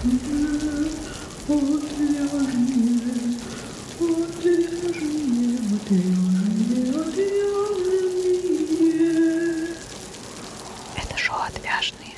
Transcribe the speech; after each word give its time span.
Это 0.00 0.10
шоу 11.16 11.38
«Отвяжные». 11.48 12.14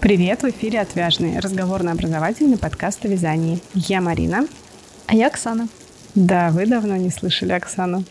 Привет, 0.00 0.42
в 0.44 0.50
эфире 0.50 0.82
«Отвяжные»– 0.82 1.38
разговорно-образовательный 1.40 2.58
подкаст 2.58 3.04
о 3.04 3.08
вязании. 3.08 3.58
Я 3.74 4.00
Марина. 4.00 4.46
А 5.08 5.16
я 5.16 5.26
Оксана. 5.26 5.66
Да, 6.14 6.50
вы 6.52 6.66
давно 6.66 6.94
не 6.96 7.10
слышали 7.10 7.50
Оксану. 7.50 8.04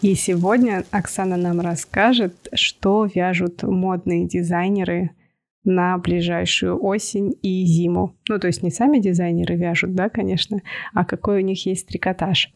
И 0.00 0.14
сегодня 0.14 0.86
Оксана 0.90 1.36
нам 1.36 1.60
расскажет, 1.60 2.48
что 2.54 3.04
вяжут 3.04 3.64
модные 3.64 4.26
дизайнеры 4.26 5.10
на 5.66 5.98
ближайшую 5.98 6.82
осень 6.82 7.34
и 7.42 7.64
зиму. 7.64 8.16
Ну, 8.28 8.38
то 8.38 8.46
есть 8.46 8.62
не 8.62 8.70
сами 8.70 8.98
дизайнеры 8.98 9.56
вяжут, 9.56 9.94
да, 9.94 10.08
конечно, 10.08 10.62
а 10.94 11.04
какой 11.04 11.42
у 11.42 11.44
них 11.44 11.66
есть 11.66 11.88
трикотаж. 11.88 12.52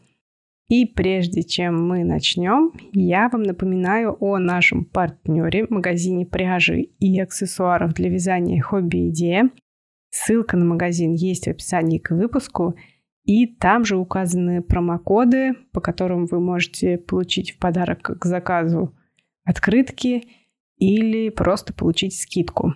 И 0.71 0.85
прежде 0.85 1.43
чем 1.43 1.85
мы 1.85 2.05
начнем, 2.05 2.71
я 2.93 3.27
вам 3.27 3.43
напоминаю 3.43 4.15
о 4.21 4.37
нашем 4.39 4.85
партнере 4.85 5.67
магазине 5.69 6.25
пряжи 6.25 6.81
и 6.81 7.19
аксессуаров 7.19 7.93
для 7.93 8.09
вязания 8.09 8.61
«Хобби 8.61 9.09
Идея». 9.09 9.49
Ссылка 10.09 10.55
на 10.55 10.63
магазин 10.63 11.13
есть 11.13 11.45
в 11.45 11.49
описании 11.49 11.97
к 11.97 12.11
выпуску, 12.11 12.75
и 13.25 13.47
там 13.47 13.83
же 13.83 13.97
указаны 13.97 14.61
промокоды, 14.61 15.55
по 15.73 15.81
которым 15.81 16.25
вы 16.25 16.39
можете 16.39 16.97
получить 16.97 17.51
в 17.51 17.59
подарок 17.59 18.17
к 18.19 18.25
заказу 18.25 18.95
открытки 19.43 20.23
или 20.77 21.29
просто 21.29 21.73
получить 21.73 22.17
скидку. 22.17 22.73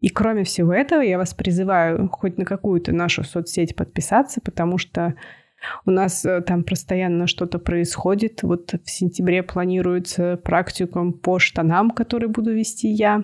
И 0.00 0.08
кроме 0.08 0.44
всего 0.44 0.72
этого, 0.72 1.00
я 1.00 1.18
вас 1.18 1.34
призываю 1.34 2.08
хоть 2.10 2.36
на 2.36 2.44
какую-то 2.44 2.92
нашу 2.92 3.24
соцсеть 3.24 3.74
подписаться, 3.74 4.40
потому 4.40 4.78
что 4.78 5.14
у 5.86 5.90
нас 5.90 6.24
э, 6.24 6.42
там 6.42 6.64
постоянно 6.64 7.26
что-то 7.26 7.58
происходит. 7.58 8.42
Вот 8.42 8.72
в 8.72 8.90
сентябре 8.90 9.42
планируется 9.42 10.36
практикум 10.36 11.12
по 11.12 11.38
штанам, 11.38 11.90
который 11.90 12.28
буду 12.28 12.52
вести 12.52 12.88
я. 12.88 13.22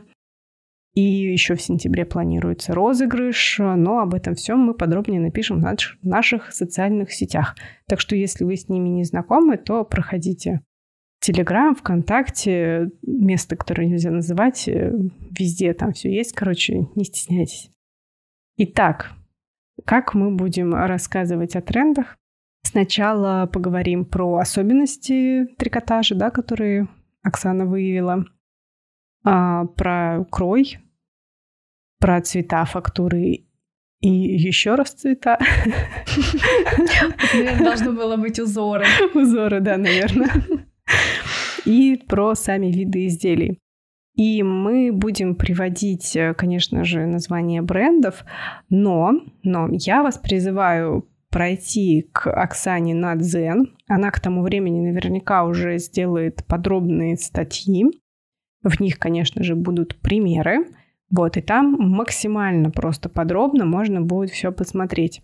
И 0.94 1.02
еще 1.02 1.54
в 1.54 1.62
сентябре 1.62 2.04
планируется 2.04 2.74
розыгрыш, 2.74 3.58
но 3.58 4.00
об 4.00 4.14
этом 4.14 4.34
всем 4.34 4.58
мы 4.58 4.74
подробнее 4.74 5.20
напишем 5.20 5.60
в 5.62 6.06
наших 6.06 6.52
социальных 6.52 7.12
сетях. 7.12 7.54
Так 7.86 8.00
что 8.00 8.16
если 8.16 8.44
вы 8.44 8.56
с 8.56 8.68
ними 8.68 8.88
не 8.88 9.04
знакомы, 9.04 9.56
то 9.56 9.84
проходите 9.84 10.62
Телеграм, 11.20 11.74
ВКонтакте, 11.74 12.90
место, 13.02 13.56
которое 13.56 13.86
нельзя 13.86 14.10
называть, 14.10 14.66
э, 14.68 14.92
везде 15.38 15.74
там 15.74 15.92
все 15.92 16.10
есть. 16.10 16.32
Короче, 16.32 16.88
не 16.94 17.04
стесняйтесь. 17.04 17.70
Итак, 18.56 19.12
как 19.84 20.14
мы 20.14 20.30
будем 20.34 20.74
рассказывать 20.74 21.56
о 21.56 21.60
трендах? 21.60 22.16
Сначала 22.62 23.46
поговорим 23.46 24.04
про 24.04 24.38
особенности 24.38 25.46
трикотажа, 25.58 26.14
да, 26.14 26.30
которые 26.30 26.88
Оксана 27.22 27.66
выявила, 27.66 28.24
а, 29.24 29.66
про 29.66 30.24
крой, 30.30 30.78
про 31.98 32.20
цвета, 32.22 32.64
фактуры 32.64 33.46
и 34.00 34.08
еще 34.08 34.74
раз 34.74 34.92
цвета. 34.92 35.38
Должно 37.62 37.92
было 37.92 38.16
быть 38.16 38.38
узоры. 38.38 38.86
Узоры, 39.14 39.60
да, 39.60 39.76
наверное. 39.76 40.30
И 41.70 41.96
про 41.96 42.34
сами 42.34 42.66
виды 42.66 43.06
изделий. 43.06 43.60
И 44.16 44.42
мы 44.42 44.90
будем 44.92 45.36
приводить, 45.36 46.18
конечно 46.36 46.82
же, 46.82 47.06
названия 47.06 47.62
брендов, 47.62 48.24
но, 48.68 49.12
но 49.44 49.68
я 49.70 50.02
вас 50.02 50.18
призываю 50.18 51.08
пройти 51.31 52.08
к 52.12 52.28
Оксане 52.28 52.94
на 52.94 53.14
Дзен. 53.14 53.72
Она 53.86 54.10
к 54.10 54.19
тому 54.19 54.42
времени 54.42 54.81
наверняка 54.81 55.44
уже 55.44 55.78
сделает 55.78 56.44
подробные 56.44 57.16
статьи. 57.16 57.87
В 58.64 58.81
них, 58.81 58.98
конечно 58.98 59.44
же, 59.44 59.54
будут 59.54 60.00
примеры. 60.00 60.66
Вот, 61.08 61.37
и 61.37 61.41
там 61.41 61.76
максимально 61.78 62.72
просто 62.72 63.08
подробно 63.08 63.64
можно 63.64 64.00
будет 64.00 64.31
все 64.31 64.50
посмотреть. 64.50 65.22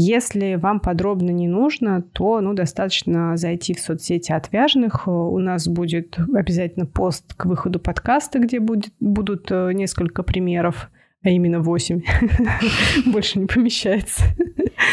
Если 0.00 0.54
вам 0.54 0.78
подробно 0.78 1.30
не 1.30 1.48
нужно, 1.48 2.02
то 2.02 2.40
ну, 2.40 2.54
достаточно 2.54 3.36
зайти 3.36 3.74
в 3.74 3.80
соцсети 3.80 4.30
отвяжных. 4.30 5.08
У 5.08 5.36
нас 5.40 5.66
будет 5.66 6.16
обязательно 6.32 6.86
пост 6.86 7.34
к 7.34 7.46
выходу 7.46 7.80
подкаста, 7.80 8.38
где 8.38 8.60
будет, 8.60 8.92
будут 9.00 9.50
э, 9.50 9.72
несколько 9.72 10.22
примеров, 10.22 10.88
а 11.24 11.30
именно 11.30 11.58
8. 11.58 12.02
Больше 13.12 13.40
не 13.40 13.46
помещается. 13.46 14.22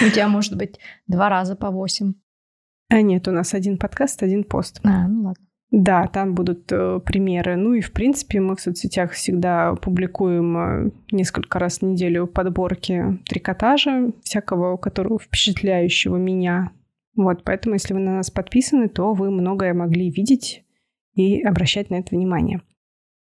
У 0.04 0.10
тебя 0.10 0.28
может 0.28 0.58
быть 0.58 0.80
два 1.06 1.30
раза 1.30 1.56
по 1.56 1.70
восемь. 1.70 2.16
А 2.90 3.00
нет, 3.04 3.28
у 3.28 3.32
нас 3.32 3.54
один 3.54 3.78
подкаст, 3.78 4.24
один 4.24 4.44
пост. 4.44 4.82
А, 4.84 5.08
ну 5.08 5.26
ладно. 5.26 5.46
Да, 5.78 6.08
там 6.08 6.36
будут 6.36 6.72
э, 6.72 7.02
примеры. 7.06 7.58
Ну 7.58 7.74
и, 7.74 7.82
в 7.82 7.92
принципе, 7.92 8.40
мы 8.40 8.56
в 8.56 8.62
соцсетях 8.62 9.12
всегда 9.12 9.76
публикуем 9.76 10.58
э, 10.58 10.92
несколько 11.12 11.60
раз 11.60 11.80
в 11.80 11.82
неделю 11.82 12.28
подборки 12.28 13.20
трикотажа, 13.28 14.12
всякого, 14.24 14.78
которого 14.78 15.20
впечатляющего 15.20 16.16
меня. 16.16 16.72
Вот, 17.18 17.44
поэтому, 17.44 17.76
если 17.76 17.94
вы 17.94 18.00
на 18.00 18.16
нас 18.16 18.32
подписаны, 18.32 18.88
то 18.88 19.14
вы 19.14 19.32
многое 19.32 19.74
могли 19.74 20.10
видеть 20.10 20.64
и 21.14 21.42
обращать 21.42 21.90
на 21.90 21.96
это 21.96 22.16
внимание. 22.16 22.62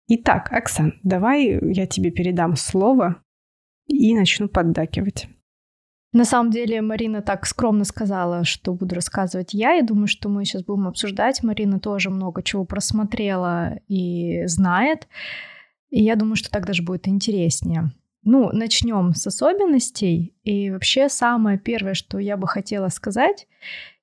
Итак, 0.07 0.49
Оксан, 0.51 0.93
давай 1.01 1.59
я 1.73 1.87
тебе 1.87 2.11
передам 2.11 2.55
слово 2.55 3.15
и 3.87 4.15
начну 4.15 4.47
поддакивать. 4.47 5.27
На 6.17 6.25
самом 6.25 6.49
деле 6.49 6.81
Марина 6.81 7.21
так 7.21 7.45
скромно 7.45 7.83
сказала, 7.83 8.43
что 8.43 8.73
буду 8.73 8.95
рассказывать 8.95 9.53
я. 9.53 9.75
И 9.75 9.83
думаю, 9.83 10.07
что 10.07 10.29
мы 10.29 10.45
сейчас 10.45 10.63
будем 10.63 10.87
обсуждать. 10.87 11.43
Марина 11.43 11.79
тоже 11.79 12.09
много 12.09 12.41
чего 12.41 12.65
просмотрела 12.65 13.77
и 13.87 14.47
знает. 14.47 15.07
И 15.91 16.03
я 16.03 16.15
думаю, 16.15 16.35
что 16.35 16.49
так 16.49 16.65
даже 16.65 16.81
будет 16.81 17.07
интереснее. 17.07 17.91
Ну, 18.23 18.49
начнем 18.51 19.13
с 19.13 19.27
особенностей. 19.27 20.35
И 20.41 20.71
вообще 20.71 21.07
самое 21.07 21.59
первое, 21.59 21.93
что 21.93 22.17
я 22.17 22.35
бы 22.35 22.47
хотела 22.47 22.89
сказать, 22.89 23.47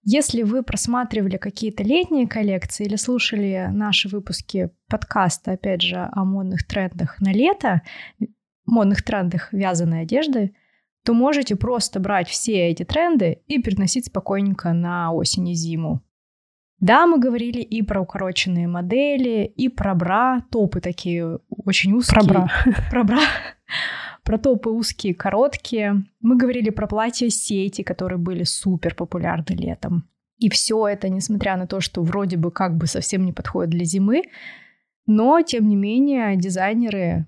если 0.04 0.42
вы 0.42 0.62
просматривали 0.62 1.36
какие-то 1.36 1.82
летние 1.82 2.28
коллекции 2.28 2.86
или 2.86 2.94
слушали 2.94 3.70
наши 3.72 4.08
выпуски 4.08 4.70
подкаста, 4.88 5.50
опять 5.50 5.82
же, 5.82 6.08
о 6.12 6.24
модных 6.24 6.64
трендах 6.64 7.20
на 7.20 7.32
лето, 7.32 7.82
модных 8.66 9.02
трендах 9.02 9.52
вязаной 9.52 10.02
одежды, 10.02 10.54
то 11.04 11.12
можете 11.12 11.54
просто 11.54 12.00
брать 12.00 12.28
все 12.28 12.68
эти 12.68 12.82
тренды 12.84 13.42
и 13.46 13.60
переносить 13.60 14.06
спокойненько 14.06 14.72
на 14.72 15.12
осень 15.12 15.48
и 15.50 15.54
зиму. 15.54 16.02
Да, 16.80 17.06
мы 17.06 17.18
говорили 17.18 17.60
и 17.60 17.82
про 17.82 18.00
укороченные 18.00 18.66
модели, 18.66 19.44
и 19.44 19.68
про 19.68 19.94
бра, 19.94 20.44
топы 20.50 20.80
такие 20.80 21.38
очень 21.48 21.92
узкие. 21.92 22.20
Про 22.20 22.24
бра. 22.26 22.50
Про 22.90 23.04
бра. 23.04 23.20
Про 24.22 24.38
топы 24.38 24.70
узкие, 24.70 25.14
короткие. 25.14 26.04
Мы 26.20 26.36
говорили 26.36 26.70
про 26.70 26.86
платья 26.86 27.28
сети, 27.28 27.82
которые 27.82 28.18
были 28.18 28.42
супер 28.44 28.94
популярны 28.94 29.54
летом. 29.54 30.08
И 30.38 30.48
все 30.48 30.88
это, 30.88 31.10
несмотря 31.10 31.56
на 31.56 31.66
то, 31.66 31.80
что 31.80 32.02
вроде 32.02 32.38
бы 32.38 32.50
как 32.50 32.76
бы 32.76 32.86
совсем 32.86 33.24
не 33.24 33.32
подходит 33.32 33.70
для 33.70 33.84
зимы, 33.84 34.22
но, 35.06 35.42
тем 35.42 35.68
не 35.68 35.76
менее, 35.76 36.36
дизайнеры 36.36 37.26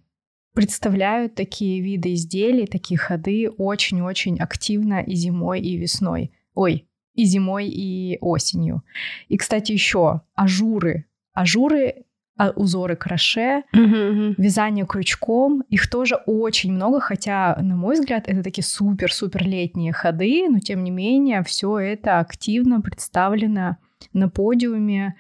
представляют 0.57 1.35
такие 1.35 1.83
виды 1.83 2.15
изделий, 2.15 2.67
такие 2.67 2.97
ходы 2.97 3.51
очень-очень 3.51 4.39
активно 4.39 5.03
и 5.03 5.15
зимой, 5.15 5.61
и 5.61 5.77
весной. 5.77 6.33
Ой, 6.55 6.89
и 7.15 7.25
зимой, 7.25 7.69
и 7.69 8.17
осенью. 8.23 8.83
И, 9.29 9.37
кстати, 9.37 9.73
еще 9.73 10.23
ажуры. 10.35 11.05
Ажуры 11.35 12.07
а, 12.39 12.51
узоры 12.51 12.97
кроше, 12.97 13.65
uh-huh, 13.75 14.35
вязание 14.39 14.87
крючком. 14.87 15.63
Их 15.69 15.91
тоже 15.91 16.17
очень 16.27 16.73
много, 16.73 17.01
хотя, 17.01 17.57
на 17.61 17.77
мой 17.77 17.95
взгляд, 17.95 18.25
это 18.27 18.43
такие 18.43 18.65
супер-супер 18.65 19.47
летние 19.47 19.93
ходы, 19.93 20.49
но 20.49 20.59
тем 20.59 20.85
не 20.85 20.91
менее 20.91 21.43
все 21.45 21.79
это 21.79 22.19
активно 22.19 22.81
представлено 22.81 23.77
на 24.15 24.29
подиуме. 24.31 25.17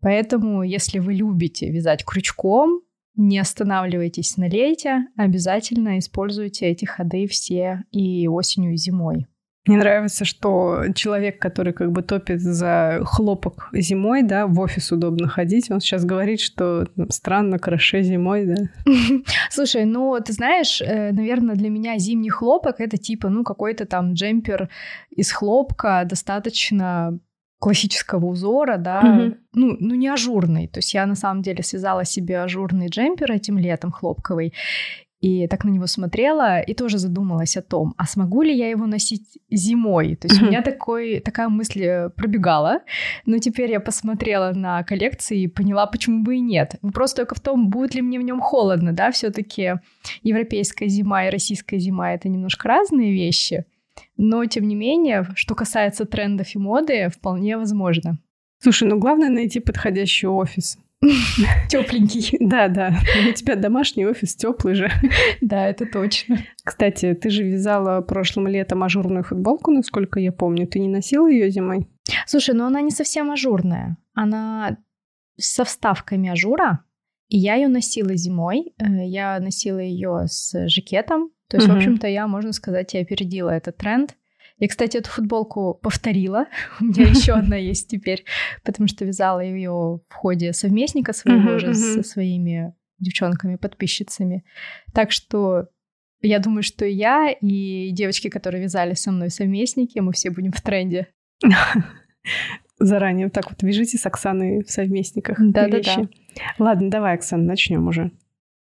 Поэтому, 0.00 0.62
если 0.62 1.00
вы 1.00 1.14
любите 1.14 1.70
вязать 1.70 2.04
крючком, 2.04 2.82
не 3.16 3.38
останавливайтесь 3.38 4.36
на 4.36 4.48
лете, 4.48 5.06
обязательно 5.16 5.98
используйте 5.98 6.66
эти 6.66 6.84
ходы 6.84 7.26
все 7.26 7.84
и 7.90 8.28
осенью, 8.28 8.74
и 8.74 8.76
зимой. 8.76 9.26
Мне 9.66 9.78
нравится, 9.78 10.24
что 10.24 10.84
человек, 10.94 11.40
который 11.40 11.72
как 11.72 11.90
бы 11.90 12.02
топит 12.02 12.40
за 12.40 13.00
хлопок 13.04 13.68
зимой, 13.72 14.22
да, 14.22 14.46
в 14.46 14.60
офис 14.60 14.92
удобно 14.92 15.26
ходить, 15.26 15.72
он 15.72 15.80
сейчас 15.80 16.04
говорит, 16.04 16.40
что 16.40 16.86
ну, 16.94 17.10
странно, 17.10 17.58
краше 17.58 18.02
зимой, 18.02 18.46
да. 18.46 18.54
Слушай, 19.50 19.84
ну, 19.84 20.16
ты 20.24 20.32
знаешь, 20.32 20.80
э, 20.80 21.10
наверное, 21.10 21.56
для 21.56 21.68
меня 21.68 21.98
зимний 21.98 22.30
хлопок— 22.30 22.76
это 22.78 22.96
типа, 22.96 23.28
ну, 23.28 23.42
какой-то 23.42 23.86
там 23.86 24.12
джемпер 24.12 24.68
из 25.10 25.32
хлопка, 25.32 26.04
достаточно 26.08 27.18
классического 27.58 28.26
узора, 28.26 28.76
да, 28.76 29.02
mm-hmm. 29.02 29.36
ну, 29.54 29.76
ну 29.80 29.94
не 29.94 30.08
ажурный. 30.08 30.68
То 30.68 30.78
есть 30.78 30.94
я 30.94 31.06
на 31.06 31.14
самом 31.14 31.42
деле 31.42 31.62
связала 31.62 32.04
себе 32.04 32.40
ажурный 32.40 32.88
джемпер 32.88 33.32
этим 33.32 33.58
летом 33.58 33.90
хлопковый. 33.92 34.52
и 35.20 35.46
так 35.48 35.64
на 35.64 35.70
него 35.70 35.86
смотрела 35.86 36.60
и 36.60 36.74
тоже 36.74 36.98
задумалась 36.98 37.56
о 37.56 37.62
том, 37.62 37.94
а 37.96 38.06
смогу 38.06 38.42
ли 38.42 38.54
я 38.54 38.68
его 38.68 38.86
носить 38.86 39.38
зимой? 39.50 40.16
То 40.16 40.28
есть 40.28 40.42
у 40.42 40.46
меня 40.46 40.62
такой, 40.62 41.20
такая 41.20 41.48
мысль 41.48 41.82
э, 41.82 42.10
пробегала, 42.10 42.80
но 43.24 43.38
теперь 43.38 43.70
я 43.70 43.80
посмотрела 43.80 44.52
на 44.52 44.82
коллекции 44.82 45.40
и 45.40 45.48
поняла, 45.48 45.86
почему 45.86 46.22
бы 46.22 46.36
и 46.36 46.40
нет. 46.40 46.76
Вопрос 46.82 47.14
только 47.14 47.34
в 47.34 47.40
том, 47.40 47.70
будет 47.70 47.94
ли 47.94 48.02
мне 48.02 48.18
в 48.18 48.22
нем 48.22 48.40
холодно, 48.40 48.92
да, 48.92 49.10
все 49.10 49.30
таки 49.30 49.74
европейская 50.22 50.88
зима 50.88 51.26
и 51.26 51.30
российская 51.30 51.78
зима— 51.78 52.12
это 52.14 52.28
немножко 52.28 52.68
разные 52.68 53.12
вещи, 53.12 53.64
но 54.16 54.44
тем 54.46 54.66
не 54.68 54.74
менее, 54.74 55.28
что 55.34 55.54
касается 55.54 56.04
трендов 56.04 56.54
и 56.54 56.58
моды, 56.58 57.08
вполне 57.08 57.56
возможно. 57.56 58.18
Слушай, 58.58 58.88
ну 58.88 58.98
главное 58.98 59.28
найти 59.28 59.60
подходящий 59.60 60.26
офис. 60.26 60.78
Тепленький. 61.68 62.36
Да, 62.40 62.68
да. 62.68 62.94
У 63.28 63.32
тебя 63.32 63.54
домашний 63.56 64.06
офис 64.06 64.34
теплый 64.34 64.74
же. 64.74 64.90
Да, 65.40 65.66
это 65.66 65.86
точно. 65.86 66.38
Кстати, 66.64 67.14
ты 67.14 67.30
же 67.30 67.44
вязала 67.44 68.00
прошлым 68.00 68.48
летом 68.48 68.82
ажурную 68.82 69.22
футболку, 69.22 69.70
насколько 69.70 70.18
я 70.18 70.32
помню. 70.32 70.66
Ты 70.66 70.78
не 70.78 70.88
носила 70.88 71.28
ее 71.28 71.50
зимой? 71.50 71.86
Слушай, 72.26 72.54
ну 72.54 72.64
она 72.64 72.80
не 72.80 72.90
совсем 72.90 73.30
ажурная. 73.30 73.98
Она 74.14 74.78
со 75.36 75.64
вставками 75.64 76.30
ажура. 76.30 76.80
И 77.28 77.38
я 77.38 77.56
ее 77.56 77.68
носила 77.68 78.14
зимой. 78.14 78.72
Э, 78.78 79.06
я 79.06 79.38
носила 79.40 79.78
ее 79.78 80.24
с 80.26 80.68
жакетом. 80.68 81.30
То 81.48 81.56
есть, 81.56 81.68
угу. 81.68 81.74
в 81.74 81.76
общем-то, 81.78 82.06
я, 82.06 82.26
можно 82.26 82.52
сказать, 82.52 82.94
я 82.94 83.00
опередила 83.00 83.50
этот 83.50 83.76
тренд. 83.76 84.16
Я, 84.58 84.68
кстати, 84.68 84.96
эту 84.96 85.10
футболку 85.10 85.78
повторила. 85.82 86.46
У 86.80 86.84
меня 86.84 87.08
еще 87.08 87.32
одна 87.34 87.56
есть 87.56 87.88
теперь, 87.88 88.24
потому 88.64 88.88
что 88.88 89.04
вязала 89.04 89.40
ее 89.40 90.00
в 90.08 90.14
ходе 90.14 90.52
совместника 90.52 91.12
своего 91.12 91.54
уже 91.56 91.74
со 91.74 92.02
своими 92.02 92.74
девчонками-подписчицами. 92.98 94.44
Так 94.94 95.12
что 95.12 95.68
я 96.22 96.38
думаю, 96.38 96.62
что 96.62 96.86
я 96.86 97.30
и 97.30 97.90
девочки, 97.90 98.28
которые 98.28 98.62
вязали 98.62 98.94
со 98.94 99.12
мной 99.12 99.30
совместники, 99.30 99.98
мы 99.98 100.12
все 100.12 100.30
будем 100.30 100.52
в 100.52 100.60
тренде. 100.60 101.08
Заранее 102.78 103.30
так 103.30 103.50
вот 103.50 103.62
вяжите 103.62 103.96
с 103.98 104.06
Оксаной 104.06 104.62
в 104.62 104.70
совместниках. 104.70 105.38
Да-да-да. 105.38 106.08
Ладно, 106.58 106.90
давай, 106.90 107.14
Оксана, 107.14 107.44
начнем 107.44 107.86
уже. 107.86 108.10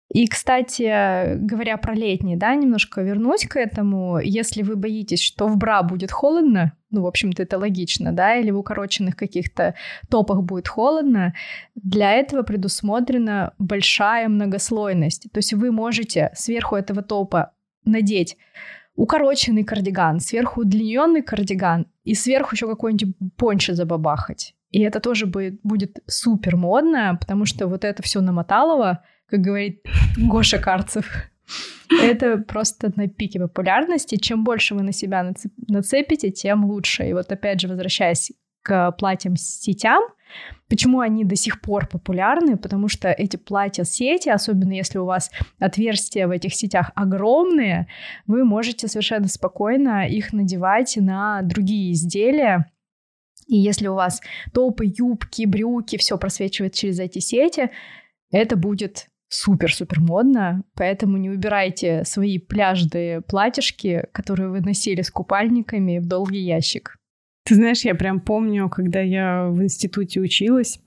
И, 0.08 0.28
кстати, 0.28 1.34
говоря 1.36 1.76
про 1.78 1.94
летний, 1.94 2.36
да, 2.36 2.54
немножко 2.54 3.02
вернусь 3.02 3.44
к 3.46 3.56
этому. 3.56 4.18
Если 4.18 4.62
вы 4.62 4.76
боитесь, 4.76 5.20
что 5.20 5.48
в 5.48 5.56
бра 5.56 5.82
будет 5.82 6.12
холодно, 6.12 6.72
ну, 6.90 7.02
в 7.02 7.06
общем-то, 7.06 7.42
это 7.42 7.58
логично, 7.58 8.12
да, 8.12 8.36
или 8.36 8.52
в 8.52 8.58
укороченных 8.58 9.16
каких-то 9.16 9.74
топах 10.08 10.42
будет 10.42 10.68
холодно, 10.68 11.34
для 11.74 12.12
этого 12.12 12.42
предусмотрена 12.42 13.54
большая 13.58 14.28
многослойность. 14.28 15.26
То 15.32 15.38
есть 15.38 15.52
вы 15.52 15.72
можете 15.72 16.30
сверху 16.34 16.76
этого 16.76 17.02
топа 17.02 17.52
надеть 17.84 18.36
укороченный 18.94 19.64
кардиган, 19.64 20.20
сверху 20.20 20.62
удлиненный 20.62 21.22
кардиган 21.22 21.86
и 22.04 22.14
сверху 22.14 22.54
еще 22.54 22.66
какой-нибудь 22.66 23.14
пончо 23.36 23.74
забабахать. 23.74 24.54
И 24.70 24.80
это 24.80 25.00
тоже 25.00 25.26
будет, 25.26 25.60
будет 25.62 25.98
супер 26.06 26.56
модно, 26.56 27.16
потому 27.20 27.44
что 27.44 27.66
вот 27.68 27.84
это 27.84 28.02
все 28.02 28.20
намоталово, 28.20 29.04
как 29.28 29.40
говорит 29.40 29.84
Гоша 30.16 30.58
Карцев. 30.58 31.06
Это 32.02 32.38
просто 32.38 32.92
на 32.96 33.08
пике 33.08 33.38
популярности. 33.38 34.16
Чем 34.16 34.44
больше 34.44 34.74
вы 34.74 34.82
на 34.82 34.92
себя 34.92 35.32
нацепите, 35.68 36.30
тем 36.30 36.64
лучше. 36.64 37.08
И 37.08 37.12
вот 37.12 37.30
опять 37.30 37.60
же, 37.60 37.68
возвращаясь 37.68 38.32
к 38.62 38.92
платьям 38.92 39.36
сетям, 39.36 40.02
Почему 40.68 41.00
они 41.00 41.24
до 41.24 41.36
сих 41.36 41.60
пор 41.60 41.86
популярны? 41.86 42.56
Потому 42.56 42.88
что 42.88 43.08
эти 43.08 43.36
платья-сети, 43.36 44.28
особенно 44.28 44.72
если 44.72 44.98
у 44.98 45.04
вас 45.04 45.30
отверстия 45.60 46.26
в 46.26 46.32
этих 46.32 46.54
сетях 46.54 46.90
огромные, 46.96 47.86
вы 48.26 48.44
можете 48.44 48.88
совершенно 48.88 49.28
спокойно 49.28 50.08
их 50.08 50.32
надевать 50.32 50.96
на 50.96 51.42
другие 51.42 51.92
изделия. 51.92 52.70
И 53.46 53.56
если 53.56 53.86
у 53.86 53.94
вас 53.94 54.20
топы, 54.52 54.86
юбки, 54.86 55.46
брюки, 55.46 55.96
все 55.98 56.18
просвечивает 56.18 56.74
через 56.74 56.98
эти 56.98 57.20
сети, 57.20 57.70
это 58.32 58.56
будет 58.56 59.06
супер-супер 59.28 60.00
модно, 60.00 60.64
поэтому 60.74 61.16
не 61.16 61.28
выбирайте 61.28 62.04
свои 62.04 62.38
пляжные 62.38 63.20
платьишки, 63.20 64.06
которые 64.12 64.50
вы 64.50 64.60
носили 64.60 65.02
с 65.02 65.10
купальниками 65.10 65.98
в 65.98 66.06
долгий 66.06 66.40
ящик. 66.40 66.96
Ты 67.44 67.54
знаешь, 67.54 67.84
я 67.84 67.94
прям 67.94 68.20
помню, 68.20 68.68
когда 68.68 69.00
я 69.00 69.48
в 69.48 69.62
институте 69.62 70.20
училась, 70.20 70.80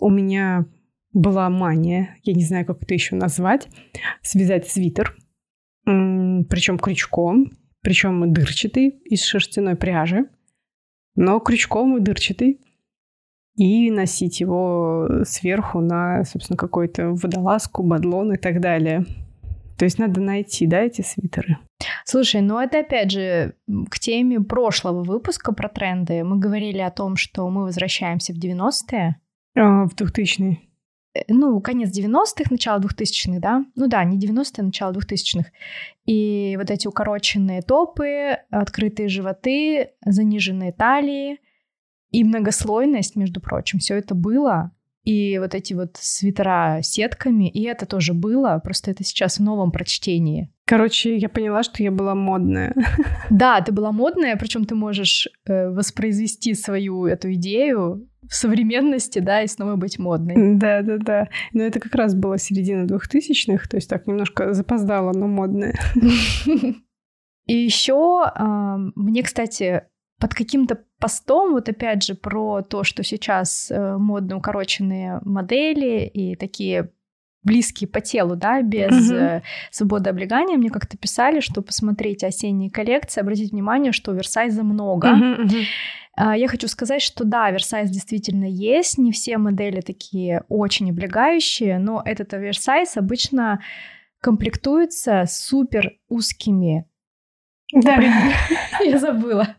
у 0.00 0.10
меня 0.10 0.66
была 1.12 1.48
мания, 1.48 2.16
я 2.22 2.34
не 2.34 2.44
знаю, 2.44 2.66
как 2.66 2.82
это 2.82 2.94
еще 2.94 3.16
назвать, 3.16 3.68
связать 4.22 4.68
свитер, 4.68 5.16
причем 5.84 6.78
крючком, 6.78 7.52
причем 7.82 8.32
дырчатый 8.32 8.88
из 8.88 9.24
шерстяной 9.24 9.76
пряжи, 9.76 10.28
но 11.14 11.38
крючком 11.38 11.96
и 11.96 12.00
дырчатый 12.00 12.60
и 13.56 13.90
носить 13.90 14.40
его 14.40 15.08
сверху 15.24 15.80
на, 15.80 16.24
собственно, 16.24 16.56
какой-то 16.56 17.10
водолазку, 17.10 17.82
бадлон 17.82 18.34
и 18.34 18.36
так 18.36 18.60
далее. 18.60 19.04
То 19.78 19.84
есть 19.84 19.98
надо 19.98 20.20
найти, 20.20 20.66
да, 20.66 20.80
эти 20.80 21.02
свитеры. 21.02 21.58
Слушай, 22.04 22.40
ну 22.40 22.58
это 22.58 22.80
опять 22.80 23.10
же 23.10 23.54
к 23.90 23.98
теме 23.98 24.40
прошлого 24.40 25.02
выпуска 25.02 25.52
про 25.52 25.68
тренды. 25.68 26.24
Мы 26.24 26.38
говорили 26.38 26.78
о 26.78 26.90
том, 26.90 27.16
что 27.16 27.48
мы 27.50 27.64
возвращаемся 27.64 28.32
в 28.32 28.38
90-е. 28.38 29.16
А, 29.56 29.84
в 29.86 29.94
2000-е. 29.94 30.58
Э, 31.14 31.20
ну, 31.28 31.60
конец 31.60 31.96
90-х, 31.96 32.50
начало 32.50 32.80
2000-х, 32.80 33.38
да? 33.40 33.64
Ну 33.74 33.86
да, 33.86 34.04
не 34.04 34.18
90-е, 34.18 34.44
а 34.58 34.62
начало 34.62 34.92
2000-х. 34.92 35.50
И 36.06 36.56
вот 36.58 36.70
эти 36.70 36.86
укороченные 36.86 37.62
топы, 37.62 38.38
открытые 38.50 39.08
животы, 39.08 39.90
заниженные 40.04 40.72
талии, 40.72 41.38
и 42.10 42.24
многослойность, 42.24 43.16
между 43.16 43.40
прочим, 43.40 43.78
все 43.78 43.96
это 43.96 44.14
было. 44.14 44.72
И 45.04 45.38
вот 45.38 45.54
эти 45.54 45.72
вот 45.72 45.96
свитера 46.00 46.80
сетками, 46.82 47.48
и 47.48 47.62
это 47.62 47.86
тоже 47.86 48.12
было, 48.12 48.60
просто 48.62 48.90
это 48.90 49.04
сейчас 49.04 49.38
в 49.38 49.42
новом 49.42 49.70
прочтении. 49.70 50.50
Короче, 50.64 51.16
я 51.16 51.28
поняла, 51.28 51.62
что 51.62 51.80
я 51.82 51.92
была 51.92 52.16
модная. 52.16 52.74
Да, 53.30 53.60
ты 53.60 53.70
была 53.70 53.92
модная, 53.92 54.36
причем 54.36 54.64
ты 54.64 54.74
можешь 54.74 55.28
э, 55.46 55.68
воспроизвести 55.68 56.54
свою 56.54 57.06
эту 57.06 57.32
идею 57.34 58.08
в 58.28 58.34
современности, 58.34 59.20
да, 59.20 59.42
и 59.42 59.46
снова 59.46 59.76
быть 59.76 60.00
модной. 60.00 60.56
Да, 60.56 60.82
да, 60.82 60.98
да. 60.98 61.28
Но 61.52 61.62
это 61.62 61.78
как 61.78 61.94
раз 61.94 62.16
была 62.16 62.36
середина 62.38 62.86
двухтысячных, 62.86 63.68
то 63.68 63.76
есть 63.76 63.88
так 63.88 64.08
немножко 64.08 64.54
запоздала, 64.54 65.12
но 65.12 65.28
модная. 65.28 65.78
И 67.46 67.54
еще 67.54 68.24
мне, 68.96 69.22
кстати, 69.22 69.82
под 70.18 70.34
каким-то 70.34 70.84
постом, 70.98 71.52
вот 71.52 71.68
опять 71.68 72.02
же, 72.02 72.14
про 72.14 72.62
то, 72.62 72.84
что 72.84 73.02
сейчас 73.02 73.70
э, 73.70 73.96
модно 73.96 74.36
укороченные 74.36 75.20
модели 75.24 76.06
и 76.06 76.36
такие 76.36 76.90
близкие 77.42 77.88
по 77.88 78.00
телу, 78.00 78.34
да, 78.34 78.60
без 78.60 79.10
uh-huh. 79.10 79.42
свободы 79.70 80.10
облегания, 80.10 80.56
мне 80.56 80.68
как-то 80.68 80.98
писали, 80.98 81.38
что 81.40 81.62
посмотреть 81.62 82.24
осенние 82.24 82.70
коллекции, 82.70 83.20
обратить 83.20 83.52
внимание, 83.52 83.92
что 83.92 84.10
оверсайза 84.10 84.64
много. 84.64 85.08
Uh-huh, 85.08 85.46
uh-huh. 86.18 86.38
Я 86.38 86.48
хочу 86.48 86.66
сказать, 86.66 87.02
что 87.02 87.24
да, 87.24 87.44
оверсайз 87.44 87.90
действительно 87.90 88.46
есть, 88.46 88.98
не 88.98 89.12
все 89.12 89.38
модели 89.38 89.80
такие 89.80 90.42
очень 90.48 90.90
облегающие, 90.90 91.78
но 91.78 92.02
этот 92.04 92.34
оверсайз 92.34 92.96
обычно 92.96 93.60
комплектуется 94.20 95.24
супер 95.28 95.92
узкими 96.08 96.86
да. 97.72 98.00
Я 98.84 98.98
забыла. 98.98 99.56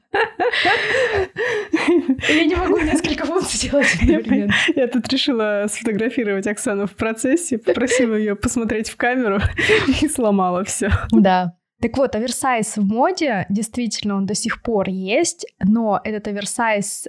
Я 2.29 2.45
не 2.45 2.55
могу 2.55 2.79
несколько 2.79 3.25
функций 3.25 3.69
делать 3.69 3.87
одновременно. 4.01 4.53
Я 4.75 4.87
тут 4.87 5.07
решила 5.09 5.65
сфотографировать 5.69 6.47
Оксану 6.47 6.87
в 6.87 6.95
процессе, 6.95 7.57
попросила 7.57 8.15
ее 8.15 8.35
посмотреть 8.35 8.89
в 8.89 8.95
камеру 8.95 9.39
и 10.01 10.07
сломала 10.07 10.63
все. 10.63 10.89
Да. 11.11 11.57
Так 11.81 11.97
вот, 11.97 12.15
оверсайз 12.15 12.77
в 12.77 12.83
моде, 12.83 13.45
действительно, 13.49 14.15
он 14.15 14.25
до 14.25 14.33
сих 14.33 14.63
пор 14.63 14.89
есть, 14.89 15.45
но 15.63 16.01
этот 16.03 16.27
оверсайз 16.27 17.07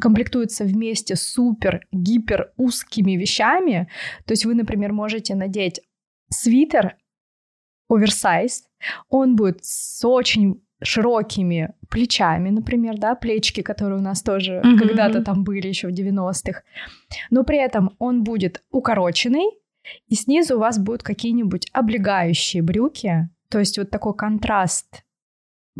комплектуется 0.00 0.64
вместе 0.64 1.16
с 1.16 1.22
супер 1.22 1.86
гипер 1.92 2.52
узкими 2.56 3.16
вещами. 3.16 3.88
То 4.26 4.32
есть 4.32 4.44
вы, 4.44 4.54
например, 4.54 4.92
можете 4.92 5.34
надеть 5.34 5.80
свитер 6.30 6.96
оверсайз, 7.88 8.64
он 9.08 9.36
будет 9.36 9.64
с 9.64 10.04
очень 10.04 10.62
широкими 10.82 11.72
плечами, 11.88 12.50
например, 12.50 12.98
да, 12.98 13.14
плечики, 13.14 13.62
которые 13.62 13.98
у 13.98 14.02
нас 14.02 14.22
тоже 14.22 14.60
mm-hmm. 14.64 14.78
когда-то 14.78 15.22
там 15.22 15.42
были 15.42 15.68
еще 15.68 15.88
в 15.88 15.92
90-х. 15.92 16.62
Но 17.30 17.44
при 17.44 17.58
этом 17.58 17.92
он 17.98 18.22
будет 18.22 18.62
укороченный, 18.70 19.50
и 20.08 20.14
снизу 20.14 20.56
у 20.56 20.60
вас 20.60 20.78
будут 20.78 21.02
какие-нибудь 21.02 21.68
облегающие 21.72 22.62
брюки, 22.62 23.28
то 23.48 23.58
есть 23.58 23.78
вот 23.78 23.90
такой 23.90 24.14
контраст 24.14 25.02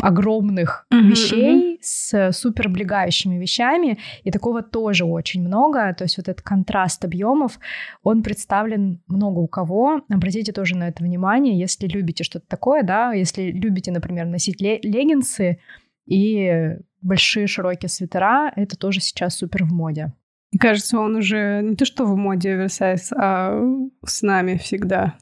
огромных 0.01 0.87
mm-hmm. 0.93 1.03
вещей 1.03 1.76
с 1.87 2.33
супер 2.33 2.67
облегающими 2.67 3.39
вещами, 3.39 3.99
и 4.25 4.31
такого 4.31 4.63
тоже 4.63 5.05
очень 5.05 5.43
много. 5.43 5.95
То 5.95 6.05
есть 6.05 6.17
вот 6.19 6.29
этот 6.29 6.43
контраст 6.43 7.05
объемов, 7.05 7.59
он 8.03 8.23
представлен 8.23 9.01
много 9.07 9.39
у 9.39 9.49
кого. 9.49 10.03
Обратите 10.09 10.53
тоже 10.53 10.77
на 10.77 10.89
это 10.89 11.03
внимание, 11.03 11.59
если 11.59 11.87
любите 11.87 12.25
что-то 12.25 12.47
такое, 12.49 12.83
да, 12.83 13.13
если 13.13 13.51
любите, 13.51 13.93
например, 13.93 14.27
носить 14.27 14.61
леггинсы 14.61 15.59
и 16.07 16.77
большие 17.03 17.47
широкие 17.47 17.89
свитера, 17.89 18.53
это 18.57 18.77
тоже 18.77 19.01
сейчас 19.01 19.37
супер 19.37 19.65
в 19.65 19.73
моде. 19.73 20.13
Мне 20.53 20.61
кажется, 20.61 20.99
он 20.99 21.17
уже 21.17 21.61
не 21.63 21.77
то 21.77 21.85
что 21.85 22.05
в 22.05 22.17
моде 22.17 22.53
оверсайз, 22.53 23.13
а 23.13 23.61
с 24.05 24.23
нами 24.23 24.57
всегда. 24.57 25.17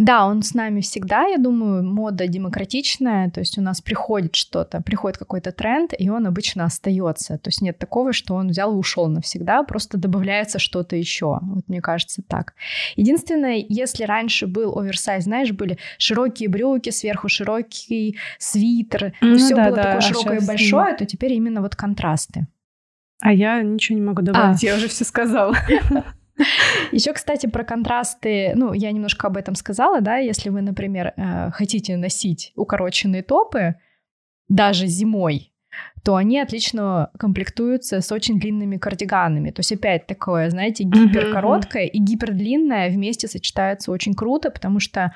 Да, 0.00 0.24
он 0.24 0.42
с 0.42 0.54
нами 0.54 0.80
всегда, 0.80 1.26
я 1.26 1.36
думаю, 1.36 1.84
мода 1.84 2.26
демократичная, 2.26 3.30
то 3.30 3.40
есть 3.40 3.58
у 3.58 3.60
нас 3.60 3.82
приходит 3.82 4.34
что-то, 4.34 4.80
приходит 4.80 5.18
какой-то 5.18 5.52
тренд, 5.52 5.92
и 5.96 6.08
он 6.08 6.26
обычно 6.26 6.64
остается. 6.64 7.36
То 7.36 7.48
есть 7.48 7.60
нет 7.60 7.76
такого, 7.76 8.14
что 8.14 8.34
он 8.34 8.48
взял 8.48 8.72
и 8.72 8.78
ушел 8.78 9.08
навсегда, 9.08 9.62
просто 9.62 9.98
добавляется 9.98 10.58
что-то 10.58 10.96
еще. 10.96 11.38
Вот 11.42 11.68
мне 11.68 11.82
кажется 11.82 12.22
так. 12.26 12.54
Единственное, 12.96 13.62
если 13.68 14.04
раньше 14.04 14.46
был 14.46 14.78
оверсайз, 14.78 15.24
знаешь, 15.24 15.52
были 15.52 15.76
широкие 15.98 16.48
брюки, 16.48 16.88
сверху 16.88 17.28
широкий 17.28 18.16
свитер, 18.38 19.12
ну, 19.20 19.36
все 19.36 19.54
да, 19.54 19.66
было 19.66 19.76
да, 19.76 19.82
такое 19.82 19.98
а 19.98 20.00
широкое 20.00 20.38
и 20.38 20.46
большое, 20.46 20.96
то 20.96 21.04
теперь 21.04 21.34
именно 21.34 21.60
вот 21.60 21.76
контрасты. 21.76 22.46
А 23.20 23.34
я 23.34 23.60
ничего 23.60 23.98
не 23.98 24.04
могу 24.04 24.22
добавить, 24.22 24.64
а. 24.64 24.66
я 24.66 24.76
уже 24.76 24.88
все 24.88 25.04
сказала. 25.04 25.54
Еще, 26.92 27.12
кстати, 27.12 27.46
про 27.46 27.64
контрасты, 27.64 28.52
ну, 28.54 28.72
я 28.72 28.92
немножко 28.92 29.26
об 29.26 29.36
этом 29.36 29.54
сказала, 29.54 30.00
да, 30.00 30.16
если 30.16 30.50
вы, 30.50 30.62
например, 30.62 31.12
э, 31.16 31.50
хотите 31.52 31.96
носить 31.96 32.52
укороченные 32.56 33.22
топы, 33.22 33.76
даже 34.48 34.86
зимой, 34.86 35.52
то 36.02 36.16
они 36.16 36.40
отлично 36.40 37.10
комплектуются 37.18 38.00
с 38.00 38.10
очень 38.10 38.40
длинными 38.40 38.78
кардиганами. 38.78 39.50
То 39.50 39.60
есть 39.60 39.72
опять 39.72 40.06
такое, 40.06 40.50
знаете, 40.50 40.84
гиперкороткое 40.84 41.84
и 41.84 41.98
гипердлинное 41.98 42.90
вместе 42.90 43.28
сочетаются 43.28 43.92
очень 43.92 44.14
круто, 44.14 44.50
потому 44.50 44.80
что 44.80 45.14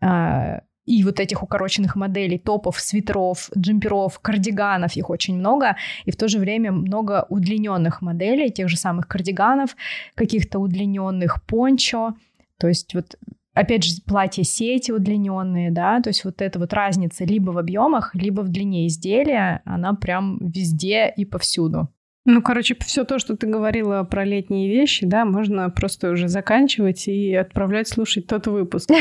э, 0.00 0.60
и 0.90 1.04
вот 1.04 1.20
этих 1.20 1.42
укороченных 1.42 1.94
моделей, 1.94 2.38
топов, 2.38 2.80
свитеров, 2.80 3.48
джемперов, 3.56 4.18
кардиганов, 4.18 4.96
их 4.96 5.08
очень 5.08 5.38
много, 5.38 5.76
и 6.04 6.10
в 6.10 6.16
то 6.16 6.26
же 6.26 6.38
время 6.38 6.72
много 6.72 7.26
удлиненных 7.28 8.02
моделей, 8.02 8.50
тех 8.50 8.68
же 8.68 8.76
самых 8.76 9.06
кардиганов, 9.06 9.76
каких-то 10.16 10.58
удлиненных 10.58 11.44
пончо, 11.46 12.14
то 12.58 12.66
есть 12.66 12.94
вот 12.94 13.16
опять 13.54 13.84
же, 13.84 14.02
платья 14.04 14.42
сети 14.42 14.90
удлиненные, 14.90 15.70
да, 15.70 16.00
то 16.00 16.10
есть 16.10 16.24
вот 16.24 16.42
эта 16.42 16.58
вот 16.58 16.72
разница 16.72 17.24
либо 17.24 17.52
в 17.52 17.58
объемах, 17.58 18.14
либо 18.14 18.40
в 18.40 18.48
длине 18.48 18.88
изделия, 18.88 19.62
она 19.64 19.94
прям 19.94 20.38
везде 20.40 21.12
и 21.16 21.24
повсюду. 21.24 21.88
Ну, 22.26 22.42
короче, 22.42 22.76
все 22.80 23.04
то, 23.04 23.18
что 23.18 23.34
ты 23.34 23.46
говорила 23.46 24.02
про 24.04 24.24
летние 24.24 24.68
вещи, 24.70 25.06
да, 25.06 25.24
можно 25.24 25.70
просто 25.70 26.10
уже 26.10 26.28
заканчивать 26.28 27.08
и 27.08 27.34
отправлять 27.34 27.88
слушать 27.88 28.26
тот 28.26 28.46
выпуск. 28.46 28.90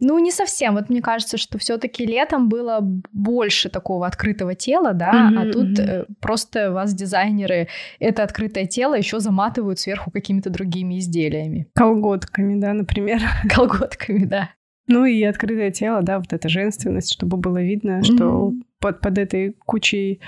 Ну, 0.00 0.18
не 0.18 0.30
совсем. 0.30 0.74
Вот 0.74 0.88
мне 0.88 1.02
кажется, 1.02 1.36
что 1.36 1.58
все-таки 1.58 2.06
летом 2.06 2.48
было 2.48 2.78
больше 2.80 3.68
такого 3.68 4.06
открытого 4.06 4.54
тела, 4.54 4.94
да, 4.94 5.30
а 5.36 5.50
тут 5.50 5.78
э, 5.78 6.06
просто 6.20 6.70
вас 6.72 6.94
дизайнеры 6.94 7.68
это 7.98 8.22
открытое 8.22 8.66
тело 8.66 8.94
еще 8.94 9.20
заматывают 9.20 9.78
сверху 9.78 10.10
какими-то 10.10 10.50
другими 10.50 10.98
изделиями. 10.98 11.68
Колготками, 11.74 12.58
да, 12.58 12.72
например. 12.72 13.20
Колготками, 13.54 14.24
да. 14.24 14.50
Ну 14.88 15.04
и 15.04 15.22
открытое 15.24 15.70
тело, 15.70 16.02
да, 16.02 16.18
вот 16.18 16.32
эта 16.32 16.48
женственность, 16.48 17.12
чтобы 17.12 17.36
было 17.36 17.62
видно, 17.62 18.02
что 18.04 18.52
под, 18.80 19.00
под 19.00 19.18
этой 19.18 19.56
кучей 19.64 20.20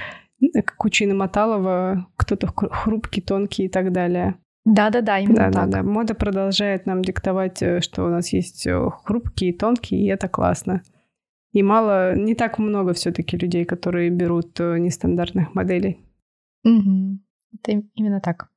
Кучина 0.77 1.15
Маталова, 1.15 2.07
кто-то 2.17 2.47
хрупкий, 2.47 3.21
тонкий 3.21 3.65
и 3.65 3.69
так 3.69 3.93
далее. 3.93 4.37
Да-да-да, 4.65 5.19
именно 5.19 5.37
да, 5.37 5.51
так. 5.51 5.71
Да, 5.71 5.79
да. 5.79 5.83
Мода 5.83 6.15
продолжает 6.15 6.87
нам 6.87 7.03
диктовать, 7.03 7.63
э, 7.63 7.81
что 7.81 8.05
у 8.05 8.09
нас 8.09 8.33
есть 8.33 8.67
э, 8.67 8.91
хрупкие, 9.05 9.55
тонкие, 9.55 10.03
и 10.03 10.09
это 10.09 10.29
классно. 10.29 10.83
И 11.53 11.63
мало, 11.63 12.15
не 12.15 12.35
так 12.35 12.59
много 12.59 12.93
все-таки 12.93 13.37
людей, 13.39 13.65
которые 13.65 14.11
берут 14.11 14.61
э, 14.61 14.79
нестандартных 14.79 15.55
моделей. 15.55 16.05
Угу. 16.65 17.19
Это 17.55 17.83
именно 17.95 18.21
так. 18.21 18.49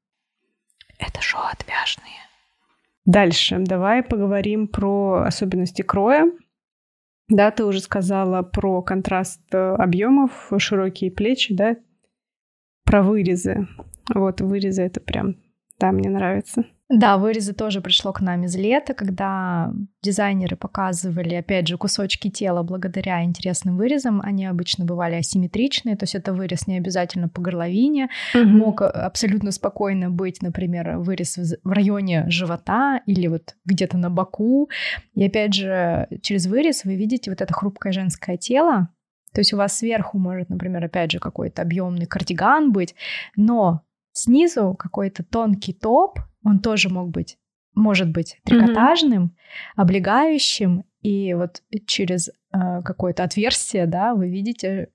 Это 1.00 1.22
шоу 1.22 1.42
отвяжные. 1.52 2.12
Дальше 3.06 3.58
давай 3.60 4.04
поговорим 4.04 4.68
про 4.68 5.24
особенности 5.26 5.82
кроя. 5.82 6.32
Да, 7.32 7.50
ты 7.50 7.64
уже 7.64 7.80
сказала 7.80 8.42
про 8.42 8.82
контраст 8.82 9.42
э, 9.54 9.58
объемов, 9.58 10.52
широкие 10.58 11.10
плечи, 11.10 11.56
да, 11.56 11.78
про 12.84 13.04
вырезы. 13.04 13.70
Вот 14.14 14.42
вырезы 14.42 14.82
это 14.82 15.00
прям, 15.00 15.38
да, 15.80 15.94
мне 15.94 16.10
нравится. 16.10 16.66
Да, 16.92 17.18
вырезы 17.18 17.54
тоже 17.54 17.80
пришло 17.80 18.12
к 18.12 18.20
нам 18.20 18.44
из 18.44 18.56
лета, 18.56 18.94
когда 18.94 19.74
дизайнеры 20.04 20.58
показывали, 20.58 21.36
опять 21.36 21.68
же, 21.68 21.78
кусочки 21.78 22.30
тела 22.30 22.64
благодаря 22.64 23.24
интересным 23.24 23.78
вырезам. 23.78 24.22
Они 24.22 24.46
обычно 24.46 24.84
бывали 24.84 25.16
асимметричные, 25.16 25.96
то 25.96 26.04
есть 26.04 26.16
это 26.16 26.34
вырез 26.34 26.68
не 26.68 26.78
обязательно 26.78 27.30
по 27.30 27.42
горловине. 27.42 28.10
Угу. 28.36 28.44
Мог 28.44 28.82
абсолютно 28.82 29.52
спокойно 29.52 30.10
быть, 30.10 30.42
например, 30.42 30.98
вырез 30.98 31.38
в 31.64 31.72
районе 31.72 32.26
живота 32.30 33.00
или 33.06 33.28
вот 33.28 33.56
где-то 33.64 33.98
на 33.98 34.10
боку. 34.10 34.70
И 35.16 35.26
опять 35.26 35.54
же, 35.54 36.08
через 36.22 36.46
вырез 36.48 36.84
вы 36.84 36.96
видите 36.96 37.32
вот 37.32 37.42
это 37.42 37.54
хрупкое 37.54 37.94
женское 37.94 38.36
тело, 38.36 38.90
то 39.34 39.40
есть 39.40 39.54
у 39.54 39.58
вас 39.58 39.78
сверху 39.78 40.18
может, 40.18 40.50
например, 40.50 40.84
опять 40.84 41.12
же, 41.12 41.20
какой-то 41.20 41.62
объемный 41.62 42.06
кардиган 42.06 42.74
быть, 42.74 42.96
но 43.38 43.82
снизу 44.12 44.76
какой-то 44.78 45.24
тонкий 45.24 45.74
топ, 45.74 46.20
он 46.44 46.60
тоже 46.60 46.90
мог 46.90 47.10
быть, 47.10 47.38
может 47.74 48.10
быть 48.10 48.40
трикотажным, 48.44 49.24
mm-hmm. 49.26 49.74
облегающим, 49.76 50.84
и 51.02 51.34
вот 51.34 51.62
через 51.88 52.30
э, 52.30 52.32
какое-то 52.84 53.24
отверстие, 53.24 53.88
да, 53.88 54.14
вы 54.14 54.30
видите 54.30 54.90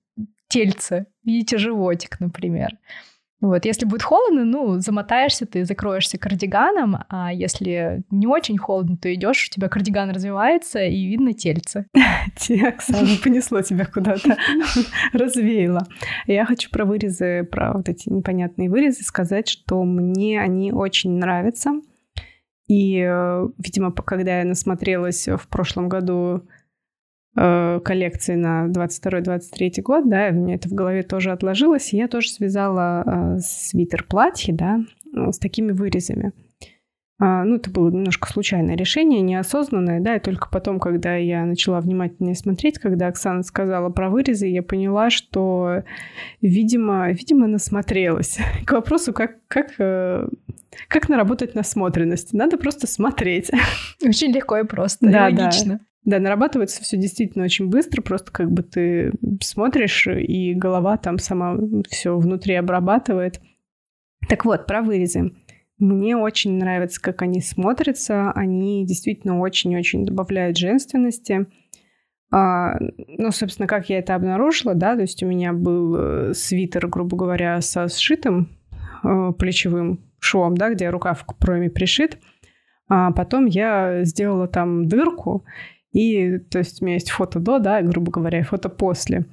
тельце, 0.49 1.07
видите 1.25 1.59
животик, 1.59 2.21
например. 2.21 2.79
Вот, 3.43 3.67
если 3.67 3.85
будет 3.85 4.03
холодно, 4.03 4.45
ну, 4.45 4.81
замотаешься 4.81 5.45
ты, 5.45 5.67
закроешься 5.67 6.17
кардиганом, 6.17 7.05
а 7.11 7.33
если 7.33 8.03
не 8.11 8.27
очень 8.27 8.57
холодно, 8.57 8.97
то 8.97 9.13
идешь, 9.13 9.49
у 9.49 9.55
тебя 9.55 9.69
кардиган 9.69 10.11
развивается, 10.11 10.83
и 10.83 11.07
видно 11.07 11.35
тельце. 11.35 11.87
Оксана, 11.95 13.09
понесло 13.23 13.61
тебя 13.61 13.85
куда-то, 13.85 14.39
развеяло. 15.13 15.87
Я 16.27 16.47
хочу 16.47 16.71
про 16.71 16.87
вырезы, 16.87 17.45
про 17.45 17.75
вот 17.75 17.91
эти 17.91 18.09
непонятные 18.09 18.71
вырезы 18.71 19.05
сказать, 19.05 19.49
что 19.49 19.85
мне 19.85 20.41
они 20.41 20.73
очень 20.73 21.19
нравятся. 21.19 21.81
И, 22.69 22.99
э, 22.99 23.49
видимо, 23.59 23.93
когда 23.93 24.39
я 24.39 24.45
насмотрелась 24.45 25.29
в 25.29 25.47
прошлом 25.49 25.89
году 25.89 26.43
Э, 27.39 27.81
коллекции 27.85 28.35
на 28.35 28.67
22-23 28.69 29.83
год, 29.83 30.09
да, 30.09 30.29
у 30.31 30.35
меня 30.35 30.55
это 30.55 30.71
в 30.71 30.73
голове 30.73 31.03
тоже 31.03 31.33
отложилось, 31.33 31.93
и 31.93 31.99
я 31.99 32.09
тоже 32.09 32.31
связала 32.31 33.05
э, 33.05 33.39
свитер-платье, 33.41 34.55
да, 34.55 34.81
э, 35.15 35.33
с 35.33 35.39
такими 35.39 35.73
вырезами. 35.73 36.33
А, 37.19 37.45
ну, 37.45 37.57
это 37.57 37.71
было 37.71 37.91
немножко 37.91 38.31
случайное 38.31 38.75
решение, 38.75 39.21
неосознанное, 39.21 40.01
да, 40.01 40.17
и 40.17 40.21
только 40.21 40.49
потом, 40.51 40.81
когда 40.81 41.17
я 41.17 41.45
начала 41.45 41.81
внимательнее 41.81 42.35
смотреть, 42.35 42.79
когда 42.79 43.09
Оксана 43.09 43.43
сказала 43.43 43.91
про 43.91 44.09
вырезы, 44.09 44.47
я 44.47 44.63
поняла, 44.63 45.11
что, 45.11 45.83
видимо, 46.41 47.11
видимо, 47.11 47.49
насмотрелась. 47.49 48.39
К 48.67 48.73
вопросу, 48.73 49.13
как, 49.13 49.47
как, 49.49 49.73
как 49.77 51.09
наработать 51.11 51.55
насмотренность. 51.55 52.33
Надо 52.33 52.57
просто 52.57 52.87
смотреть. 52.87 53.51
Очень 54.03 54.33
легко 54.33 54.57
и 54.57 54.65
просто, 54.65 55.11
да, 55.11 55.29
и 55.29 55.35
логично. 55.35 55.75
Да. 55.75 55.86
Да, 56.07 56.21
нарабатывается 56.21 56.83
все 56.83 56.97
действительно 56.97 57.45
очень 57.45 57.69
быстро, 57.69 58.01
просто 58.01 58.31
как 58.31 58.51
бы 58.51 58.63
ты 58.63 59.13
смотришь, 59.43 60.07
и 60.07 60.55
голова 60.55 60.97
там 60.99 61.19
сама 61.19 61.59
все 61.91 62.17
внутри 62.17 62.55
обрабатывает. 62.55 63.41
Так 64.29 64.45
вот, 64.45 64.67
про 64.67 64.83
вырезы. 64.83 65.33
Мне 65.79 66.17
очень 66.17 66.59
нравится, 66.59 67.03
как 67.03 67.23
они 67.23 67.41
смотрятся. 67.41 68.31
Они 68.31 68.87
действительно 68.87 69.41
очень-очень 69.41 70.07
добавляют 70.07 70.57
женственности. 70.57 71.49
А, 72.33 72.79
ну, 72.81 73.33
собственно, 73.33 73.67
как 73.67 73.89
я 73.89 73.99
это 73.99 74.15
обнаружила, 74.15 74.75
да, 74.75 74.95
то 74.95 75.03
есть 75.03 75.23
у 75.25 75.27
меня 75.27 75.53
был 75.53 75.97
э, 75.97 76.35
свитер, 76.35 76.87
грубо 76.87 77.17
говоря, 77.17 77.61
со 77.61 77.89
сшитым 77.89 78.57
э, 79.03 79.33
плечевым 79.39 80.05
швом, 80.21 80.57
да, 80.57 80.71
где 80.71 80.89
рукав 80.89 81.25
к 81.25 81.37
проме 81.37 81.69
пришит. 81.69 82.19
А 82.89 83.11
потом 83.13 83.47
я 83.47 84.05
сделала 84.05 84.47
там 84.49 84.87
дырку, 84.87 85.45
и, 85.97 86.39
то 86.39 86.59
есть, 86.59 86.83
у 86.83 86.85
меня 86.85 86.97
есть 86.97 87.11
фото 87.11 87.41
до, 87.41 87.59
да, 87.59 87.81
грубо 87.81 88.13
говоря, 88.13 88.41
и 88.41 88.43
фото 88.43 88.69
после. 88.69 89.25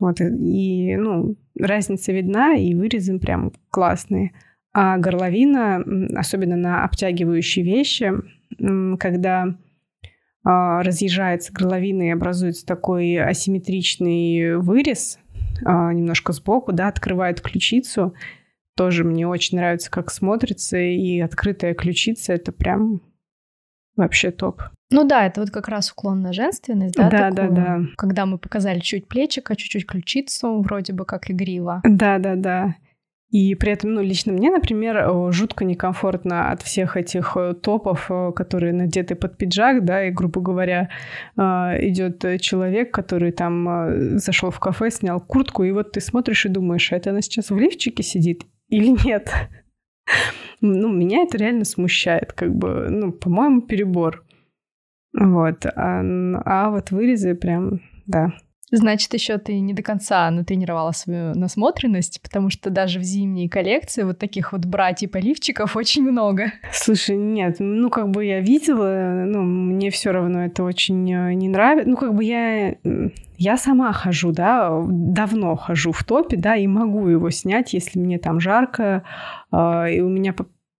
Вот, 0.00 0.20
и, 0.20 0.96
ну, 0.96 1.36
разница 1.56 2.10
видна, 2.10 2.54
и 2.54 2.74
вырезы 2.74 3.16
прям 3.20 3.52
классные. 3.70 4.32
А 4.72 4.98
горловина, 4.98 5.84
особенно 6.16 6.56
на 6.56 6.84
обтягивающие 6.84 7.64
вещи, 7.64 8.12
когда 8.98 9.56
а, 10.42 10.82
разъезжается 10.82 11.52
горловина 11.52 12.08
и 12.08 12.10
образуется 12.10 12.66
такой 12.66 13.16
асимметричный 13.16 14.56
вырез, 14.56 15.20
а, 15.64 15.92
немножко 15.92 16.32
сбоку, 16.32 16.72
да, 16.72 16.88
открывает 16.88 17.40
ключицу. 17.40 18.12
Тоже 18.76 19.04
мне 19.04 19.28
очень 19.28 19.56
нравится, 19.56 19.88
как 19.88 20.10
смотрится, 20.10 20.78
и 20.78 21.20
открытая 21.20 21.74
ключица— 21.74 22.32
это 22.34 22.50
прям 22.50 23.02
вообще 23.94 24.32
топ. 24.32 24.62
Ну 24.90 25.04
да, 25.06 25.26
это 25.26 25.40
вот 25.40 25.50
как 25.50 25.68
раз 25.68 25.92
уклон 25.92 26.22
на 26.22 26.32
женственность, 26.32 26.94
да? 26.94 27.10
Да, 27.10 27.30
такую, 27.30 27.52
да, 27.52 27.62
да. 27.62 27.80
Когда 27.96 28.24
мы 28.24 28.38
показали 28.38 28.80
чуть 28.80 29.06
плечика, 29.06 29.54
чуть-чуть 29.54 29.86
ключицу, 29.86 30.60
вроде 30.60 30.94
бы 30.94 31.04
как 31.04 31.30
игриво. 31.30 31.82
Да, 31.84 32.18
да, 32.18 32.36
да. 32.36 32.74
И 33.30 33.54
при 33.54 33.72
этом, 33.72 33.92
ну, 33.92 34.00
лично 34.00 34.32
мне, 34.32 34.50
например, 34.50 35.32
жутко 35.32 35.66
некомфортно 35.66 36.50
от 36.50 36.62
всех 36.62 36.96
этих 36.96 37.36
э, 37.36 37.52
топов, 37.52 38.06
э, 38.10 38.32
которые 38.34 38.72
надеты 38.72 39.16
под 39.16 39.36
пиджак, 39.36 39.84
да, 39.84 40.04
и, 40.04 40.10
грубо 40.10 40.40
говоря, 40.40 40.88
э, 41.36 41.42
идет 41.88 42.24
человек, 42.40 42.90
который 42.90 43.32
там 43.32 44.18
зашел 44.18 44.50
в 44.50 44.58
кафе, 44.58 44.90
снял 44.90 45.20
куртку, 45.20 45.64
и 45.64 45.72
вот 45.72 45.92
ты 45.92 46.00
смотришь 46.00 46.46
и 46.46 46.48
думаешь, 46.48 46.90
а 46.90 46.96
это 46.96 47.10
она 47.10 47.20
сейчас 47.20 47.50
в 47.50 47.58
лифчике 47.58 48.02
сидит 48.02 48.46
или 48.68 48.96
нет? 49.04 49.30
Ну, 50.62 50.90
меня 50.90 51.24
это 51.24 51.36
реально 51.36 51.66
смущает, 51.66 52.32
как 52.32 52.54
бы, 52.54 52.88
ну, 52.88 53.12
по-моему, 53.12 53.60
перебор. 53.60 54.24
Вот. 55.12 55.66
А, 55.66 56.02
а 56.44 56.70
вот 56.70 56.90
вырезы 56.90 57.34
прям, 57.34 57.80
да, 58.06 58.32
Значит, 58.70 59.14
еще 59.14 59.38
ты 59.38 59.58
не 59.60 59.72
до 59.72 59.82
конца 59.82 60.30
натренировала 60.30 60.92
свою 60.92 61.34
насмотренность, 61.34 62.20
потому 62.22 62.50
что 62.50 62.68
даже 62.68 62.98
в 62.98 63.02
зимней 63.02 63.48
коллекции 63.48 64.02
вот 64.02 64.18
таких 64.18 64.52
вот 64.52 64.66
братьев-оливчиков 64.66 65.74
очень 65.74 66.02
много. 66.02 66.52
Слушай, 66.72 67.16
нет, 67.16 67.56
ну 67.60 67.88
как 67.88 68.10
бы 68.10 68.24
я 68.26 68.40
видела, 68.40 69.24
ну 69.26 69.42
мне 69.42 69.90
все 69.90 70.10
равно 70.10 70.44
это 70.44 70.64
очень 70.64 71.10
э, 71.10 71.32
не 71.32 71.48
нравится. 71.48 71.88
Ну 71.88 71.96
как 71.96 72.14
бы 72.14 72.24
я 72.24 72.76
я 73.38 73.56
сама 73.56 73.92
хожу, 73.92 74.32
да, 74.32 74.82
давно 74.86 75.56
хожу 75.56 75.92
в 75.92 76.04
топе, 76.04 76.36
да, 76.36 76.56
и 76.56 76.66
могу 76.66 77.08
его 77.08 77.30
снять, 77.30 77.72
если 77.72 77.98
мне 77.98 78.18
там 78.18 78.38
жарко, 78.38 79.02
э, 79.50 79.94
и 79.94 80.00
у 80.00 80.08
меня 80.10 80.34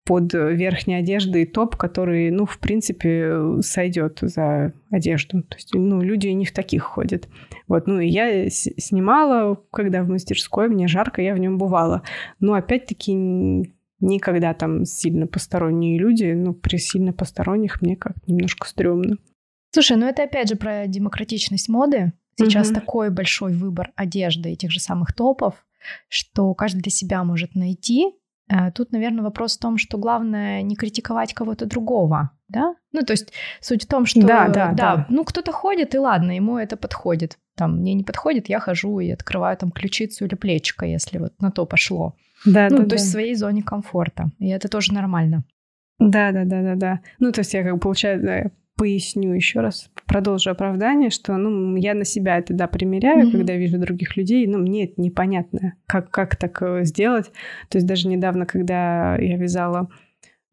под 0.09 0.33
верхней 0.33 0.95
одеждой 0.95 1.45
топ, 1.45 1.77
который, 1.77 2.31
ну, 2.31 2.47
в 2.47 2.59
принципе, 2.59 3.61
сойдет 3.61 4.21
за 4.23 4.73
одежду. 4.91 5.43
То 5.43 5.57
есть, 5.57 5.75
ну, 5.75 6.00
люди 6.00 6.29
не 6.29 6.47
в 6.47 6.53
таких 6.53 6.83
ходят. 6.83 7.29
Вот, 7.67 7.87
ну, 7.87 8.00
и 8.00 8.09
я 8.09 8.49
снимала, 8.49 9.62
когда 9.71 10.03
в 10.03 10.09
мастерской, 10.09 10.69
мне 10.69 10.88
жарко, 10.88 11.21
я 11.21 11.35
в 11.35 11.38
нем 11.38 11.59
бывала. 11.59 12.05
Но, 12.41 12.55
опять-таки, 12.55 13.12
никогда 14.00 14.55
там 14.55 14.87
сильно 14.87 15.27
посторонние 15.27 15.99
люди, 15.99 16.33
ну, 16.33 16.55
при 16.55 16.79
сильно 16.79 17.12
посторонних 17.12 17.83
мне 17.83 17.95
как 17.95 18.15
немножко 18.27 18.67
стрёмно. 18.67 19.19
Слушай, 19.73 19.99
ну 19.99 20.07
это 20.07 20.23
опять 20.23 20.49
же 20.49 20.57
про 20.57 20.87
демократичность 20.87 21.69
моды. 21.69 22.15
Сейчас 22.38 22.69
угу. 22.69 22.77
такой 22.77 23.11
большой 23.11 23.53
выбор 23.53 23.93
одежды 23.95 24.53
и 24.53 24.57
тех 24.57 24.71
же 24.71 24.81
самых 24.81 25.12
топов, 25.12 25.67
что 26.09 26.55
каждый 26.55 26.81
для 26.81 26.93
себя 26.93 27.23
может 27.25 27.55
найти 27.55 28.15
тут, 28.75 28.93
наверное, 28.93 29.23
вопрос 29.23 29.57
в 29.57 29.61
том, 29.61 29.78
что 29.78 29.99
главное 29.99 30.62
не 30.62 30.76
критиковать 30.76 31.35
кого-то 31.35 31.67
другого, 31.67 32.31
да? 32.49 32.75
Ну, 32.93 33.02
то 33.02 33.12
есть 33.12 33.33
суть 33.61 33.85
в 33.85 33.87
том, 33.87 34.07
что... 34.07 34.21
Да, 34.21 34.49
да, 34.49 34.73
да. 34.73 34.73
да. 34.73 35.07
Ну, 35.09 35.25
кто-то 35.25 35.52
ходит, 35.52 35.95
и 35.95 35.99
ладно, 35.99 36.33
ему 36.33 36.59
это 36.59 36.76
подходит. 36.76 37.38
Там, 37.57 37.78
мне 37.81 37.95
не 37.95 38.05
подходит, 38.05 38.49
я 38.49 38.61
хожу 38.61 39.00
и 39.00 39.11
открываю 39.11 39.57
там 39.57 39.71
ключицу 39.71 40.25
или 40.25 40.35
плечико, 40.35 40.87
если 40.87 41.19
вот 41.19 41.33
на 41.40 41.50
то 41.50 41.67
пошло. 41.67 42.14
Да, 42.45 42.69
ну, 42.71 42.78
да, 42.78 42.83
то 42.85 42.88
да. 42.90 42.97
есть 42.97 43.07
в 43.07 43.11
своей 43.11 43.35
зоне 43.35 43.62
комфорта. 43.62 44.31
И 44.38 44.49
это 44.49 44.69
тоже 44.69 44.95
нормально. 44.95 45.45
Да, 45.99 46.33
да, 46.33 46.45
да, 46.45 46.62
да, 46.62 46.75
да. 46.76 47.00
Ну, 47.19 47.33
то 47.33 47.40
есть 47.40 47.52
я 47.55 47.64
как 47.64 47.75
бы, 47.75 47.81
получается, 47.81 48.52
поясню 48.76 49.35
еще 49.35 49.61
раз, 49.61 49.90
продолжу 50.09 50.50
оправдание, 50.50 51.11
что 51.11 51.37
ну, 51.37 51.77
я 51.77 51.95
на 51.95 52.05
себя 52.05 52.38
это, 52.38 52.55
да, 52.55 52.67
примеряю, 52.67 53.27
mm-hmm. 53.27 53.33
когда 53.33 53.55
вижу 53.55 53.79
других 53.79 54.17
людей, 54.17 54.47
но 54.47 54.59
мне 54.59 54.87
это 54.87 55.00
непонятно, 55.00 55.75
как, 55.87 56.11
как 56.11 56.37
так 56.37 56.61
э, 56.62 56.85
сделать. 56.85 57.31
То 57.69 57.79
есть 57.79 57.87
даже 57.87 58.09
недавно, 58.09 58.47
когда 58.47 59.17
я 59.17 59.37
вязала 59.37 59.88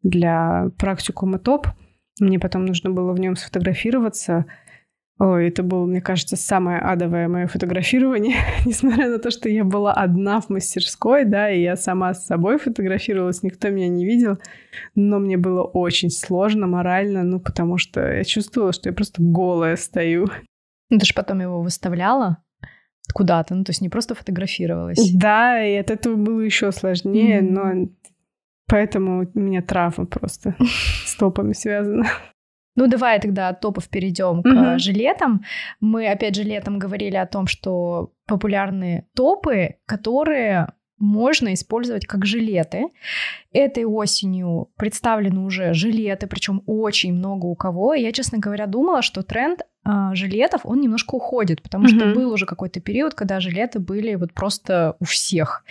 для 0.02 0.70
практикума 0.78 1.38
ТОП, 1.38 1.68
мне 2.20 2.38
потом 2.38 2.64
нужно 2.64 2.90
было 2.90 3.12
в 3.12 3.18
нем 3.18 3.34
сфотографироваться, 3.34 4.46
Ой, 5.18 5.48
это 5.48 5.62
было, 5.62 5.86
мне 5.86 6.02
кажется, 6.02 6.36
самое 6.36 6.78
адовое 6.78 7.26
мое 7.28 7.46
фотографирование, 7.46 8.36
несмотря 8.66 9.08
на 9.08 9.18
то, 9.18 9.30
что 9.30 9.48
я 9.48 9.64
была 9.64 9.94
одна 9.94 10.42
в 10.42 10.50
мастерской, 10.50 11.24
да, 11.24 11.50
и 11.50 11.62
я 11.62 11.76
сама 11.76 12.12
с 12.12 12.26
собой 12.26 12.58
фотографировалась, 12.58 13.42
никто 13.42 13.70
меня 13.70 13.88
не 13.88 14.04
видел, 14.04 14.38
но 14.94 15.18
мне 15.18 15.38
было 15.38 15.62
очень 15.62 16.10
сложно 16.10 16.66
морально, 16.66 17.22
ну, 17.22 17.40
потому 17.40 17.78
что 17.78 18.00
я 18.00 18.24
чувствовала, 18.24 18.74
что 18.74 18.90
я 18.90 18.92
просто 18.92 19.22
голая 19.22 19.76
стою. 19.76 20.26
Ну, 20.90 20.98
ты 20.98 21.06
же 21.06 21.14
потом 21.14 21.40
его 21.40 21.62
выставляла 21.62 22.42
куда-то, 23.14 23.54
ну, 23.54 23.64
то 23.64 23.70
есть 23.70 23.80
не 23.80 23.88
просто 23.88 24.14
фотографировалась. 24.14 25.12
Да, 25.14 25.64
и 25.64 25.76
от 25.76 25.90
этого 25.90 26.16
было 26.16 26.40
еще 26.40 26.72
сложнее, 26.72 27.40
mm-hmm. 27.40 27.50
но 27.50 27.88
поэтому 28.68 29.26
у 29.32 29.38
меня 29.38 29.62
травма 29.62 30.04
просто 30.04 30.56
с 31.06 31.16
топами 31.16 31.54
связана. 31.54 32.04
Ну, 32.76 32.86
давай 32.86 33.20
тогда 33.20 33.48
от 33.48 33.60
топов 33.60 33.88
перейдем 33.88 34.42
к 34.42 34.46
mm-hmm. 34.46 34.78
жилетам. 34.78 35.44
Мы, 35.80 36.06
опять 36.08 36.36
же, 36.36 36.42
летом 36.42 36.78
говорили 36.78 37.16
о 37.16 37.26
том, 37.26 37.46
что 37.46 38.12
популярны 38.26 39.06
топы, 39.14 39.76
которые 39.86 40.68
можно 40.98 41.52
использовать 41.52 42.06
как 42.06 42.24
жилеты. 42.24 42.86
Этой 43.52 43.84
осенью 43.84 44.70
представлены 44.76 45.40
уже 45.40 45.74
жилеты, 45.74 46.26
причем 46.26 46.62
очень 46.66 47.12
много 47.14 47.46
у 47.46 47.54
кого. 47.54 47.94
я, 47.94 48.12
честно 48.12 48.38
говоря, 48.38 48.66
думала, 48.66 49.02
что 49.02 49.22
тренд 49.22 49.60
э, 49.60 49.90
жилетов, 50.14 50.62
он 50.64 50.80
немножко 50.80 51.14
уходит, 51.14 51.62
потому 51.62 51.84
mm-hmm. 51.86 51.98
что 51.98 52.14
был 52.14 52.32
уже 52.32 52.46
какой-то 52.46 52.80
период, 52.80 53.14
когда 53.14 53.40
жилеты 53.40 53.78
были 53.78 54.14
вот 54.14 54.32
просто 54.32 54.96
у 55.00 55.04
всех. 55.04 55.64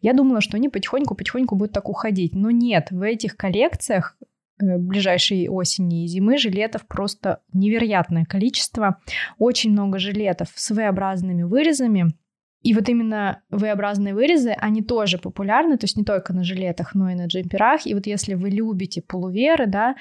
Я 0.00 0.14
думала, 0.14 0.40
что 0.40 0.56
они 0.56 0.68
потихоньку-потихоньку 0.68 1.54
будут 1.54 1.72
так 1.72 1.88
уходить. 1.88 2.34
Но 2.34 2.50
нет, 2.50 2.90
в 2.90 3.02
этих 3.02 3.36
коллекциях 3.36 4.16
ближайшей 4.78 5.48
осени 5.48 6.04
и 6.04 6.06
зимы 6.06 6.38
жилетов 6.38 6.86
просто 6.86 7.40
невероятное 7.52 8.24
количество. 8.24 9.00
Очень 9.38 9.72
много 9.72 9.98
жилетов 9.98 10.48
с 10.54 10.70
V-образными 10.70 11.42
вырезами. 11.42 12.14
И 12.62 12.74
вот 12.74 12.88
именно 12.88 13.42
V-образные 13.50 14.14
вырезы, 14.14 14.50
они 14.50 14.82
тоже 14.82 15.18
популярны, 15.18 15.76
то 15.76 15.84
есть 15.84 15.96
не 15.96 16.04
только 16.04 16.32
на 16.32 16.44
жилетах, 16.44 16.94
но 16.94 17.10
и 17.10 17.14
на 17.14 17.26
джемперах. 17.26 17.86
И 17.86 17.94
вот 17.94 18.06
если 18.06 18.34
вы 18.34 18.50
любите 18.50 19.02
полуверы, 19.02 19.66
да, 19.66 19.96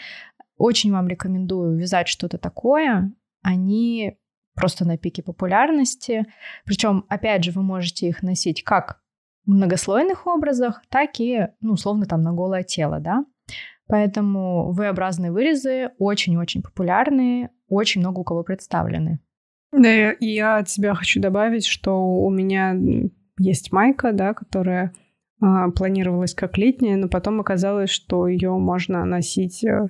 очень 0.58 0.92
вам 0.92 1.08
рекомендую 1.08 1.78
вязать 1.78 2.08
что-то 2.08 2.38
такое. 2.38 3.12
Они 3.42 4.18
просто 4.54 4.86
на 4.86 4.98
пике 4.98 5.24
популярности. 5.24 6.28
Причем, 6.66 7.06
опять 7.10 7.44
же, 7.44 7.52
вы 7.52 7.64
можете 7.64 8.08
их 8.08 8.22
носить 8.22 8.64
как 8.64 9.02
в 9.46 9.52
многослойных 9.52 10.28
образах, 10.28 10.84
так 10.90 11.20
и, 11.20 11.48
ну, 11.62 11.74
условно, 11.74 12.06
там 12.06 12.22
на 12.22 12.32
голое 12.32 12.62
тело, 12.62 13.00
да. 13.00 13.26
Поэтому 13.92 14.72
V-образные 14.72 15.34
вырезы 15.34 15.90
очень-очень 16.00 16.62
популярны, 16.62 17.50
очень 17.68 18.00
много 18.00 18.20
у 18.20 18.24
кого 18.24 18.42
представлены. 18.42 19.20
Да, 19.74 20.14
и 20.14 20.28
я 20.28 20.60
от 20.60 20.70
себя 20.70 20.96
хочу 20.96 21.20
добавить, 21.20 21.66
что 21.66 22.02
у 22.02 22.30
меня 22.30 22.74
есть 23.38 23.74
майка, 23.74 24.14
да, 24.14 24.34
которая 24.34 24.94
а, 25.42 25.72
планировалась 25.72 26.34
как 26.34 26.58
летняя, 26.58 26.96
но 26.96 27.10
потом 27.10 27.42
оказалось, 27.42 27.90
что 27.90 28.30
ее 28.30 28.52
можно 28.52 29.04
носить 29.04 29.66
а, 29.66 29.90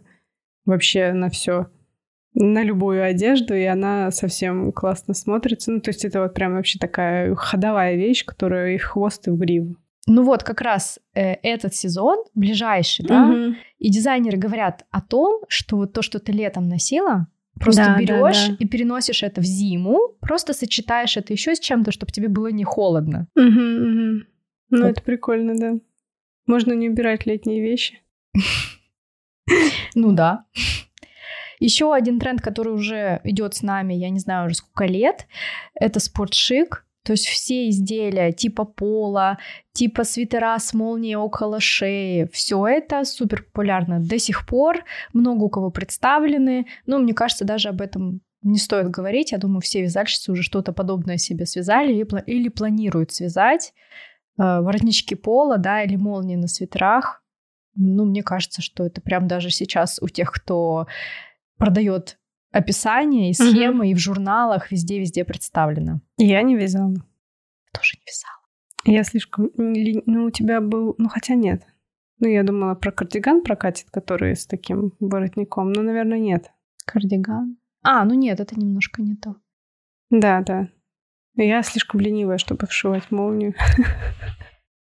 вообще 0.65 1.13
на 1.13 1.29
все, 1.29 1.67
на 2.33 2.63
любую 2.63 3.05
одежду, 3.05 3.53
и 3.53 3.65
она 3.65 4.09
совсем 4.09 4.71
классно 4.71 5.13
смотрится. 5.13 5.71
Ну, 5.71 5.79
то 5.79 5.91
есть 5.91 6.05
это 6.05 6.23
вот 6.23 6.33
прям 6.33 6.53
вообще 6.53 6.79
такая 6.79 7.35
ходовая 7.35 7.93
вещь, 7.97 8.25
которая 8.25 8.73
и 8.73 8.77
в 8.79 8.83
хвост, 8.83 9.27
и 9.27 9.29
в 9.29 9.37
гриву. 9.37 9.75
Ну 10.07 10.23
вот 10.23 10.43
как 10.43 10.61
раз 10.61 10.99
э, 11.13 11.33
этот 11.43 11.75
сезон, 11.75 12.23
ближайший, 12.33 13.05
да, 13.05 13.27
угу. 13.27 13.55
и 13.77 13.89
дизайнеры 13.91 14.37
говорят 14.37 14.85
о 14.89 15.01
том, 15.01 15.43
что 15.47 15.77
вот 15.77 15.93
то, 15.93 16.01
что 16.01 16.19
ты 16.19 16.31
летом 16.31 16.67
носила, 16.67 17.27
просто 17.55 17.85
да, 17.85 17.97
берешь 17.97 18.47
да, 18.47 18.49
да. 18.49 18.55
и 18.59 18.67
переносишь 18.67 19.23
это 19.23 19.41
в 19.41 19.45
зиму, 19.45 20.15
просто 20.19 20.53
сочетаешь 20.53 21.17
это 21.17 21.33
еще 21.33 21.55
с 21.55 21.59
чем-то, 21.59 21.91
чтобы 21.91 22.11
тебе 22.11 22.29
было 22.29 22.47
не 22.47 22.63
холодно. 22.63 23.27
Угу, 23.35 23.45
угу. 23.45 24.25
Ну 24.71 24.81
вот. 24.81 24.85
это 24.85 25.01
прикольно, 25.01 25.55
да. 25.55 25.73
Можно 26.47 26.73
не 26.73 26.89
убирать 26.89 27.25
летние 27.25 27.61
вещи. 27.61 28.01
Ну 29.95 30.13
да. 30.13 30.45
Еще 31.59 31.93
один 31.93 32.19
тренд, 32.19 32.41
который 32.41 32.73
уже 32.73 33.21
идет 33.23 33.53
с 33.53 33.61
нами, 33.61 33.93
я 33.93 34.09
не 34.09 34.19
знаю 34.19 34.47
уже 34.47 34.55
сколько 34.55 34.85
лет, 34.85 35.27
это 35.75 35.99
спортшик. 35.99 36.85
То 37.03 37.13
есть 37.13 37.25
все 37.25 37.69
изделия 37.69 38.31
типа 38.31 38.63
пола, 38.63 39.39
типа 39.73 40.03
свитера 40.03 40.57
с 40.59 40.73
молнией 40.73 41.15
около 41.15 41.59
шеи, 41.59 42.29
все 42.31 42.67
это 42.67 43.03
супер 43.05 43.43
популярно 43.43 43.99
до 43.99 44.19
сих 44.19 44.45
пор, 44.45 44.83
много 45.13 45.43
у 45.43 45.49
кого 45.49 45.71
представлены, 45.71 46.67
но 46.85 46.99
мне 46.99 47.13
кажется, 47.13 47.45
даже 47.45 47.69
об 47.69 47.81
этом 47.81 48.21
не 48.43 48.57
стоит 48.57 48.89
говорить, 48.89 49.31
я 49.31 49.37
думаю, 49.37 49.61
все 49.61 49.81
вязальщицы 49.81 50.31
уже 50.31 50.43
что-то 50.43 50.73
подобное 50.73 51.17
себе 51.17 51.45
связали 51.45 51.93
или 52.25 52.49
планируют 52.49 53.11
связать, 53.11 53.73
э, 54.37 54.61
воротнички 54.61 55.15
пола, 55.15 55.57
да, 55.57 55.83
или 55.83 55.95
молнии 55.95 56.35
на 56.35 56.47
свитерах, 56.47 57.21
ну, 57.75 58.05
мне 58.05 58.23
кажется, 58.23 58.61
что 58.61 58.85
это 58.85 59.01
прям 59.01 59.27
даже 59.27 59.49
сейчас 59.49 59.99
у 60.01 60.07
тех, 60.07 60.31
кто 60.31 60.87
продает 61.57 62.17
описание 62.51 63.29
и 63.29 63.33
схемы, 63.33 63.85
угу. 63.85 63.91
и 63.91 63.93
в 63.93 63.97
журналах 63.97 64.71
везде-везде 64.71 65.25
представлено. 65.25 66.01
Я 66.17 66.41
не 66.43 66.55
вязала. 66.55 66.95
тоже 67.73 67.97
не 67.97 68.03
вязала. 68.05 68.41
Я 68.83 69.03
слишком... 69.03 69.51
Ну, 69.55 70.25
у 70.25 70.31
тебя 70.31 70.61
был... 70.61 70.95
Ну, 70.97 71.07
хотя 71.09 71.35
нет. 71.35 71.63
Ну, 72.19 72.27
я 72.27 72.43
думала, 72.43 72.75
про 72.75 72.91
кардиган 72.91 73.43
прокатит, 73.43 73.89
который 73.89 74.35
с 74.35 74.45
таким 74.45 74.93
воротником. 74.99 75.71
Но, 75.71 75.81
наверное, 75.81 76.19
нет. 76.19 76.51
Кардиган? 76.85 77.57
А, 77.83 78.05
ну 78.05 78.13
нет, 78.13 78.39
это 78.39 78.59
немножко 78.59 79.01
не 79.01 79.15
то. 79.15 79.35
Да, 80.09 80.41
да. 80.41 80.69
Я 81.35 81.63
слишком 81.63 81.99
ленивая, 81.99 82.37
чтобы 82.37 82.67
вшивать 82.67 83.09
молнию. 83.11 83.55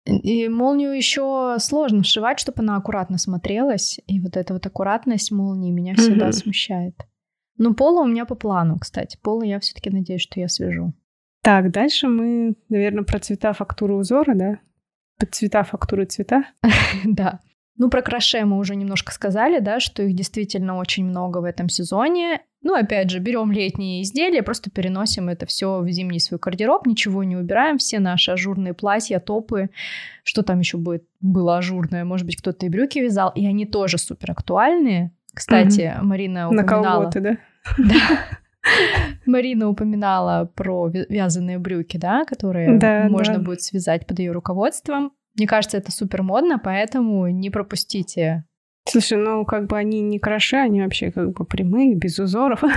И 0.05 0.49
молнию 0.49 0.97
еще 0.97 1.57
сложно 1.59 2.03
вшивать, 2.03 2.41
чтобы 2.41 2.63
она 2.63 2.77
аккуратно 2.77 3.19
смотрелась. 3.19 4.01
И 4.07 4.21
вот 4.21 4.39
эта 4.39 4.55
вот 4.55 4.65
аккуратность 4.65 5.31
молнии 5.31 5.71
меня 5.71 5.95
всегда 5.95 6.33
смущает. 6.33 6.95
Ну, 7.59 7.75
пола 7.75 8.03
у 8.03 8.07
меня 8.07 8.25
по 8.25 8.35
плану, 8.35 8.79
кстати. 8.79 9.19
Пола 9.21 9.43
я 9.43 9.59
все-таки 9.59 9.91
надеюсь, 9.91 10.23
что 10.23 10.41
я 10.41 10.49
свяжу. 10.49 10.95
Так, 11.43 11.71
дальше 11.71 12.09
мы, 12.09 12.55
наверное, 12.69 13.05
про 13.05 13.19
цвета, 13.19 13.53
фактуры, 13.53 13.95
узора, 13.95 14.35
да? 14.35 14.59
Цвета, 15.31 15.65
фактуры, 15.65 16.07
цвета? 16.07 16.45
Да. 17.05 17.41
Ну, 17.77 17.91
про 17.91 18.03
краше 18.03 18.45
мы 18.45 18.59
уже 18.59 18.75
немножко 18.75 19.13
сказали, 19.13 19.61
да, 19.61 19.79
что 19.79 20.03
их 20.03 20.15
действительно 20.15 20.79
очень 20.79 21.05
много 21.05 21.39
в 21.39 21.45
этом 21.45 21.69
сезоне. 21.69 22.43
Ну, 22.61 22.75
опять 22.75 23.09
же, 23.09 23.21
берем 23.21 23.53
летние 23.53 24.03
изделия, 24.03 24.43
просто 24.43 24.69
переносим 24.69 25.29
это 25.29 25.47
все 25.47 25.81
в 25.81 25.89
зимний 25.89 26.19
свой 26.19 26.41
гардероб, 26.43 26.87
ничего 26.87 27.23
не 27.23 27.37
убираем, 27.37 27.79
все 27.79 28.01
наши 28.01 28.33
ажурные 28.33 28.75
платья, 28.75 29.21
топы, 29.21 29.71
что 30.25 30.43
там 30.43 30.59
еще 30.59 30.77
будет, 30.77 31.05
было 31.21 31.59
ажурное, 31.59 32.05
может 32.05 32.27
быть, 32.27 32.37
кто-то 32.37 32.67
и 32.67 32.69
брюки 32.69 32.99
вязал, 32.99 33.31
и 33.37 33.47
они 33.47 33.65
тоже 33.65 33.97
супер 33.97 34.33
актуальные. 34.33 35.13
Кстати, 35.39 35.95
угу. 35.97 36.07
Марина 36.07 36.49
упоминала... 36.49 36.63
На 36.63 36.65
колготы, 36.65 37.21
да? 37.21 37.39
Да. 37.79 38.25
Марина 39.25 39.69
упоминала 39.69 40.51
про 40.57 40.89
вязаные 40.89 41.59
брюки, 41.59 41.97
да, 41.97 42.25
которые 42.25 42.77
да, 42.77 43.07
можно 43.09 43.35
да. 43.35 43.41
будет 43.41 43.63
связать 43.63 44.05
под 44.05 44.19
ее 44.19 44.33
руководством. 44.33 45.13
Мне 45.37 45.47
кажется, 45.47 45.77
это 45.77 45.93
супер 45.93 46.25
модно, 46.25 46.59
поэтому 46.59 47.29
не 47.29 47.51
пропустите. 47.51 48.45
Слушай, 48.89 49.19
ну 49.19 49.45
как 49.45 49.69
бы 49.69 49.79
они 49.79 50.01
не 50.01 50.19
кроши, 50.19 50.57
они 50.57 50.83
вообще 50.83 51.13
как 51.13 51.33
бы 51.33 51.45
прямые, 51.45 51.95
без 51.95 52.19
узоров. 52.19 52.63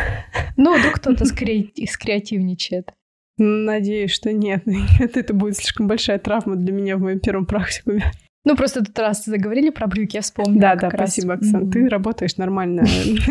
Ну, 0.57 0.77
вдруг 0.77 0.95
кто-то 0.95 1.25
скреативничает. 1.25 2.93
Надеюсь, 3.37 4.11
что 4.11 4.31
нет. 4.31 4.63
Это 4.99 5.33
будет 5.33 5.55
слишком 5.57 5.87
большая 5.87 6.19
травма 6.19 6.57
для 6.57 6.71
меня 6.71 6.97
в 6.97 7.01
моем 7.01 7.19
первом 7.19 7.47
практикуме. 7.47 8.11
Ну, 8.43 8.55
просто 8.55 8.83
тут 8.83 8.97
раз 8.97 9.25
заговорили 9.25 9.69
про 9.69 9.87
брюки, 9.87 10.15
я 10.15 10.21
вспомнила. 10.21 10.61
Да, 10.61 10.75
да, 10.75 10.89
спасибо, 10.89 11.33
Оксан. 11.35 11.69
Ты 11.69 11.87
работаешь 11.87 12.37
нормально. 12.37 12.85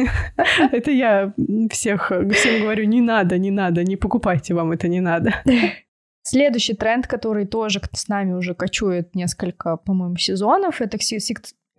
Это 0.72 0.90
я 0.90 1.34
всех 1.70 2.12
всем 2.32 2.62
говорю, 2.62 2.84
не 2.84 3.00
надо, 3.00 3.36
не 3.38 3.50
надо, 3.50 3.82
не 3.82 3.96
покупайте 3.96 4.54
вам 4.54 4.72
это, 4.72 4.88
не 4.88 5.00
надо. 5.00 5.34
Следующий 6.22 6.74
тренд, 6.74 7.06
который 7.06 7.46
тоже 7.46 7.80
с 7.92 8.06
нами 8.08 8.34
уже 8.34 8.54
кочует 8.54 9.14
несколько, 9.16 9.76
по-моему, 9.76 10.16
сезонов, 10.16 10.80
это 10.80 10.96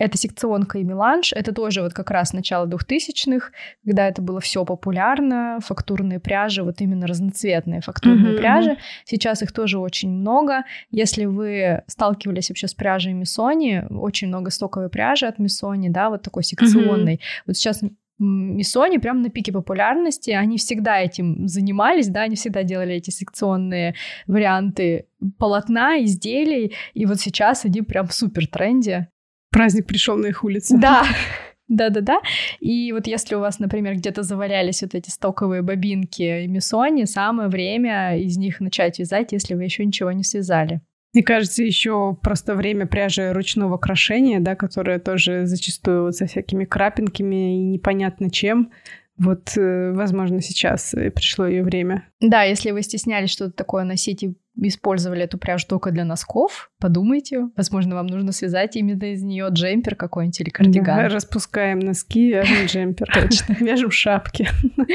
это 0.02 0.18
секционка 0.18 0.80
и 0.80 0.84
меланж. 0.84 1.32
Это 1.32 1.54
тоже 1.54 1.84
вот 1.84 1.94
как 1.94 2.10
раз 2.10 2.34
начало 2.34 2.66
2000-х, 2.66 3.52
когда 3.86 4.08
это 4.08 4.22
было 4.22 4.40
все 4.40 4.66
популярно. 4.66 5.60
Фактурные 5.62 6.20
пряжи, 6.20 6.64
вот 6.64 6.82
именно 6.82 7.06
разноцветные 7.06 7.82
фактурные 7.82 8.34
mm-hmm. 8.34 8.38
пряжи. 8.38 8.78
Сейчас 9.06 9.44
их 9.44 9.52
тоже 9.52 9.78
очень 9.78 10.10
много. 10.10 10.64
Если 10.90 11.26
вы 11.26 11.84
сталкивались 11.86 12.50
вообще 12.50 12.68
с 12.68 12.74
пряжей 12.74 13.14
Миссони, 13.14 13.84
очень 13.92 14.28
много 14.28 14.50
стоковой 14.50 14.90
пряжи 14.90 15.28
от 15.28 15.38
Миссони, 15.38 15.90
да, 15.90 16.10
вот 16.10 16.24
такой 16.24 16.44
секционной. 16.44 17.16
Mm-hmm. 17.16 17.44
Вот 17.46 17.56
сейчас 17.58 17.82
Миссони 18.18 18.98
прям 18.98 19.22
на 19.22 19.30
пике 19.30 19.52
популярности, 19.52 20.32
они 20.32 20.58
всегда 20.58 21.00
этим 21.00 21.48
занимались, 21.48 22.08
да, 22.08 22.22
они 22.22 22.36
всегда 22.36 22.64
делали 22.64 22.96
эти 22.96 23.12
секционные 23.12 23.94
варианты 24.26 25.06
полотна, 25.38 26.04
изделий, 26.04 26.74
и 26.94 27.06
вот 27.06 27.20
сейчас 27.20 27.66
они 27.66 27.82
прям 27.82 28.08
в 28.08 28.14
супер 28.14 28.48
тренде. 28.48 29.10
Праздник 29.52 29.86
пришел 29.86 30.18
на 30.18 30.28
их 30.28 30.44
улице. 30.44 30.78
Да. 30.78 31.04
Да-да-да. 31.68 32.20
И 32.60 32.92
вот 32.92 33.08
если 33.08 33.36
у 33.36 33.40
вас, 33.40 33.60
например, 33.60 33.96
где-то 33.96 34.24
завалялись 34.24 34.82
вот 34.82 34.94
эти 34.94 35.10
стоковые 35.10 35.62
бобинки 35.62 36.44
и 36.44 36.48
миссони, 36.48 37.06
самое 37.06 37.48
время 37.48 38.18
из 38.18 38.36
них 38.38 38.60
начать 38.60 39.00
вязать, 39.00 39.32
если 39.32 39.54
вы 39.56 39.64
еще 39.64 39.86
ничего 39.86 40.12
не 40.12 40.24
связали. 40.24 40.82
Мне 41.14 41.24
кажется, 41.24 41.64
еще 41.64 42.18
просто 42.22 42.56
время 42.56 42.88
пряжи 42.88 43.32
ручного 43.34 43.78
крошения, 43.78 44.40
да, 44.40 44.56
которое 44.56 45.00
тоже 45.00 45.46
зачастую 45.46 46.04
вот 46.04 46.16
со 46.16 46.26
всякими 46.26 46.66
крапинками 46.66 47.56
и 47.56 47.64
непонятно 47.64 48.30
чем. 48.30 48.72
Вот, 49.18 49.56
э, 49.58 49.92
возможно, 49.92 50.42
сейчас 50.42 50.94
э, 50.94 51.12
пришло 51.12 51.46
ее 51.46 51.64
время. 51.64 52.08
Да, 52.22 52.44
если 52.44 52.72
вы 52.72 52.82
стеснялись 52.82 53.30
что-то 53.30 53.52
такое 53.52 53.84
носить 53.84 54.24
и 54.24 54.36
использовали 54.60 55.24
эту 55.24 55.38
пряжу 55.38 55.66
только 55.68 55.92
для 55.92 56.06
носков, 56.06 56.72
подумайте, 56.80 57.50
возможно, 57.56 57.96
вам 57.96 58.08
нужно 58.08 58.32
связать 58.32 58.76
именно 58.76 59.04
из 59.14 59.24
нее 59.24 59.48
джемпер 59.50 59.96
какой-нибудь 59.96 60.40
или 60.42 60.50
кардиган. 60.50 60.98
Да, 60.98 61.10
распускаем 61.10 61.80
носки, 61.80 62.30
вяжем 62.30 62.66
джемпер. 62.66 63.08
Точно. 63.14 63.54
Вяжем 63.60 63.92
шапки. 63.92 64.48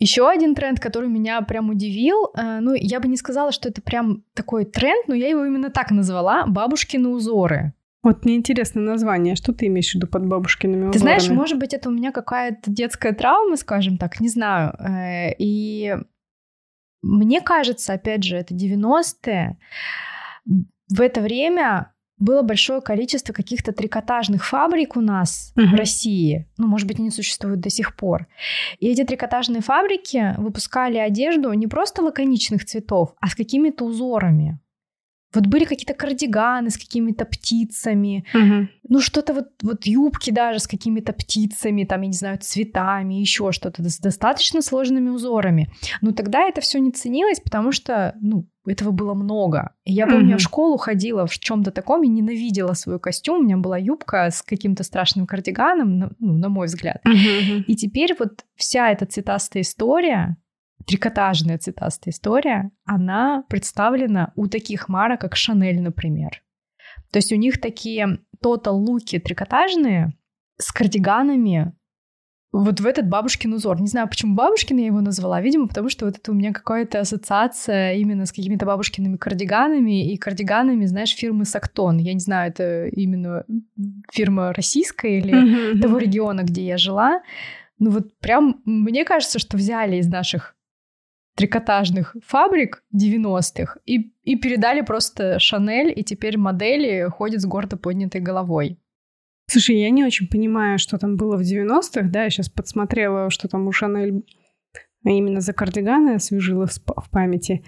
Еще 0.00 0.28
один 0.28 0.54
тренд, 0.54 0.78
который 0.78 1.08
меня 1.08 1.40
прям 1.42 1.70
удивил, 1.70 2.30
э, 2.36 2.60
ну, 2.60 2.72
я 2.74 3.00
бы 3.00 3.08
не 3.08 3.16
сказала, 3.16 3.50
что 3.50 3.68
это 3.68 3.82
прям 3.82 4.22
такой 4.32 4.64
тренд, 4.64 5.08
но 5.08 5.14
я 5.14 5.28
его 5.28 5.44
именно 5.44 5.70
так 5.70 5.90
назвала, 5.90 6.46
бабушкины 6.46 7.08
узоры. 7.08 7.72
Вот 8.04 8.24
мне 8.24 8.36
интересно 8.36 8.80
название. 8.80 9.34
Что 9.34 9.52
ты 9.52 9.66
имеешь 9.66 9.90
в 9.90 9.94
виду 9.96 10.06
под 10.06 10.24
бабушкиными 10.26 10.82
узорами? 10.82 10.92
Ты 10.92 10.98
знаешь, 11.00 11.28
может 11.28 11.58
быть, 11.58 11.74
это 11.74 11.88
у 11.88 11.92
меня 11.92 12.12
какая-то 12.12 12.70
детская 12.70 13.12
травма, 13.12 13.56
скажем 13.56 13.98
так, 13.98 14.20
не 14.20 14.28
знаю. 14.28 14.72
Э, 14.78 15.34
и 15.36 15.96
мне 17.02 17.40
кажется, 17.40 17.92
опять 17.92 18.24
же, 18.24 18.36
это 18.36 18.54
90-е. 18.54 19.58
В 20.44 21.00
это 21.00 21.20
время 21.20 21.92
было 22.18 22.42
большое 22.42 22.80
количество 22.80 23.32
каких-то 23.32 23.72
трикотажных 23.72 24.44
фабрик 24.44 24.96
у 24.96 25.00
нас 25.00 25.52
uh-huh. 25.56 25.66
в 25.66 25.74
России. 25.74 26.48
Ну, 26.56 26.66
может 26.66 26.88
быть, 26.88 26.98
они 26.98 27.10
существуют 27.10 27.60
до 27.60 27.70
сих 27.70 27.94
пор. 27.94 28.26
И 28.80 28.88
эти 28.88 29.04
трикотажные 29.04 29.60
фабрики 29.60 30.34
выпускали 30.38 30.98
одежду 30.98 31.52
не 31.52 31.66
просто 31.66 32.02
лаконичных 32.02 32.64
цветов, 32.64 33.14
а 33.20 33.28
с 33.28 33.34
какими-то 33.34 33.84
узорами. 33.84 34.58
Вот 35.34 35.46
были 35.46 35.64
какие-то 35.64 35.94
кардиганы 35.94 36.70
с 36.70 36.78
какими-то 36.78 37.26
птицами, 37.26 38.24
угу. 38.32 38.68
ну 38.88 39.00
что-то 39.00 39.34
вот, 39.34 39.48
вот 39.62 39.86
юбки 39.86 40.30
даже 40.30 40.58
с 40.58 40.66
какими-то 40.66 41.12
птицами, 41.12 41.84
там, 41.84 42.00
я 42.02 42.06
не 42.08 42.14
знаю, 42.14 42.38
цветами, 42.38 43.14
еще 43.14 43.52
что-то 43.52 43.82
с 43.88 43.98
достаточно 43.98 44.62
сложными 44.62 45.10
узорами. 45.10 45.70
Но 46.00 46.12
тогда 46.12 46.48
это 46.48 46.60
все 46.62 46.78
не 46.78 46.92
ценилось, 46.92 47.40
потому 47.40 47.72
что, 47.72 48.14
ну, 48.20 48.48
этого 48.66 48.90
было 48.90 49.14
много. 49.14 49.74
И 49.84 49.92
я 49.92 50.06
помню, 50.06 50.32
угу. 50.32 50.38
в 50.38 50.42
школу 50.42 50.76
ходила 50.76 51.26
в 51.26 51.38
чем-то 51.38 51.70
таком 51.70 52.04
и 52.04 52.08
ненавидела 52.08 52.74
свой 52.74 52.98
костюм. 52.98 53.40
У 53.40 53.42
меня 53.42 53.56
была 53.56 53.78
юбка 53.78 54.30
с 54.30 54.42
каким-то 54.42 54.82
страшным 54.82 55.26
кардиганом, 55.26 56.14
ну, 56.18 56.32
на 56.32 56.48
мой 56.48 56.66
взгляд. 56.66 57.00
Угу. 57.04 57.64
И 57.66 57.76
теперь 57.76 58.14
вот 58.18 58.44
вся 58.56 58.90
эта 58.90 59.06
цветастая 59.06 59.62
история, 59.62 60.36
трикотажная 60.86 61.58
цветастая 61.58 62.12
история, 62.12 62.70
она 62.84 63.44
представлена 63.48 64.32
у 64.36 64.46
таких 64.46 64.88
марок, 64.88 65.20
как 65.20 65.36
Шанель, 65.36 65.80
например. 65.80 66.42
То 67.10 67.18
есть 67.18 67.32
у 67.32 67.36
них 67.36 67.60
такие 67.60 68.20
тотал-луки 68.40 69.18
трикотажные 69.18 70.14
с 70.58 70.72
кардиганами 70.72 71.74
вот 72.50 72.80
в 72.80 72.86
этот 72.86 73.08
бабушкин 73.08 73.52
узор. 73.52 73.80
Не 73.80 73.88
знаю, 73.88 74.08
почему 74.08 74.34
бабушкин 74.34 74.78
я 74.78 74.86
его 74.86 75.00
назвала. 75.00 75.40
Видимо, 75.40 75.68
потому 75.68 75.90
что 75.90 76.06
вот 76.06 76.16
это 76.16 76.32
у 76.32 76.34
меня 76.34 76.52
какая-то 76.52 77.00
ассоциация 77.00 77.94
именно 77.94 78.24
с 78.24 78.32
какими-то 78.32 78.64
бабушкиными 78.64 79.16
кардиганами 79.16 80.10
и 80.10 80.16
кардиганами, 80.16 80.86
знаешь, 80.86 81.14
фирмы 81.14 81.44
Сактон. 81.44 81.98
Я 81.98 82.14
не 82.14 82.20
знаю, 82.20 82.50
это 82.50 82.86
именно 82.86 83.44
фирма 84.10 84.54
российская 84.54 85.18
или 85.18 85.34
mm-hmm. 85.34 85.80
того 85.80 85.98
региона, 85.98 86.42
где 86.42 86.64
я 86.66 86.78
жила. 86.78 87.20
Ну 87.78 87.90
вот 87.90 88.18
прям 88.18 88.62
мне 88.64 89.04
кажется, 89.04 89.38
что 89.38 89.58
взяли 89.58 89.96
из 89.96 90.08
наших 90.08 90.56
трикотажных 91.38 92.16
фабрик 92.26 92.82
90-х 92.92 93.78
и, 93.86 94.12
и 94.24 94.34
передали 94.34 94.80
просто 94.80 95.38
Шанель, 95.38 95.92
и 95.96 96.02
теперь 96.02 96.36
модели 96.36 97.08
ходят 97.08 97.40
с 97.40 97.46
гордо 97.46 97.76
поднятой 97.76 98.20
головой. 98.20 98.80
Слушай, 99.46 99.76
я 99.76 99.90
не 99.90 100.04
очень 100.04 100.26
понимаю, 100.26 100.80
что 100.80 100.98
там 100.98 101.16
было 101.16 101.36
в 101.36 101.42
90-х, 101.42 102.08
да, 102.08 102.24
я 102.24 102.30
сейчас 102.30 102.48
подсмотрела, 102.48 103.30
что 103.30 103.46
там 103.46 103.68
у 103.68 103.72
Шанель 103.72 104.24
именно 105.04 105.40
за 105.40 105.52
кардиганы 105.52 106.16
освежила 106.16 106.66
в 106.66 107.10
памяти. 107.10 107.64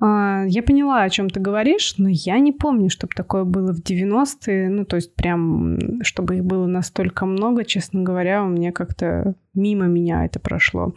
А, 0.00 0.44
я 0.46 0.62
поняла, 0.62 1.02
о 1.02 1.10
чем 1.10 1.28
ты 1.28 1.40
говоришь, 1.40 1.94
но 1.98 2.08
я 2.08 2.38
не 2.38 2.52
помню, 2.52 2.88
чтобы 2.88 3.12
такое 3.14 3.44
было 3.44 3.72
в 3.72 3.80
90-е. 3.80 4.68
Ну, 4.70 4.84
то 4.84 4.96
есть 4.96 5.14
прям, 5.14 6.02
чтобы 6.02 6.36
их 6.36 6.44
было 6.44 6.66
настолько 6.66 7.26
много, 7.26 7.64
честно 7.64 8.02
говоря, 8.02 8.42
у 8.42 8.48
меня 8.48 8.72
как-то 8.72 9.34
мимо 9.54 9.86
меня 9.86 10.24
это 10.24 10.40
прошло. 10.40 10.94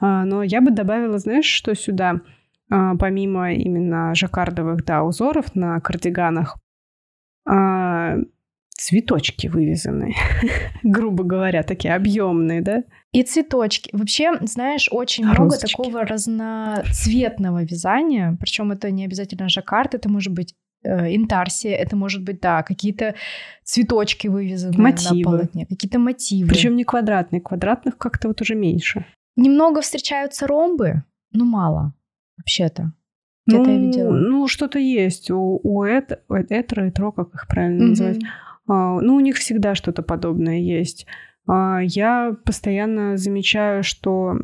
А, 0.00 0.24
но 0.24 0.42
я 0.42 0.60
бы 0.60 0.70
добавила, 0.70 1.18
знаешь, 1.18 1.46
что 1.46 1.74
сюда, 1.74 2.20
а, 2.70 2.96
помимо 2.96 3.52
именно 3.52 4.14
жаккардовых, 4.14 4.84
да, 4.84 5.04
узоров 5.04 5.54
на 5.54 5.80
кардиганах, 5.80 6.58
цветочки 8.76 9.46
вывязанные, 9.46 10.14
грубо 10.82 11.24
говоря, 11.24 11.62
такие 11.62 11.94
объемные, 11.94 12.60
да? 12.60 12.82
И 13.16 13.22
цветочки. 13.22 13.88
Вообще, 13.94 14.36
знаешь, 14.42 14.88
очень 14.90 15.24
Розочки. 15.24 15.40
много 15.40 15.58
такого 15.58 16.04
разноцветного 16.04 17.64
вязания. 17.64 18.36
Причем 18.38 18.72
это 18.72 18.90
не 18.90 19.06
обязательно 19.06 19.48
жаккард, 19.48 19.94
это 19.94 20.10
может 20.10 20.34
быть 20.34 20.54
э, 20.84 21.16
интарсия, 21.16 21.74
это 21.76 21.96
может 21.96 22.22
быть, 22.22 22.40
да, 22.40 22.62
какие-то 22.62 23.14
цветочки 23.64 24.28
вывязанные 24.28 24.78
мотивы. 24.78 25.16
на 25.16 25.24
полотне, 25.24 25.64
какие-то 25.64 25.98
мотивы. 25.98 26.50
Причем 26.50 26.76
не 26.76 26.84
квадратные, 26.84 27.40
квадратных 27.40 27.96
как-то 27.96 28.28
вот 28.28 28.42
уже 28.42 28.54
меньше. 28.54 29.06
Немного 29.34 29.80
встречаются 29.80 30.46
ромбы, 30.46 31.02
но 31.32 31.46
мало 31.46 31.94
вообще-то. 32.36 32.92
Где-то 33.46 33.64
ну, 33.64 33.72
я 33.72 33.78
видела. 33.78 34.12
Ну, 34.12 34.46
что-то 34.46 34.78
есть. 34.78 35.30
У, 35.30 35.58
у 35.62 35.84
это, 35.84 36.20
этро, 36.50 36.82
этро, 36.82 37.12
как 37.12 37.34
их 37.34 37.46
правильно 37.48 37.84
mm-hmm. 37.84 37.88
называть. 37.88 38.18
А, 38.68 39.00
ну, 39.00 39.14
у 39.14 39.20
них 39.20 39.36
всегда 39.36 39.74
что-то 39.74 40.02
подобное 40.02 40.58
есть. 40.58 41.06
А, 41.46 41.80
я 41.82 42.36
постоянно 42.44 43.16
замечаю, 43.16 43.82
что 43.82 44.36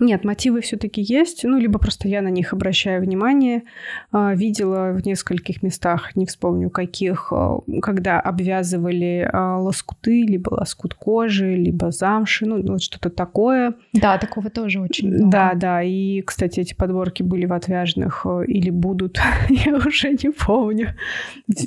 нет, 0.00 0.24
мотивы 0.24 0.60
все-таки 0.60 1.02
есть, 1.02 1.44
ну, 1.44 1.58
либо 1.58 1.78
просто 1.78 2.08
я 2.08 2.22
на 2.22 2.28
них 2.28 2.52
обращаю 2.52 3.02
внимание. 3.02 3.64
А, 4.12 4.34
видела 4.34 4.92
в 4.92 5.04
нескольких 5.04 5.62
местах, 5.62 6.14
не 6.14 6.26
вспомню 6.26 6.70
каких, 6.70 7.32
а, 7.32 7.60
когда 7.82 8.20
обвязывали 8.20 9.28
лоскуты, 9.32 10.22
либо 10.22 10.50
лоскут 10.50 10.94
кожи, 10.94 11.56
либо 11.56 11.90
замши, 11.90 12.46
ну, 12.46 12.62
вот 12.62 12.82
что-то 12.82 13.10
такое. 13.10 13.74
Да, 13.92 14.18
такого 14.18 14.50
тоже 14.50 14.80
очень 14.80 15.08
много. 15.08 15.30
Да, 15.30 15.52
да, 15.54 15.82
и, 15.82 16.20
кстати, 16.22 16.60
эти 16.60 16.74
подборки 16.74 17.22
были 17.22 17.46
в 17.46 17.52
отвяжных 17.52 18.26
или 18.46 18.70
будут, 18.70 19.18
я 19.48 19.76
уже 19.76 20.10
не 20.10 20.30
помню. 20.30 20.94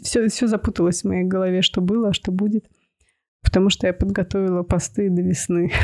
Все, 0.03 0.29
все 0.29 0.47
запуталось 0.47 1.01
в 1.01 1.07
моей 1.07 1.23
голове, 1.23 1.61
что 1.61 1.81
было, 1.81 2.13
что 2.13 2.31
будет. 2.31 2.65
Потому 3.43 3.69
что 3.69 3.87
я 3.87 3.93
подготовила 3.93 4.63
посты 4.63 5.09
до 5.09 5.21
весны. 5.21 5.71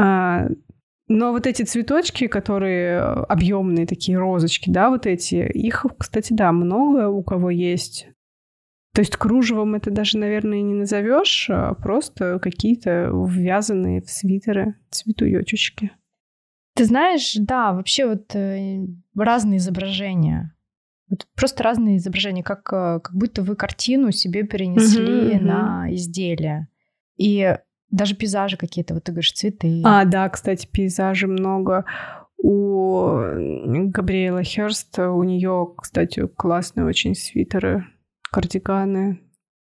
А, 0.00 0.46
но 1.08 1.32
вот 1.32 1.48
эти 1.48 1.62
цветочки, 1.62 2.28
которые 2.28 3.00
объемные 3.00 3.84
такие 3.84 4.16
розочки, 4.16 4.70
да, 4.70 4.90
вот 4.90 5.06
эти, 5.06 5.34
их, 5.36 5.84
кстати, 5.98 6.32
да, 6.32 6.52
много 6.52 7.08
у 7.08 7.24
кого 7.24 7.50
есть. 7.50 8.08
То 8.94 9.00
есть 9.00 9.16
кружевом 9.16 9.74
это 9.74 9.90
даже, 9.90 10.18
наверное, 10.18 10.60
не 10.60 10.74
назовешь, 10.74 11.48
а 11.50 11.74
просто 11.74 12.38
какие-то 12.38 13.10
ввязанные 13.12 14.02
в 14.02 14.10
свитеры 14.10 14.74
цветуёчечки. 14.90 15.92
Ты 16.74 16.84
знаешь, 16.84 17.34
да, 17.34 17.72
вообще 17.72 18.06
вот 18.06 18.34
э, 18.34 18.86
разные 19.16 19.58
изображения. 19.58 20.54
Вот 21.10 21.26
просто 21.34 21.62
разные 21.62 21.96
изображения, 21.96 22.42
как, 22.42 22.72
э, 22.72 23.00
как 23.00 23.14
будто 23.14 23.42
вы 23.42 23.56
картину 23.56 24.12
себе 24.12 24.42
перенесли 24.44 25.36
uh-huh, 25.36 25.40
на 25.40 25.94
изделие. 25.94 26.68
И 27.16 27.56
даже 27.90 28.14
пейзажи 28.14 28.56
какие-то, 28.56 28.94
вот 28.94 29.04
ты 29.04 29.12
говоришь, 29.12 29.32
цветы. 29.32 29.82
А, 29.84 30.04
да, 30.04 30.28
кстати, 30.28 30.68
пейзажи 30.70 31.26
много. 31.26 31.84
У 32.40 33.16
Габриэла 33.88 34.42
Херст, 34.42 34.98
у 34.98 35.22
нее, 35.24 35.74
кстати, 35.76 36.26
классные 36.26 36.86
очень 36.86 37.14
свитеры, 37.14 37.86
кардиганы. 38.30 39.20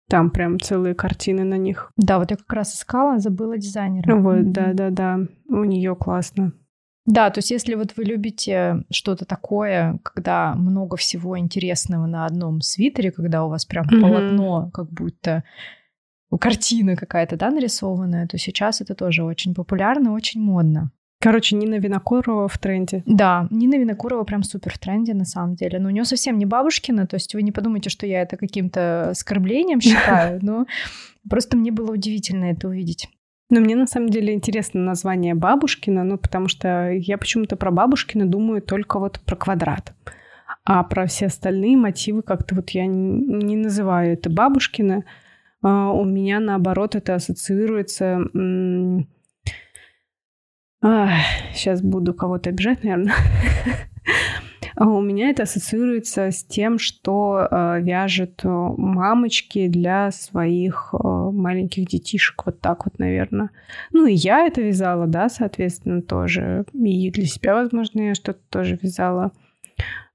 Там 0.08 0.30
прям 0.30 0.60
целые 0.60 0.94
картины 0.94 1.42
на 1.42 1.56
них. 1.56 1.90
Да, 1.96 2.18
вот 2.18 2.30
я 2.30 2.36
как 2.36 2.52
раз 2.52 2.76
искала, 2.76 3.18
забыла 3.18 3.58
дизайнера. 3.58 4.14
Вот, 4.14 4.36
mm-hmm. 4.36 4.52
да-да-да, 4.52 5.18
у 5.48 5.64
нее 5.64 5.96
классно. 5.96 6.52
Да, 7.06 7.30
то 7.30 7.38
есть 7.38 7.52
если 7.52 7.74
вот 7.74 7.96
вы 7.96 8.04
любите 8.04 8.84
что-то 8.90 9.24
такое, 9.24 9.98
когда 10.02 10.54
много 10.56 10.96
всего 10.96 11.38
интересного 11.38 12.06
на 12.06 12.26
одном 12.26 12.60
свитере, 12.60 13.12
когда 13.12 13.44
у 13.44 13.48
вас 13.48 13.64
прям 13.64 13.86
mm-hmm. 13.86 14.00
полотно 14.00 14.70
как 14.72 14.90
будто 14.90 15.44
картина 16.40 16.96
какая-то, 16.96 17.36
да, 17.36 17.50
нарисованная, 17.50 18.26
то 18.26 18.36
сейчас 18.38 18.80
это 18.80 18.94
тоже 18.94 19.22
очень 19.22 19.54
популярно, 19.54 20.12
очень 20.12 20.40
модно. 20.40 20.90
Короче, 21.20 21.56
Нина 21.56 21.78
Винокурова 21.78 22.46
в 22.46 22.58
тренде. 22.58 23.02
Да, 23.06 23.48
Нина 23.50 23.76
Винокурова 23.76 24.24
прям 24.24 24.42
супер 24.42 24.74
в 24.74 24.78
тренде 24.78 25.14
на 25.14 25.24
самом 25.24 25.54
деле. 25.54 25.78
Но 25.78 25.88
у 25.88 25.90
нее 25.90 26.04
совсем 26.04 26.36
не 26.36 26.44
бабушкина, 26.44 27.06
то 27.06 27.14
есть 27.14 27.34
вы 27.34 27.42
не 27.42 27.52
подумайте, 27.52 27.88
что 27.88 28.06
я 28.06 28.22
это 28.22 28.36
каким-то 28.36 29.10
оскорблением 29.10 29.80
считаю, 29.80 30.40
но 30.42 30.66
просто 31.28 31.56
мне 31.56 31.70
было 31.70 31.92
удивительно 31.92 32.46
это 32.46 32.68
увидеть. 32.68 33.08
Но 33.48 33.60
мне 33.60 33.76
на 33.76 33.86
самом 33.86 34.08
деле 34.08 34.34
интересно 34.34 34.80
название 34.80 35.34
Бабушкина, 35.34 36.02
ну 36.02 36.18
потому 36.18 36.48
что 36.48 36.90
я 36.90 37.16
почему-то 37.16 37.56
про 37.56 37.70
Бабушкина 37.70 38.26
думаю 38.26 38.60
только 38.60 38.98
вот 38.98 39.20
про 39.20 39.36
квадрат. 39.36 39.94
А 40.64 40.82
про 40.82 41.06
все 41.06 41.26
остальные 41.26 41.76
мотивы 41.76 42.22
как-то 42.22 42.56
вот 42.56 42.70
я 42.70 42.86
не 42.86 43.56
называю 43.56 44.14
это 44.14 44.30
Бабушкина. 44.30 45.04
А, 45.62 45.90
у 45.92 46.04
меня, 46.04 46.40
наоборот, 46.40 46.96
это 46.96 47.14
ассоциируется... 47.14 48.20
сейчас 50.82 51.82
буду 51.82 52.14
кого-то 52.14 52.50
обижать, 52.50 52.82
наверное. 52.82 53.14
А 54.76 54.86
у 54.86 55.00
меня 55.00 55.30
это 55.30 55.44
ассоциируется 55.44 56.30
с 56.30 56.44
тем, 56.44 56.78
что 56.78 57.48
э, 57.50 57.80
вяжут 57.80 58.42
мамочки 58.44 59.68
для 59.68 60.10
своих 60.10 60.92
э, 60.92 60.98
маленьких 61.06 61.86
детишек. 61.86 62.44
Вот 62.44 62.60
так 62.60 62.84
вот, 62.84 62.98
наверное. 62.98 63.50
Ну, 63.92 64.06
и 64.06 64.12
я 64.12 64.46
это 64.46 64.60
вязала, 64.60 65.06
да, 65.06 65.30
соответственно, 65.30 66.02
тоже. 66.02 66.66
И 66.74 67.10
для 67.10 67.24
себя, 67.24 67.54
возможно, 67.54 68.00
я 68.02 68.14
что-то 68.14 68.40
тоже 68.50 68.78
вязала. 68.80 69.32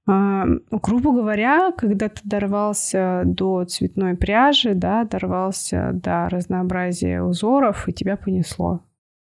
А, 0.06 0.46
грубо 0.70 1.12
говоря, 1.12 1.72
когда 1.76 2.08
ты 2.08 2.20
дорвался 2.22 3.22
до 3.24 3.64
цветной 3.64 4.16
пряжи, 4.16 4.74
да, 4.74 5.04
дорвался 5.04 5.90
до 5.92 6.28
разнообразия 6.28 7.22
узоров, 7.22 7.88
и 7.88 7.92
тебя 7.92 8.16
понесло. 8.16 8.82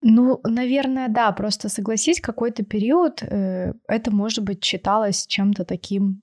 Ну, 0.06 0.42
наверное, 0.44 1.08
да. 1.08 1.32
Просто 1.32 1.70
согласись, 1.70 2.20
какой-то 2.20 2.63
период 2.63 3.24
э, 3.24 3.74
это, 3.88 4.12
может 4.12 4.44
быть, 4.44 4.62
читалось 4.62 5.26
чем-то 5.28 5.63
таким 5.63 6.22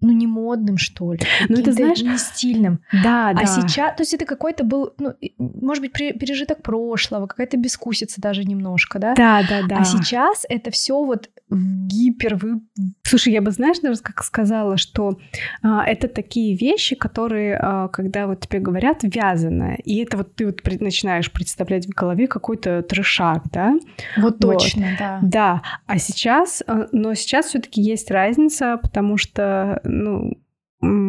ну, 0.00 0.12
не 0.12 0.26
модным, 0.26 0.78
что 0.78 1.12
ли. 1.12 1.20
Ну, 1.48 1.58
это, 1.58 1.72
знаешь... 1.72 2.00
Не 2.00 2.16
стильным. 2.16 2.80
Да, 3.04 3.30
а 3.30 3.34
да. 3.34 3.42
А 3.42 3.46
сейчас... 3.46 3.96
То 3.96 4.02
есть 4.02 4.14
это 4.14 4.24
какой-то 4.24 4.64
был, 4.64 4.94
ну, 4.98 5.14
может 5.38 5.82
быть, 5.82 5.92
пережиток 5.92 6.62
прошлого, 6.62 7.26
какая-то 7.26 7.56
бескусица 7.56 8.20
даже 8.20 8.44
немножко, 8.44 8.98
да? 8.98 9.14
Да, 9.14 9.42
да, 9.48 9.62
да. 9.68 9.78
А 9.78 9.84
сейчас 9.84 10.44
это 10.48 10.70
все 10.70 11.04
вот 11.04 11.28
гипер... 11.50 12.36
Вы... 12.36 12.60
Слушай, 13.02 13.34
я 13.34 13.42
бы, 13.42 13.50
знаешь, 13.50 13.80
даже 13.80 14.00
как 14.00 14.24
сказала, 14.24 14.76
что 14.76 15.18
а, 15.62 15.84
это 15.84 16.08
такие 16.08 16.56
вещи, 16.56 16.94
которые, 16.94 17.58
а, 17.60 17.88
когда 17.88 18.26
вот 18.26 18.40
тебе 18.40 18.60
говорят, 18.60 19.00
вязаное, 19.02 19.76
и 19.84 19.98
это 19.98 20.16
вот 20.16 20.34
ты 20.34 20.46
вот 20.46 20.60
начинаешь 20.80 21.30
представлять 21.30 21.86
в 21.86 21.90
голове 21.90 22.26
какой-то 22.26 22.82
трешак, 22.82 23.42
да? 23.52 23.74
Вот 24.16 24.38
точно, 24.38 24.86
вот. 24.90 24.98
да. 24.98 25.18
Да, 25.22 25.62
а 25.86 25.98
сейчас, 25.98 26.62
а, 26.66 26.86
но 26.92 27.14
сейчас 27.14 27.46
все 27.46 27.58
таки 27.58 27.82
есть 27.82 28.10
разница, 28.10 28.78
потому 28.80 29.16
что 29.16 29.80
ну, 29.90 30.32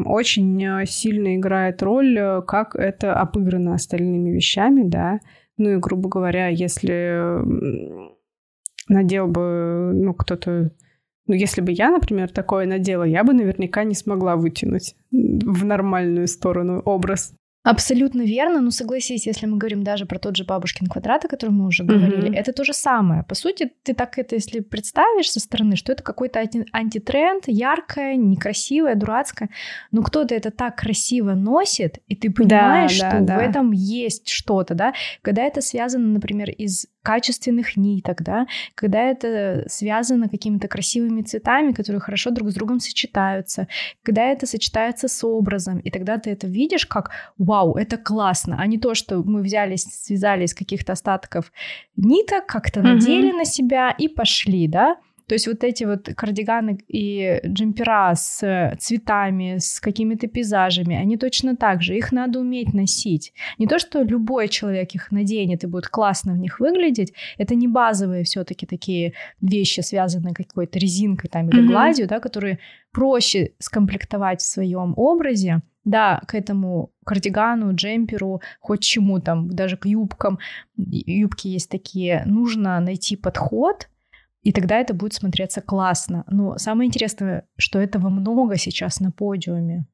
очень 0.06 0.64
э, 0.64 0.86
сильно 0.86 1.36
играет 1.36 1.82
роль, 1.82 2.18
э, 2.18 2.42
как 2.42 2.76
это 2.76 3.14
обыграно 3.14 3.74
остальными 3.74 4.32
вещами, 4.32 4.84
да. 4.84 5.20
Ну 5.58 5.70
и, 5.72 5.78
грубо 5.78 6.10
говоря, 6.10 6.48
если 6.48 7.42
надел 8.88 9.28
бы, 9.28 9.92
ну, 9.94 10.14
кто-то... 10.14 10.72
Ну, 11.28 11.34
если 11.36 11.62
бы 11.62 11.72
я, 11.72 11.92
например, 11.92 12.30
такое 12.30 12.66
надела, 12.66 13.04
я 13.04 13.24
бы 13.24 13.34
наверняка 13.34 13.84
не 13.84 13.94
смогла 13.94 14.36
вытянуть 14.36 14.96
в 15.12 15.64
нормальную 15.64 16.28
сторону 16.28 16.80
образ. 16.80 17.34
Абсолютно 17.64 18.24
верно, 18.24 18.60
но 18.60 18.72
согласись, 18.72 19.28
если 19.28 19.46
мы 19.46 19.58
говорим 19.58 19.84
даже 19.84 20.08
про 20.08 20.18
тот 20.18 20.36
же 20.36 20.44
бабушкин 20.44 20.88
квадрат, 20.88 21.26
о 21.26 21.28
котором 21.28 21.60
мы 21.60 21.68
уже 21.68 21.84
говорили, 21.84 22.32
mm-hmm. 22.32 22.36
это 22.36 22.54
то 22.54 22.64
же 22.64 22.74
самое. 22.74 23.24
По 23.24 23.36
сути, 23.36 23.72
ты 23.84 23.94
так 23.94 24.18
это, 24.18 24.34
если 24.34 24.62
представишь 24.62 25.30
со 25.30 25.40
стороны, 25.40 25.76
что 25.76 25.92
это 25.92 26.02
какой-то 26.02 26.40
анти- 26.40 26.66
антитренд, 26.74 27.44
яркое, 27.46 28.16
некрасивое, 28.16 28.96
дурацкое, 28.96 29.50
но 29.92 30.02
кто-то 30.02 30.34
это 30.34 30.50
так 30.50 30.76
красиво 30.76 31.36
носит, 31.36 32.00
и 32.08 32.16
ты 32.16 32.32
понимаешь, 32.32 33.00
да, 33.00 33.10
что 33.10 33.20
да, 33.20 33.26
да. 33.26 33.38
в 33.38 33.50
этом 33.50 33.72
есть 33.74 34.30
что-то, 34.30 34.74
да, 34.74 34.94
когда 35.22 35.44
это 35.44 35.62
связано, 35.62 36.08
например, 36.08 36.50
из 36.50 36.88
качественных 37.02 37.78
ниток, 37.78 38.22
да, 38.22 38.48
когда 38.76 39.04
это 39.04 39.66
связано 39.68 40.30
какими-то 40.30 40.68
красивыми 40.68 41.22
цветами, 41.22 41.72
которые 41.72 42.00
хорошо 42.00 42.32
друг 42.32 42.52
с 42.52 42.54
другом 42.54 42.80
сочетаются, 42.80 43.68
когда 44.04 44.26
это 44.26 44.46
сочетается 44.46 45.08
с 45.08 45.24
образом, 45.24 45.80
и 45.80 45.90
тогда 45.90 46.18
ты 46.18 46.30
это 46.32 46.48
видишь 46.48 46.86
как 46.86 47.12
вау, 47.38 47.76
это 47.76 47.98
классно, 47.98 48.58
а 48.60 48.68
не 48.68 48.78
то, 48.78 48.94
что 48.94 49.24
мы 49.24 49.42
взялись, 49.42 49.84
связали 49.84 50.46
из 50.46 50.54
каких-то 50.54 50.94
остатков 50.94 51.52
ниток, 51.96 52.46
как-то 52.46 52.82
надели 52.82 53.32
mm-hmm. 53.32 53.38
на 53.38 53.46
себя 53.46 53.92
и 53.92 54.08
пошли, 54.08 54.68
да, 54.68 54.98
то 55.32 55.36
есть 55.36 55.48
вот 55.48 55.64
эти 55.64 55.86
вот 55.86 56.10
кардиганы 56.14 56.80
и 56.90 57.40
джемпера 57.46 58.14
с 58.16 58.76
цветами, 58.78 59.60
с 59.60 59.80
какими-то 59.80 60.28
пейзажами, 60.28 60.94
они 60.94 61.16
точно 61.16 61.56
так 61.56 61.82
же. 61.82 61.96
Их 61.96 62.12
надо 62.12 62.42
уметь 62.42 62.74
носить. 62.74 63.32
Не 63.58 63.66
то, 63.66 63.80
что 63.80 64.02
любой 64.02 64.50
человек 64.50 64.94
их 64.94 65.10
наденет 65.10 65.64
и 65.64 65.68
будет 65.68 65.88
классно 65.88 66.34
в 66.34 66.38
них 66.38 66.60
выглядеть. 66.60 67.14
Это 67.38 67.56
не 67.56 67.70
базовые 67.70 68.26
все-таки 68.26 68.66
такие 68.66 69.14
вещи, 69.40 69.80
связанные 69.80 70.34
какой-то 70.34 70.78
резинкой 70.78 71.30
там 71.30 71.48
или 71.48 71.64
mm-hmm. 71.64 71.68
гладью, 71.68 72.08
да, 72.10 72.20
которые 72.20 72.60
проще 72.92 73.54
скомплектовать 73.58 74.42
в 74.42 74.52
своем 74.52 74.94
образе, 74.98 75.62
да, 75.86 76.22
к 76.28 76.36
этому 76.36 76.92
кардигану, 77.06 77.74
джемперу, 77.74 78.42
хоть 78.60 78.82
чему 78.82 79.22
там, 79.22 79.50
даже 79.50 79.78
к 79.78 79.86
юбкам, 79.86 80.40
юбки 80.76 81.48
есть 81.48 81.70
такие, 81.70 82.24
нужно 82.26 82.82
найти 82.82 83.16
подход, 83.16 83.88
и 84.44 84.52
тогда 84.52 84.80
это 84.80 84.94
будет 84.94 85.14
смотреться 85.14 85.62
классно. 85.62 86.24
Но 86.28 86.58
самое 86.58 86.88
интересное, 86.88 87.48
что 87.58 87.80
этого 87.80 88.10
много 88.10 88.58
сейчас 88.58 89.00
на 89.00 89.12
подиуме. 89.12 89.86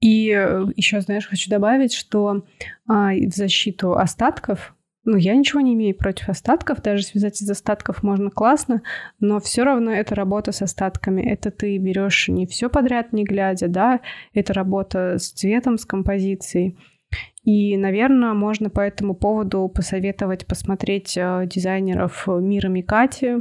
И 0.00 0.30
э, 0.30 0.66
еще, 0.76 1.00
знаешь, 1.00 1.26
хочу 1.26 1.50
добавить, 1.50 1.92
что 1.92 2.44
а, 2.88 3.12
в 3.14 3.34
защиту 3.34 3.94
остатков 3.94 4.74
ну, 5.04 5.16
я 5.16 5.34
ничего 5.34 5.62
не 5.62 5.72
имею 5.72 5.96
против 5.96 6.28
остатков, 6.28 6.82
даже 6.82 7.02
связать 7.02 7.40
из 7.40 7.50
остатков 7.50 8.02
можно 8.02 8.30
классно, 8.30 8.82
но 9.20 9.40
все 9.40 9.62
равно 9.62 9.90
это 9.90 10.14
работа 10.14 10.52
с 10.52 10.60
остатками. 10.60 11.22
Это 11.22 11.50
ты 11.50 11.78
берешь 11.78 12.28
не 12.28 12.46
все 12.46 12.68
подряд, 12.68 13.14
не 13.14 13.24
глядя, 13.24 13.68
да, 13.68 14.00
это 14.34 14.52
работа 14.52 15.16
с 15.18 15.30
цветом, 15.30 15.78
с 15.78 15.86
композицией. 15.86 16.76
И, 17.48 17.78
наверное, 17.78 18.34
можно 18.34 18.68
по 18.68 18.80
этому 18.80 19.14
поводу 19.14 19.72
посоветовать 19.74 20.44
посмотреть 20.44 21.16
э, 21.16 21.46
дизайнеров 21.46 22.26
Мира 22.26 22.68
Микати. 22.68 23.38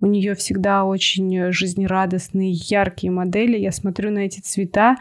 У 0.00 0.06
нее 0.06 0.34
всегда 0.34 0.84
очень 0.84 1.52
жизнерадостные, 1.52 2.50
яркие 2.50 3.12
модели. 3.12 3.56
Я 3.56 3.70
смотрю 3.70 4.10
на 4.10 4.26
эти 4.26 4.40
цвета, 4.40 4.96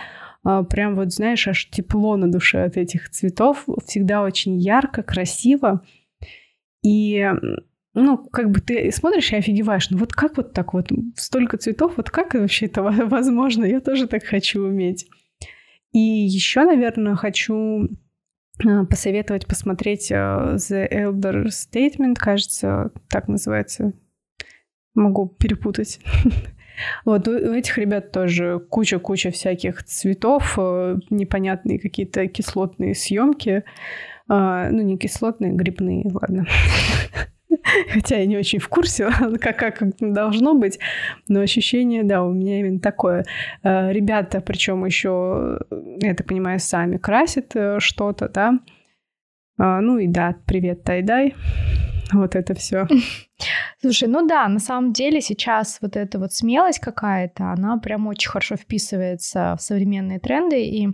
э, 0.45 0.63
прям 0.69 0.95
вот, 0.95 1.11
знаешь, 1.11 1.47
аж 1.47 1.67
тепло 1.71 2.15
на 2.15 2.31
душе 2.31 2.63
от 2.63 2.77
этих 2.77 3.09
цветов. 3.09 3.65
Всегда 3.87 4.21
очень 4.21 4.59
ярко, 4.59 5.01
красиво. 5.01 5.81
И 6.83 7.27
ну, 7.95 8.17
как 8.19 8.51
бы 8.51 8.59
ты 8.59 8.91
смотришь 8.91 9.33
и 9.33 9.37
офигеваешь, 9.37 9.89
ну 9.89 9.97
вот 9.97 10.13
как 10.13 10.37
вот 10.37 10.53
так 10.53 10.75
вот, 10.75 10.91
столько 11.15 11.57
цветов, 11.57 11.93
вот 11.97 12.11
как 12.11 12.35
вообще 12.35 12.67
это 12.67 12.83
возможно? 12.83 13.65
Я 13.65 13.79
тоже 13.79 14.05
так 14.05 14.23
хочу 14.23 14.61
уметь. 14.61 15.07
И 15.91 15.97
еще, 15.97 16.65
наверное, 16.65 17.15
хочу 17.15 17.89
посоветовать 18.89 19.47
посмотреть 19.47 20.11
а, 20.11 20.55
The 20.55 20.89
Elder 20.91 21.45
Statement, 21.45 22.15
кажется, 22.15 22.91
так 23.09 23.27
называется. 23.27 23.93
Могу 24.93 25.27
перепутать. 25.27 25.99
Вот 27.05 27.27
у 27.27 27.53
этих 27.53 27.77
ребят 27.77 28.11
тоже 28.11 28.59
куча-куча 28.59 29.29
всяких 29.29 29.83
цветов, 29.83 30.55
э, 30.57 30.97
непонятные 31.11 31.79
какие-то 31.79 32.27
кислотные 32.27 32.95
съемки. 32.95 33.63
А, 34.27 34.69
ну, 34.71 34.81
не 34.81 34.97
кислотные, 34.97 35.51
грибные, 35.51 36.09
ладно. 36.11 36.47
Хотя 37.89 38.17
я 38.17 38.25
не 38.25 38.37
очень 38.37 38.59
в 38.59 38.67
курсе, 38.67 39.09
как, 39.41 39.57
как 39.57 39.83
должно 39.99 40.53
быть, 40.53 40.79
но 41.27 41.41
ощущение, 41.41 42.03
да, 42.03 42.23
у 42.23 42.31
меня 42.31 42.59
именно 42.59 42.79
такое. 42.79 43.25
А, 43.63 43.91
ребята, 43.91 44.41
причем 44.41 44.85
еще, 44.85 45.59
я 46.01 46.13
так 46.13 46.27
понимаю, 46.27 46.59
сами 46.59 46.97
красят 46.97 47.55
э, 47.55 47.79
что-то, 47.79 48.29
да. 48.29 48.59
А, 49.57 49.81
ну 49.81 49.97
и 49.97 50.07
да, 50.07 50.35
привет, 50.45 50.83
Тайдай. 50.83 51.35
Вот 52.11 52.35
это 52.35 52.53
все. 52.53 52.87
Слушай, 53.81 54.07
ну 54.07 54.27
да, 54.27 54.47
на 54.47 54.59
самом 54.59 54.93
деле 54.93 55.21
сейчас 55.21 55.79
вот 55.81 55.95
эта 55.95 56.19
вот 56.19 56.33
смелость 56.33 56.79
какая-то, 56.79 57.51
она 57.51 57.77
прям 57.77 58.07
очень 58.07 58.29
хорошо 58.29 58.55
вписывается 58.55 59.55
в 59.57 59.61
современные 59.61 60.19
тренды, 60.19 60.63
и 60.63 60.89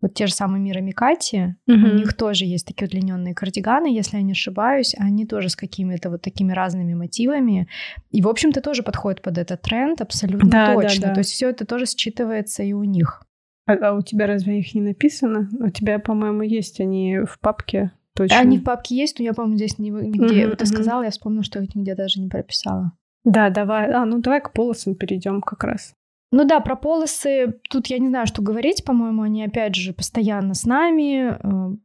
вот 0.00 0.14
те 0.14 0.26
же 0.26 0.34
самые 0.34 0.60
Мира 0.60 0.80
Микати, 0.80 1.56
угу. 1.66 1.76
у 1.76 1.94
них 1.94 2.14
тоже 2.14 2.44
есть 2.44 2.66
такие 2.66 2.86
удлиненные 2.86 3.34
кардиганы, 3.34 3.86
если 3.86 4.18
я 4.18 4.22
не 4.22 4.32
ошибаюсь, 4.32 4.94
они 4.98 5.26
тоже 5.26 5.48
с 5.48 5.56
какими-то 5.56 6.10
вот 6.10 6.22
такими 6.22 6.52
разными 6.52 6.94
мотивами. 6.94 7.68
И, 8.10 8.20
в 8.20 8.28
общем-то, 8.28 8.60
тоже 8.60 8.82
подходит 8.82 9.22
под 9.22 9.38
этот 9.38 9.62
тренд 9.62 10.00
абсолютно 10.00 10.50
да, 10.50 10.74
точно. 10.74 11.02
Да, 11.02 11.08
да. 11.08 11.14
То 11.14 11.20
есть 11.20 11.30
все 11.30 11.48
это 11.48 11.64
тоже 11.64 11.84
считывается 11.84 12.62
и 12.62 12.72
у 12.72 12.84
них. 12.84 13.22
А, 13.66 13.72
а 13.72 13.94
у 13.94 14.02
тебя 14.02 14.26
разве 14.26 14.60
их 14.60 14.74
не 14.74 14.80
написано? 14.80 15.48
У 15.58 15.70
тебя, 15.70 15.98
по-моему, 15.98 16.42
есть 16.42 16.80
они 16.80 17.20
в 17.20 17.38
папке. 17.40 17.92
Точно. 18.14 18.38
Они 18.38 18.58
в 18.58 18.64
папке 18.64 18.96
есть, 18.96 19.18
но 19.18 19.24
я, 19.24 19.34
по-моему, 19.34 19.56
здесь 19.56 19.78
нигде. 19.78 20.44
Mm-hmm, 20.44 20.48
вот 20.48 20.58
ты 20.58 20.66
сказала, 20.66 21.02
я 21.02 21.10
вспомнила, 21.10 21.42
что 21.42 21.58
я 21.58 21.64
их 21.64 21.74
нигде 21.74 21.94
даже 21.94 22.20
не 22.20 22.28
прописала. 22.28 22.92
Да, 23.24 23.50
давай. 23.50 23.90
А, 23.90 24.04
ну 24.04 24.20
давай 24.20 24.40
к 24.40 24.52
полосам 24.52 24.94
перейдем 24.94 25.42
как 25.42 25.64
раз. 25.64 25.94
Ну 26.36 26.44
да, 26.44 26.60
про 26.60 26.76
полосы 26.76 27.60
тут 27.70 27.86
я 27.86 27.98
не 27.98 28.08
знаю, 28.08 28.26
что 28.26 28.42
говорить, 28.42 28.84
по-моему, 28.84 29.22
они 29.22 29.42
опять 29.42 29.74
же 29.74 29.94
постоянно 29.94 30.52
с 30.52 30.66
нами. 30.66 31.30
Э, 31.30 31.76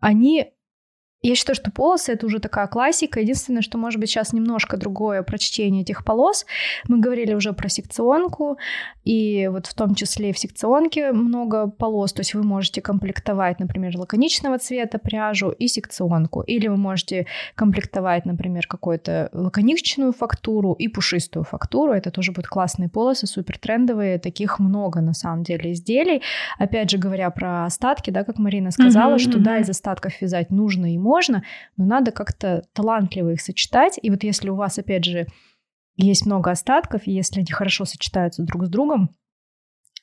они 0.00 0.54
я 1.20 1.34
считаю, 1.34 1.56
что 1.56 1.72
полосы— 1.72 2.12
это 2.14 2.26
уже 2.26 2.38
такая 2.38 2.68
классика. 2.68 3.20
Единственное, 3.20 3.62
что 3.62 3.76
может 3.76 3.98
быть 3.98 4.08
сейчас 4.08 4.32
немножко 4.32 4.76
другое 4.76 5.24
прочтение 5.24 5.82
этих 5.82 6.04
полос. 6.04 6.46
Мы 6.86 7.00
говорили 7.00 7.34
уже 7.34 7.52
про 7.52 7.68
секционку, 7.68 8.56
и 9.04 9.48
вот 9.50 9.66
в 9.66 9.74
том 9.74 9.96
числе 9.96 10.32
в 10.32 10.38
секционке 10.38 11.10
много 11.10 11.66
полос. 11.66 12.12
То 12.12 12.20
есть 12.20 12.34
вы 12.34 12.44
можете 12.44 12.80
комплектовать, 12.80 13.58
например, 13.58 13.98
лаконичного 13.98 14.58
цвета 14.58 14.98
пряжу 14.98 15.50
и 15.50 15.66
секционку. 15.66 16.42
Или 16.42 16.68
вы 16.68 16.76
можете 16.76 17.26
комплектовать, 17.56 18.24
например, 18.24 18.68
какую-то 18.68 19.28
лаконичную 19.32 20.12
фактуру 20.12 20.74
и 20.74 20.86
пушистую 20.86 21.44
фактуру. 21.44 21.94
Это 21.94 22.12
тоже 22.12 22.30
будут 22.30 22.46
классные 22.46 22.88
полосы, 22.88 23.26
супер 23.26 23.58
трендовые. 23.58 24.20
Таких 24.20 24.60
много, 24.60 25.00
на 25.00 25.14
самом 25.14 25.42
деле, 25.42 25.72
изделий. 25.72 26.22
Опять 26.58 26.90
же, 26.90 26.98
говоря 26.98 27.30
про 27.30 27.64
остатки, 27.64 28.10
да, 28.10 28.22
как 28.22 28.38
Марина 28.38 28.70
сказала, 28.70 29.14
mm-hmm, 29.14 29.18
что 29.18 29.38
mm-hmm. 29.38 29.42
да, 29.42 29.58
из 29.58 29.68
остатков 29.68 30.20
вязать 30.20 30.50
нужно 30.50 30.92
ему 30.92 31.07
можно, 31.08 31.42
но 31.76 31.86
надо 31.86 32.12
как-то 32.12 32.64
талантливо 32.72 33.32
их 33.32 33.40
сочетать. 33.40 33.98
И 34.02 34.10
вот 34.10 34.22
если 34.22 34.50
у 34.50 34.56
вас, 34.56 34.78
опять 34.78 35.04
же, 35.04 35.26
есть 35.96 36.26
много 36.26 36.50
остатков, 36.50 37.06
и 37.06 37.12
если 37.12 37.40
они 37.40 37.50
хорошо 37.50 37.84
сочетаются 37.84 38.42
друг 38.42 38.66
с 38.66 38.68
другом, 38.68 39.10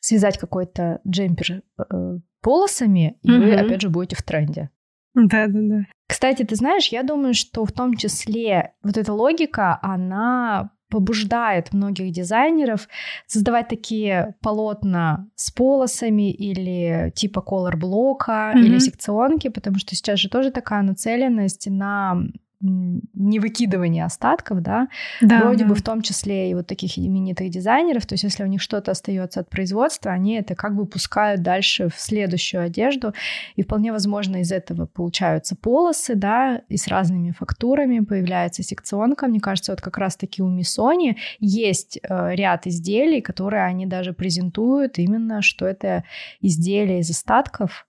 связать 0.01 0.37
какой-то 0.37 0.99
джемпер 1.07 1.61
э, 1.77 2.17
полосами, 2.41 3.17
и 3.23 3.29
mm-hmm. 3.29 3.39
вы, 3.39 3.55
опять 3.55 3.81
же, 3.81 3.89
будете 3.89 4.15
в 4.15 4.23
тренде. 4.23 4.69
Да, 5.15 5.47
да, 5.47 5.59
да. 5.61 5.85
Кстати, 6.07 6.43
ты 6.43 6.55
знаешь, 6.55 6.89
я 6.89 7.03
думаю, 7.03 7.33
что 7.33 7.65
в 7.65 7.71
том 7.71 7.95
числе 7.95 8.73
вот 8.83 8.97
эта 8.97 9.13
логика, 9.13 9.79
она 9.81 10.71
побуждает 10.89 11.73
многих 11.73 12.11
дизайнеров 12.11 12.87
создавать 13.27 13.67
такие 13.67 14.35
полотна 14.41 15.27
с 15.35 15.51
полосами 15.51 16.31
или 16.31 17.11
типа 17.15 17.41
колор-блока 17.41 18.53
mm-hmm. 18.55 18.59
или 18.59 18.79
секционки, 18.79 19.47
потому 19.49 19.77
что 19.77 19.95
сейчас 19.95 20.19
же 20.19 20.29
тоже 20.29 20.51
такая 20.51 20.83
нацеленность 20.83 21.69
на 21.69 22.21
не 22.65 23.39
выкидывание 23.39 24.05
остатков, 24.05 24.61
да, 24.61 24.87
да 25.21 25.41
вроде 25.41 25.63
да. 25.63 25.69
бы 25.69 25.75
в 25.75 25.81
том 25.81 26.01
числе 26.01 26.49
и 26.49 26.53
вот 26.53 26.67
таких 26.67 26.97
именитых 26.97 27.49
дизайнеров, 27.49 28.05
то 28.05 28.13
есть 28.13 28.23
если 28.23 28.43
у 28.43 28.47
них 28.47 28.61
что-то 28.61 28.91
остается 28.91 29.41
от 29.41 29.49
производства, 29.49 30.11
они 30.11 30.35
это 30.35 30.55
как 30.55 30.75
бы 30.75 30.85
пускают 30.85 31.41
дальше 31.41 31.89
в 31.89 31.99
следующую 31.99 32.63
одежду, 32.63 33.13
и 33.55 33.63
вполне 33.63 33.91
возможно 33.91 34.37
из 34.37 34.51
этого 34.51 34.85
получаются 34.85 35.55
полосы, 35.55 36.15
да, 36.15 36.61
и 36.69 36.77
с 36.77 36.87
разными 36.87 37.31
фактурами 37.31 37.99
появляется 37.99 38.63
секционка. 38.63 39.27
Мне 39.27 39.39
кажется, 39.39 39.71
вот 39.71 39.81
как 39.81 39.97
раз-таки 39.97 40.41
у 40.41 40.49
Мисони 40.49 41.17
есть 41.39 41.99
э, 42.01 42.35
ряд 42.35 42.67
изделий, 42.67 43.21
которые 43.21 43.63
они 43.63 43.85
даже 43.85 44.13
презентуют 44.13 44.97
именно, 44.97 45.41
что 45.41 45.65
это 45.65 46.03
изделия 46.41 46.99
из 46.99 47.09
остатков, 47.09 47.85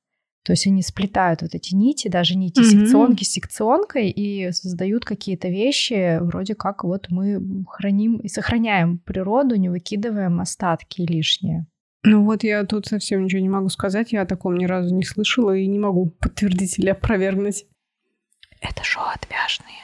то 0.47 0.53
есть 0.53 0.65
они 0.69 0.81
сплетают 0.81 1.43
вот 1.43 1.57
эти 1.57 1.75
нити, 1.75 2.07
даже 2.07 2.37
нити 2.37 2.61
mm-hmm. 2.61 2.85
секционки 2.85 3.25
с 3.25 3.33
секционкой 3.33 4.11
и 4.11 4.53
создают 4.53 5.05
какие-то 5.05 5.49
вещи, 5.49 6.21
вроде 6.21 6.55
как 6.55 6.85
вот 6.85 7.09
мы 7.11 7.65
храним 7.69 8.19
и 8.19 8.29
сохраняем 8.29 8.99
природу, 8.99 9.57
не 9.57 9.69
выкидываем 9.69 10.39
остатки 10.39 11.01
лишние. 11.03 11.67
Ну 12.05 12.25
вот 12.25 12.45
я 12.45 12.63
тут 12.63 12.87
совсем 12.87 13.25
ничего 13.25 13.43
не 13.43 13.49
могу 13.49 13.69
сказать, 13.71 14.13
я 14.13 14.23
о 14.23 14.27
таком 14.27 14.57
ни 14.57 14.67
разу 14.67 14.95
не 14.95 15.03
слышала 15.03 15.53
и 15.57 15.67
не 15.67 15.81
могу 15.81 16.11
подтвердить 16.21 16.79
или 16.79 16.91
опровергнуть. 16.91 17.65
Это 18.61 18.85
шоу 18.85 19.03
отвяжные. 19.13 19.83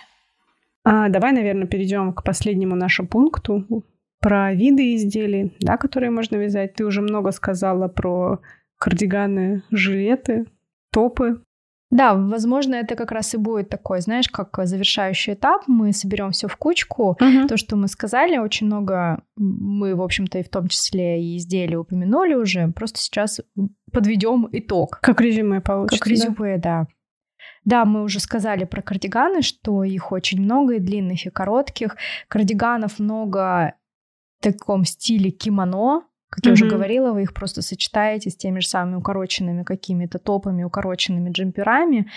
А, 0.84 1.08
давай, 1.08 1.32
наверное, 1.32 1.66
перейдем 1.66 2.12
к 2.12 2.22
последнему 2.22 2.76
нашему 2.76 3.08
пункту 3.08 3.84
про 4.20 4.54
виды 4.54 4.94
изделий, 4.94 5.56
да, 5.58 5.76
которые 5.76 6.10
можно 6.10 6.36
вязать. 6.36 6.74
Ты 6.74 6.84
уже 6.84 7.02
много 7.02 7.32
сказала 7.32 7.88
про 7.88 8.40
кардиганы, 8.82 9.62
жилеты, 9.70 10.46
топы. 10.90 11.40
Да, 11.92 12.14
возможно, 12.14 12.74
это 12.74 12.96
как 12.96 13.12
раз 13.12 13.34
и 13.34 13.36
будет 13.36 13.68
такой, 13.68 14.00
знаешь, 14.00 14.28
как 14.28 14.58
завершающий 14.64 15.34
этап. 15.34 15.68
Мы 15.68 15.92
соберем 15.92 16.32
все 16.32 16.48
в 16.48 16.56
кучку. 16.56 17.16
Uh-huh. 17.20 17.46
То, 17.46 17.56
что 17.56 17.76
мы 17.76 17.86
сказали, 17.86 18.38
очень 18.38 18.66
много 18.66 19.22
мы, 19.36 19.94
в 19.94 20.02
общем-то, 20.02 20.38
и 20.38 20.42
в 20.42 20.48
том 20.48 20.66
числе 20.66 21.22
и 21.22 21.36
изделия 21.36 21.78
упомянули 21.78 22.34
уже. 22.34 22.72
Просто 22.72 22.98
сейчас 22.98 23.40
подведем 23.92 24.48
итог. 24.50 24.98
Как 25.00 25.20
резюме 25.20 25.60
получится. 25.60 26.00
Как 26.00 26.08
резюме, 26.08 26.56
да. 26.56 26.80
да. 26.80 26.86
Да, 27.64 27.84
мы 27.84 28.02
уже 28.02 28.18
сказали 28.18 28.64
про 28.64 28.82
кардиганы, 28.82 29.42
что 29.42 29.84
их 29.84 30.10
очень 30.10 30.40
много, 30.40 30.74
и 30.74 30.80
длинных, 30.80 31.26
и 31.26 31.30
коротких. 31.30 31.96
Кардиганов 32.26 32.98
много 32.98 33.74
в 34.40 34.42
таком 34.42 34.84
стиле 34.84 35.30
кимоно, 35.30 36.02
как 36.32 36.46
я 36.46 36.50
mm-hmm. 36.50 36.54
уже 36.54 36.66
говорила, 36.66 37.12
вы 37.12 37.24
их 37.24 37.34
просто 37.34 37.60
сочетаете 37.60 38.30
с 38.30 38.36
теми 38.36 38.60
же 38.60 38.68
самыми 38.68 38.96
укороченными 38.96 39.64
какими-то 39.64 40.18
топами, 40.18 40.64
укороченными 40.64 41.30
джемперами, 41.30 42.10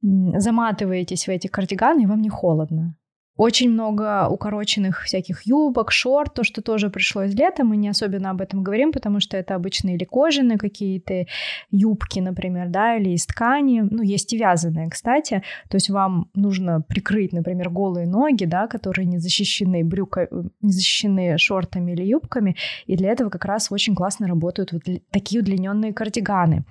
заматываетесь 0.00 1.26
в 1.26 1.28
эти 1.28 1.46
кардиганы, 1.46 2.04
и 2.04 2.06
вам 2.06 2.22
не 2.22 2.30
холодно. 2.30 2.96
Очень 3.36 3.70
много 3.70 4.28
укороченных 4.28 5.02
всяких 5.02 5.44
юбок, 5.44 5.90
шорт, 5.90 6.34
то, 6.34 6.44
что 6.44 6.62
тоже 6.62 6.88
пришло 6.88 7.24
из 7.24 7.34
лета. 7.34 7.64
Мы 7.64 7.76
не 7.76 7.88
особенно 7.88 8.30
об 8.30 8.40
этом 8.40 8.62
говорим, 8.62 8.92
потому 8.92 9.18
что 9.18 9.36
это 9.36 9.56
обычно 9.56 9.90
или 9.94 10.04
кожаные 10.04 10.56
какие-то 10.56 11.26
юбки, 11.72 12.20
например, 12.20 12.68
да, 12.68 12.96
или 12.96 13.10
из 13.10 13.26
ткани. 13.26 13.80
Ну, 13.80 14.02
есть 14.02 14.32
и 14.32 14.38
вязаные, 14.38 14.88
кстати. 14.88 15.42
То 15.68 15.76
есть 15.76 15.90
вам 15.90 16.30
нужно 16.34 16.80
прикрыть, 16.80 17.32
например, 17.32 17.70
голые 17.70 18.06
ноги, 18.06 18.44
да, 18.44 18.68
которые 18.68 19.06
не 19.06 19.18
защищены 19.18 19.82
брюка, 19.82 20.28
не 20.60 20.70
защищены 20.70 21.36
шортами 21.36 21.90
или 21.90 22.04
юбками. 22.04 22.54
И 22.86 22.96
для 22.96 23.10
этого 23.10 23.30
как 23.30 23.44
раз 23.46 23.72
очень 23.72 23.96
классно 23.96 24.28
работают 24.28 24.72
вот 24.72 24.82
такие 25.10 25.40
удлиненные 25.40 25.92
кардиганы. 25.92 26.64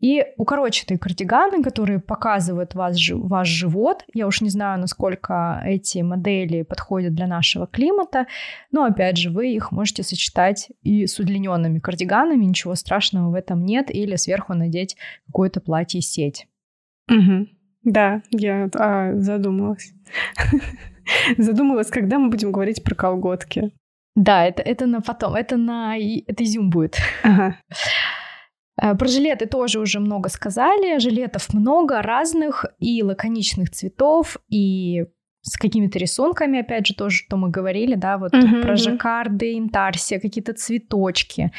И 0.00 0.24
укороченные 0.36 0.98
кардиганы, 0.98 1.62
которые 1.62 2.00
показывают 2.00 2.74
вас, 2.74 2.96
ваш 3.08 3.46
живот. 3.46 4.04
Я 4.14 4.26
уж 4.26 4.40
не 4.40 4.50
знаю, 4.50 4.80
насколько 4.80 5.62
эти 5.64 6.07
модели 6.08 6.62
подходят 6.62 7.14
для 7.14 7.26
нашего 7.26 7.66
климата, 7.66 8.26
но 8.72 8.84
опять 8.84 9.16
же, 9.16 9.30
вы 9.30 9.52
их 9.52 9.70
можете 9.72 10.02
сочетать 10.02 10.70
и 10.82 11.06
с 11.06 11.18
удлиненными 11.18 11.78
кардиганами, 11.78 12.44
ничего 12.44 12.74
страшного 12.74 13.30
в 13.30 13.34
этом 13.34 13.64
нет, 13.64 13.94
или 13.94 14.16
сверху 14.16 14.54
надеть 14.54 14.96
какое-то 15.26 15.60
платье-сеть. 15.60 16.48
Угу. 17.10 17.46
Да, 17.84 18.22
я 18.30 18.68
а, 18.74 19.14
задумалась. 19.14 19.92
Задумалась, 21.38 21.88
когда 21.88 22.18
мы 22.18 22.28
будем 22.28 22.52
говорить 22.52 22.84
про 22.84 22.94
колготки. 22.94 23.72
Да, 24.14 24.44
это, 24.44 24.62
это 24.62 24.86
на 24.86 25.00
потом, 25.00 25.34
это 25.34 25.56
на 25.56 25.96
это 25.96 26.44
изюм 26.44 26.70
будет. 26.70 26.96
Ага. 27.22 27.56
Э, 28.80 28.94
про 28.98 29.06
жилеты 29.06 29.46
тоже 29.46 29.78
уже 29.78 30.00
много 30.00 30.28
сказали. 30.28 30.98
Жилетов 30.98 31.54
много 31.54 32.02
разных 32.02 32.66
и 32.78 33.02
лаконичных 33.02 33.70
цветов, 33.70 34.38
и 34.48 35.06
с 35.48 35.56
какими-то 35.56 35.98
рисунками, 35.98 36.60
опять 36.60 36.86
же, 36.86 36.94
тоже, 36.94 37.16
что 37.16 37.36
мы 37.36 37.50
говорили, 37.50 37.94
да, 37.94 38.18
вот 38.18 38.32
uh-huh, 38.32 38.62
про 38.62 38.76
жаккарды, 38.76 39.58
интарсия, 39.58 40.20
какие-то 40.20 40.52
цветочки. 40.52 41.52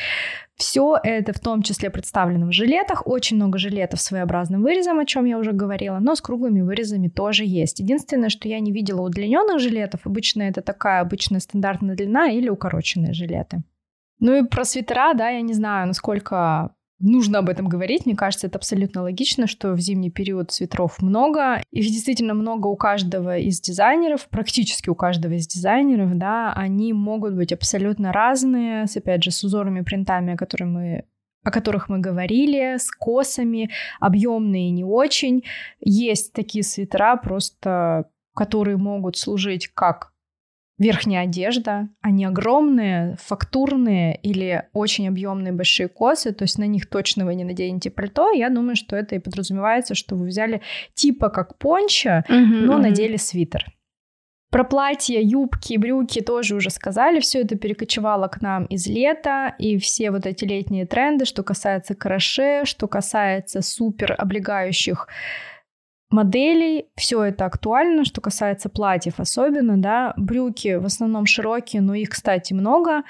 Все 0.56 0.98
это 1.02 1.32
в 1.32 1.40
том 1.40 1.62
числе 1.62 1.90
представлено 1.90 2.48
в 2.48 2.52
жилетах. 2.52 3.08
Очень 3.08 3.38
много 3.38 3.58
жилетов 3.58 4.02
с 4.02 4.06
своеобразным 4.06 4.62
вырезом, 4.62 5.00
о 5.00 5.06
чем 5.06 5.26
я 5.26 5.38
уже 5.38 5.54
говорила, 5.54 6.00
но 6.00 6.16
с 6.16 6.22
круглыми 6.22 6.62
вырезами 6.62 7.08
тоже 7.08 7.46
есть. 7.46 7.80
Единственное, 7.80 8.30
что 8.30 8.50
я 8.50 8.60
не 8.60 8.74
видела 8.74 9.02
удлиненных 9.02 9.60
жилетов, 9.60 10.02
обычно 10.04 10.44
это 10.44 10.62
такая 10.62 11.02
обычная 11.02 11.40
стандартная 11.40 11.96
длина 11.96 12.30
или 12.30 12.50
укороченные 12.50 13.14
жилеты. 13.14 13.64
Ну 14.20 14.36
и 14.36 14.46
про 14.46 14.66
свитера, 14.66 15.14
да, 15.14 15.30
я 15.30 15.42
не 15.42 15.54
знаю, 15.54 15.88
насколько 15.88 16.72
нужно 17.00 17.40
об 17.40 17.50
этом 17.50 17.68
говорить. 17.68 18.06
Мне 18.06 18.16
кажется, 18.16 18.48
это 18.48 18.58
абсолютно 18.58 19.02
логично, 19.02 19.48
что 19.48 19.74
в 19.74 19.80
зимний 19.80 20.12
период 20.12 20.52
свитеров 20.52 21.02
много. 21.02 21.62
Их 21.72 21.86
действительно 21.88 22.34
много 22.34 22.68
у 22.68 22.76
каждого 22.76 23.38
из 23.38 23.60
дизайнеров, 23.60 24.28
практически 24.30 24.90
у 24.90 24.96
каждого 24.96 25.34
из 25.34 25.48
дизайнеров, 25.48 26.18
да, 26.18 26.54
они 26.54 26.94
могут 26.94 27.36
быть 27.36 27.54
абсолютно 27.54 28.12
разные, 28.12 28.88
с, 28.88 28.98
опять 28.98 29.24
же, 29.24 29.32
с 29.32 29.44
узорами, 29.44 29.82
принтами, 29.82 30.34
о 30.34 30.38
которых 30.38 30.70
мы 30.70 31.04
о 31.42 31.52
которых 31.52 31.88
мы 31.88 32.00
говорили, 32.00 32.76
с 32.78 32.92
косами, 32.92 33.70
объемные 34.02 34.72
не 34.72 34.84
очень. 34.84 35.46
Есть 35.80 36.34
такие 36.34 36.66
свитера 36.66 37.16
просто, 37.16 38.10
которые 38.36 38.76
могут 38.76 39.18
служить 39.18 39.68
как 39.68 40.09
верхняя 40.80 41.24
одежда, 41.26 41.90
они 42.02 42.26
огромные, 42.26 43.18
фактурные 43.22 44.16
или 44.24 44.64
очень 44.74 45.08
объемные 45.08 45.54
большие 45.54 45.90
косы, 45.90 46.32
то 46.32 46.44
есть 46.44 46.58
на 46.58 46.66
них 46.66 46.90
точно 46.90 47.26
вы 47.26 47.36
не 47.36 47.44
наденете 47.44 47.92
пальто. 47.92 48.32
Я 48.32 48.50
думаю, 48.50 48.76
что 48.76 48.96
это 48.96 49.16
и 49.16 49.20
подразумевается, 49.20 49.94
что 49.94 50.16
вы 50.16 50.28
взяли 50.28 50.62
типа 50.94 51.30
как 51.30 51.58
пончо, 51.58 52.24
uh-huh, 52.28 52.62
но 52.62 52.78
uh-huh. 52.78 52.82
надели 52.82 53.18
свитер. 53.18 53.66
Про 54.52 54.64
платья, 54.64 55.20
юбки, 55.22 55.78
брюки 55.78 56.22
тоже 56.22 56.56
уже 56.56 56.72
сказали. 56.72 57.20
Все 57.20 57.42
это 57.42 57.56
перекочевало 57.56 58.28
к 58.28 58.42
нам 58.42 58.66
из 58.66 58.88
лета. 58.88 59.54
И 59.60 59.78
все 59.78 60.10
вот 60.10 60.26
эти 60.26 60.44
летние 60.44 60.88
тренды, 60.88 61.26
что 61.26 61.44
касается 61.44 61.94
краше, 61.94 62.62
что 62.66 62.88
касается 62.88 63.62
супер 63.62 64.16
облегающих 64.18 65.08
моделей, 66.10 66.88
все 66.96 67.24
это 67.24 67.46
актуально, 67.46 68.06
что 68.06 68.22
касается 68.22 68.70
платьев 68.70 69.20
особенно, 69.20 69.78
да, 69.78 70.14
брюки 70.18 70.76
в 70.76 70.86
основном 70.86 71.26
широкие, 71.26 71.82
но 71.82 71.94
их, 71.94 72.10
кстати, 72.10 72.54
много, 72.54 73.04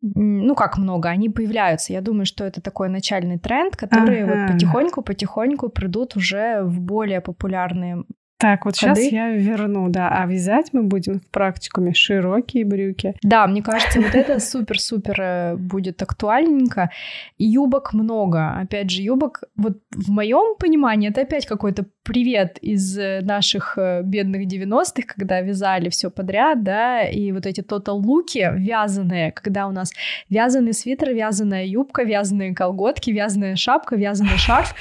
ну 0.00 0.54
как 0.54 0.78
много, 0.78 1.08
они 1.08 1.28
появляются. 1.28 1.92
Я 1.92 2.00
думаю, 2.00 2.26
что 2.26 2.44
это 2.44 2.60
такой 2.60 2.88
начальный 2.88 3.38
тренд, 3.38 3.76
который 3.76 4.22
ага. 4.22 4.34
вот 4.34 4.52
потихоньку-потихоньку 4.52 5.68
придут 5.68 6.16
уже 6.16 6.62
в 6.62 6.80
более 6.80 7.20
популярные 7.20 8.04
так, 8.38 8.66
вот 8.66 8.78
ходы. 8.78 8.94
сейчас 8.94 9.12
я 9.12 9.30
верну, 9.30 9.88
да. 9.88 10.10
А 10.10 10.24
вязать 10.26 10.72
мы 10.72 10.84
будем 10.84 11.18
в 11.18 11.28
практикуме 11.28 11.92
широкие 11.92 12.64
брюки. 12.64 13.16
Да, 13.22 13.48
мне 13.48 13.62
кажется, 13.62 14.00
вот 14.00 14.14
это 14.14 14.38
супер-супер 14.38 15.20
э, 15.20 15.56
будет 15.56 16.00
актуальненько. 16.02 16.90
Юбок 17.36 17.92
много. 17.94 18.60
Опять 18.60 18.90
же, 18.90 19.02
юбок, 19.02 19.42
вот 19.56 19.78
в 19.90 20.10
моем 20.10 20.56
понимании, 20.56 21.10
это 21.10 21.22
опять 21.22 21.46
какой-то 21.46 21.86
привет 22.08 22.58
из 22.62 22.98
э, 22.98 23.20
наших 23.20 23.76
э, 23.76 24.00
бедных 24.02 24.46
90-х, 24.46 25.02
когда 25.06 25.42
вязали 25.42 25.90
все 25.90 26.10
подряд, 26.10 26.62
да, 26.62 27.02
и 27.02 27.32
вот 27.32 27.44
эти 27.44 27.60
тотал-луки 27.60 28.48
вязаные, 28.54 29.30
когда 29.30 29.66
у 29.68 29.72
нас 29.72 29.92
вязаный 30.30 30.72
свитер, 30.72 31.12
вязаная 31.12 31.66
юбка, 31.66 32.04
вязаные 32.04 32.54
колготки, 32.54 33.10
вязаная 33.10 33.56
шапка, 33.56 33.94
вязаный 33.96 34.36
шарф. 34.38 34.74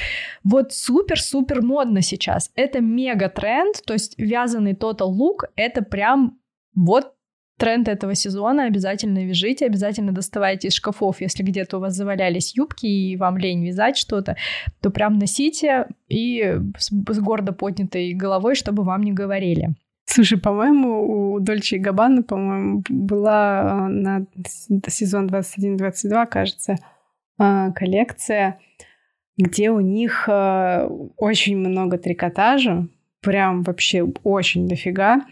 Вот 0.46 0.72
супер-супер 0.72 1.62
модно 1.62 2.02
сейчас. 2.02 2.50
Это 2.56 2.80
мега 2.80 3.28
тренд 3.28 3.58
тренд, 3.58 3.84
то 3.86 3.94
есть 3.94 4.16
вязаный 4.18 4.74
look— 5.06 5.48
это 5.56 5.82
прям 5.82 6.40
вот 6.76 7.14
тренд 7.58 7.88
этого 7.88 8.16
сезона. 8.16 8.66
Обязательно 8.66 9.26
вяжите, 9.26 9.66
обязательно 9.66 10.12
доставайте 10.12 10.68
из 10.68 10.74
шкафов, 10.74 11.22
если 11.22 11.44
где-то 11.44 11.78
у 11.78 11.80
вас 11.80 11.96
завалялись 11.96 12.56
юбки 12.56 12.86
и 12.86 13.18
вам 13.18 13.38
лень 13.38 13.66
вязать 13.66 13.98
что-то, 13.98 14.38
то 14.82 14.90
прям 14.90 15.18
носите 15.18 15.88
и 16.08 16.60
с, 16.78 16.90
с 16.90 17.20
гордо 17.20 17.54
поднятой 17.54 18.14
головой, 18.14 18.56
чтобы 18.56 18.84
вам 18.84 19.04
не 19.04 19.12
говорили. 19.12 19.76
Слушай, 20.10 20.40
по-моему, 20.40 21.34
у 21.34 21.40
Дольче 21.40 21.76
и 21.76 21.80
Габбана, 21.80 22.24
по-моему, 22.24 22.82
была 22.88 23.62
э, 23.62 23.88
на 23.90 24.26
сезон 24.88 25.28
21-22, 25.28 26.28
кажется, 26.28 26.76
э, 27.38 27.72
коллекция, 27.76 28.60
где 29.38 29.70
у 29.70 29.82
них 29.82 30.30
э, 30.30 30.88
очень 31.18 31.58
много 31.58 31.98
трикотажа, 31.98 32.88
прям 33.28 33.64
вообще 33.64 34.04
очень 34.24 34.70
дофига. 34.70 35.26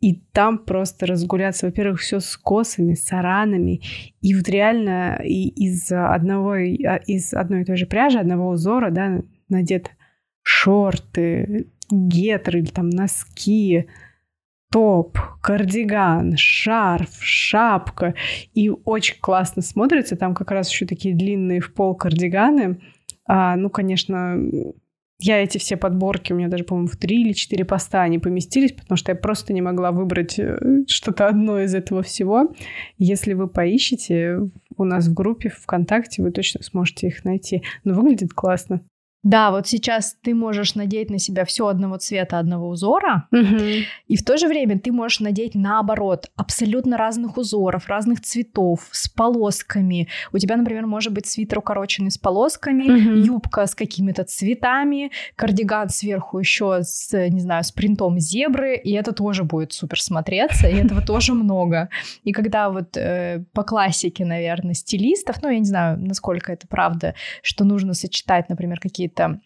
И 0.00 0.14
там 0.32 0.56
просто 0.56 1.04
разгуляться, 1.04 1.66
во-первых, 1.66 2.00
все 2.00 2.18
с 2.18 2.34
косами, 2.38 2.94
с 2.94 3.12
аранами. 3.12 3.82
И 4.22 4.34
вот 4.34 4.48
реально 4.48 5.20
и 5.22 5.48
из 5.48 5.92
одного, 5.92 6.52
а, 6.54 6.96
из 7.06 7.34
одной 7.34 7.60
и 7.60 7.64
той 7.66 7.76
же 7.76 7.84
пряжи, 7.84 8.18
одного 8.18 8.48
узора, 8.48 8.90
да, 8.90 9.20
надет 9.50 9.90
шорты, 10.42 11.66
гетры 11.90 12.60
или 12.60 12.70
там 12.70 12.88
носки, 12.88 13.86
топ, 14.70 15.18
кардиган, 15.42 16.38
шарф, 16.38 17.18
шапка. 17.20 18.14
И 18.54 18.70
очень 18.70 19.20
классно 19.20 19.60
смотрится. 19.60 20.16
Там 20.16 20.34
как 20.34 20.52
раз 20.52 20.70
еще 20.70 20.86
такие 20.86 21.14
длинные 21.14 21.60
в 21.60 21.74
пол 21.74 21.94
кардиганы. 21.96 22.80
А, 23.26 23.56
ну, 23.56 23.68
конечно, 23.68 24.38
я 25.22 25.42
эти 25.42 25.58
все 25.58 25.76
подборки, 25.76 26.32
у 26.32 26.36
меня 26.36 26.48
даже, 26.48 26.64
по-моему, 26.64 26.88
в 26.88 26.96
три 26.96 27.22
или 27.22 27.32
четыре 27.32 27.64
поста 27.64 28.02
они 28.02 28.18
поместились, 28.18 28.72
потому 28.72 28.96
что 28.96 29.12
я 29.12 29.16
просто 29.16 29.52
не 29.52 29.62
могла 29.62 29.92
выбрать 29.92 30.38
э, 30.38 30.84
что-то 30.88 31.28
одно 31.28 31.60
из 31.60 31.74
этого 31.74 32.02
всего. 32.02 32.54
Если 32.98 33.32
вы 33.34 33.48
поищете 33.48 34.38
у 34.76 34.84
нас 34.84 35.06
в 35.06 35.14
группе 35.14 35.48
ВКонтакте, 35.50 36.22
вы 36.22 36.30
точно 36.30 36.62
сможете 36.62 37.06
их 37.06 37.24
найти. 37.24 37.62
Но 37.84 37.94
выглядит 37.94 38.32
классно. 38.32 38.82
Да, 39.22 39.52
вот 39.52 39.68
сейчас 39.68 40.16
ты 40.20 40.34
можешь 40.34 40.74
надеть 40.74 41.08
на 41.08 41.18
себя 41.18 41.44
все 41.44 41.68
одного 41.68 41.96
цвета, 41.96 42.40
одного 42.40 42.68
узора, 42.68 43.28
угу. 43.30 43.62
и 44.08 44.16
в 44.16 44.24
то 44.24 44.36
же 44.36 44.48
время 44.48 44.80
ты 44.80 44.90
можешь 44.90 45.20
надеть 45.20 45.54
наоборот 45.54 46.28
абсолютно 46.34 46.96
разных 46.96 47.36
узоров, 47.36 47.88
разных 47.88 48.20
цветов, 48.20 48.88
с 48.90 49.08
полосками. 49.08 50.08
У 50.32 50.38
тебя, 50.38 50.56
например, 50.56 50.86
может 50.86 51.12
быть 51.12 51.26
свитер 51.26 51.58
укороченный 51.58 52.10
с 52.10 52.18
полосками, 52.18 52.82
угу. 52.82 53.24
юбка 53.24 53.66
с 53.66 53.76
какими-то 53.76 54.24
цветами, 54.24 55.12
кардиган 55.36 55.88
сверху 55.88 56.40
еще 56.40 56.80
с, 56.82 57.12
не 57.28 57.40
знаю, 57.40 57.62
с 57.62 57.70
принтом 57.70 58.18
зебры, 58.18 58.76
и 58.76 58.90
это 58.92 59.12
тоже 59.12 59.44
будет 59.44 59.72
супер 59.72 60.00
смотреться, 60.00 60.66
и 60.66 60.74
этого 60.74 61.00
тоже 61.00 61.34
много. 61.34 61.90
И 62.24 62.32
когда 62.32 62.70
вот 62.70 62.96
э, 62.96 63.44
по 63.52 63.62
классике, 63.62 64.24
наверное, 64.24 64.74
стилистов, 64.74 65.42
ну, 65.42 65.48
я 65.48 65.60
не 65.60 65.64
знаю, 65.64 66.00
насколько 66.00 66.52
это 66.52 66.66
правда, 66.66 67.14
что 67.42 67.64
нужно 67.64 67.94
сочетать, 67.94 68.48
например, 68.48 68.80
какие-то 68.80 69.11
какие-то 69.12 69.40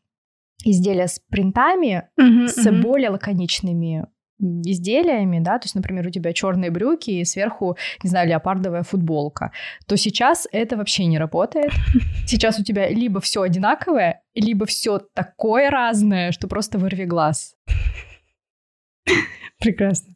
изделия 0.65 1.07
с 1.07 1.21
принтами, 1.31 2.09
uh-huh, 2.21 2.49
с 2.49 2.67
uh-huh. 2.67 2.83
более 2.83 3.11
лаконичными 3.11 4.07
изделиями, 4.39 5.39
да, 5.39 5.59
то 5.59 5.65
есть, 5.65 5.75
например, 5.75 6.07
у 6.07 6.11
тебя 6.11 6.33
черные 6.35 6.71
брюки 6.71 7.11
и 7.11 7.25
сверху, 7.25 7.77
не 8.03 8.11
знаю, 8.11 8.29
леопардовая 8.29 8.83
футболка, 8.83 9.53
то 9.87 9.97
сейчас 9.97 10.47
это 10.53 10.77
вообще 10.77 11.07
не 11.07 11.19
работает. 11.19 11.73
Сейчас 12.27 12.59
у 12.59 12.63
тебя 12.63 12.91
либо 12.91 13.21
все 13.21 13.41
одинаковое, 13.41 14.23
либо 14.35 14.67
все 14.67 14.99
такое 14.99 15.71
разное, 15.71 16.33
что 16.33 16.49
просто 16.49 16.79
вырви 16.79 17.05
глаз. 17.05 17.57
Прекрасно. 19.59 20.15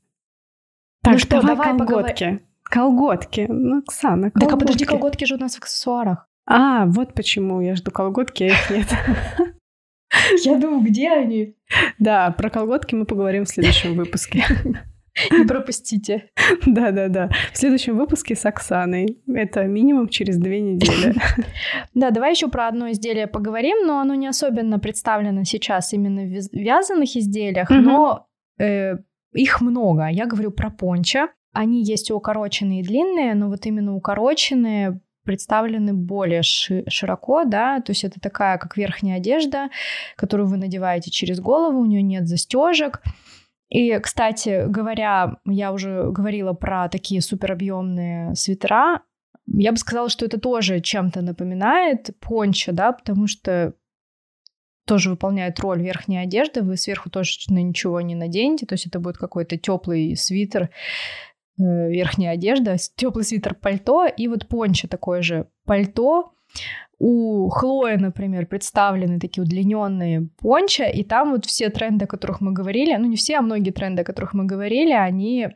Так, 1.03 1.15
ну 1.15 1.19
что, 1.19 1.41
давай, 1.41 1.57
давай 1.57 1.79
колготки. 1.79 2.25
Поговор... 2.25 2.41
Колготки. 2.65 3.47
Ну, 3.49 3.79
Оксана, 3.79 4.31
колготки. 4.31 4.41
Так, 4.41 4.53
а 4.53 4.57
подожди, 4.59 4.85
колготки 4.85 5.25
же 5.25 5.37
у 5.37 5.39
нас 5.39 5.55
в 5.55 5.59
аксессуарах. 5.59 6.30
А, 6.47 6.87
вот 6.87 7.15
почему 7.15 7.61
я 7.61 7.77
жду 7.77 7.91
колготки, 7.91 8.45
а 8.45 8.47
их 8.47 8.71
нет. 8.71 8.89
Я 10.45 10.59
думаю, 10.59 10.83
где 10.83 11.11
они? 11.11 11.57
Да, 11.99 12.31
про 12.33 12.51
колготки 12.51 12.95
мы 12.95 13.05
поговорим 13.05 13.45
в 13.45 13.49
следующем 13.49 13.95
выпуске. 13.95 14.45
Не 15.31 15.45
пропустите. 15.47 16.31
Да-да-да. 16.67 17.31
В 17.53 17.57
следующем 17.57 17.97
выпуске 17.97 18.35
с 18.35 18.47
Оксаной. 18.47 19.19
Это 19.29 19.65
минимум 19.65 20.09
через 20.09 20.39
две 20.39 20.61
недели. 20.61 21.15
Да, 21.95 22.11
давай 22.11 22.31
еще 22.33 22.49
про 22.49 22.69
одно 22.69 22.91
изделие 22.91 23.27
поговорим, 23.27 23.87
но 23.87 24.01
оно 24.01 24.15
не 24.15 24.29
особенно 24.29 24.79
представлено 24.79 25.45
сейчас 25.45 25.93
именно 25.93 26.23
в 26.23 26.53
вязаных 26.53 27.17
изделиях, 27.17 27.71
но 27.71 28.27
э, 28.59 28.97
их 29.33 29.61
много. 29.61 30.09
Я 30.09 30.27
говорю 30.27 30.53
про 30.53 30.71
пончо. 30.71 31.29
Они 31.53 31.83
есть 31.83 32.11
и 32.11 32.13
укороченные, 32.13 32.81
и 32.81 32.85
длинные, 32.85 33.35
но 33.35 33.49
вот 33.49 33.67
именно 33.67 33.97
укороченные 33.97 35.01
представлены 35.25 35.93
более 35.93 36.43
ши- 36.43 36.85
широко, 36.89 37.45
да, 37.45 37.81
то 37.81 37.91
есть 37.93 38.05
это 38.05 38.21
такая, 38.21 38.59
как 38.59 38.77
верхняя 38.77 39.19
одежда, 39.19 39.69
которую 40.17 40.49
вы 40.49 40.57
надеваете 40.57 41.11
через 41.11 41.41
голову, 41.41 41.81
у 41.81 41.87
нее 41.87 42.03
нет 42.03 42.27
застежек. 42.27 43.03
И, 43.69 43.97
кстати 43.99 44.67
говоря, 44.67 45.37
я 45.47 45.73
уже 45.73 46.11
говорила 46.11 46.53
про 46.53 46.89
такие 46.89 47.21
суперобъемные 47.21 48.35
свитера. 48.35 49.03
Я 49.47 49.73
бы 49.73 49.79
сказала, 49.79 50.09
что 50.09 50.27
это 50.27 50.41
тоже 50.41 50.81
чем-то 50.81 51.23
напоминает 51.23 52.11
пончо, 52.21 52.73
да, 52.73 52.93
потому 52.93 53.27
что 53.29 53.75
тоже 54.87 55.11
выполняет 55.11 55.61
роль 55.61 55.81
верхней 55.81 56.19
одежды, 56.19 56.63
вы 56.63 56.77
сверху 56.77 57.11
тоже 57.11 57.33
ничего 57.49 58.01
не 58.01 58.17
наденете, 58.17 58.67
то 58.67 58.73
есть 58.73 58.87
это 58.87 58.99
будет 58.99 59.19
какой-то 59.19 59.57
теплый 59.57 60.17
свитер, 60.17 60.71
верхняя 61.57 62.33
одежда, 62.33 62.77
теплый 62.97 63.25
свитер 63.25 63.55
пальто, 63.55 64.07
и 64.07 64.29
вот 64.29 64.49
пончо 64.49 64.89
такое 64.89 65.23
же 65.23 65.49
пальто. 65.65 66.33
У 66.99 67.49
Хлои, 67.49 67.97
например, 67.97 68.47
представлены 68.47 69.19
такие 69.19 69.43
удлиненные 69.43 70.29
пончо, 70.39 70.85
и 70.85 71.03
там 71.03 71.31
вот 71.31 71.47
все 71.47 71.71
тренды, 71.71 72.05
о 72.05 72.09
которых 72.09 72.41
мы 72.41 72.53
говорили, 72.53 72.95
ну 72.97 73.07
не 73.07 73.17
все, 73.17 73.39
а 73.39 73.43
многие 73.43 73.71
тренды, 73.71 74.03
о 74.03 74.05
которых 74.05 74.35
мы 74.35 74.45
говорили, 74.45 74.93
они 74.93 75.49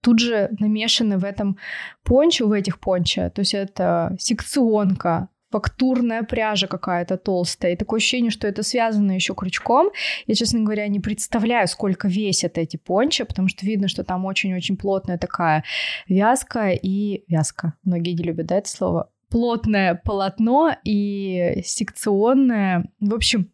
тут 0.00 0.18
же 0.20 0.50
намешаны 0.60 1.18
в 1.18 1.24
этом 1.24 1.58
пончо, 2.04 2.46
в 2.46 2.52
этих 2.52 2.80
пончо. 2.80 3.28
То 3.30 3.40
есть 3.40 3.54
это 3.54 4.14
секционка, 4.18 5.28
фактурная 5.50 6.22
пряжа 6.22 6.66
какая-то 6.66 7.16
толстая. 7.16 7.72
И 7.72 7.76
такое 7.76 7.98
ощущение, 7.98 8.30
что 8.30 8.46
это 8.48 8.62
связано 8.62 9.12
еще 9.12 9.34
крючком. 9.34 9.90
Я, 10.26 10.34
честно 10.34 10.60
говоря, 10.60 10.86
не 10.88 11.00
представляю, 11.00 11.68
сколько 11.68 12.08
весят 12.08 12.58
эти 12.58 12.76
пончи, 12.76 13.24
потому 13.24 13.48
что 13.48 13.64
видно, 13.64 13.88
что 13.88 14.04
там 14.04 14.24
очень-очень 14.24 14.76
плотная 14.76 15.18
такая 15.18 15.64
вязка 16.08 16.70
и 16.70 17.24
вязка. 17.28 17.74
Многие 17.84 18.12
не 18.12 18.24
любят, 18.24 18.46
да, 18.46 18.56
это 18.56 18.68
слово? 18.68 19.10
плотное 19.28 20.00
полотно 20.04 20.76
и 20.84 21.60
секционное. 21.64 22.88
В 23.00 23.12
общем, 23.12 23.50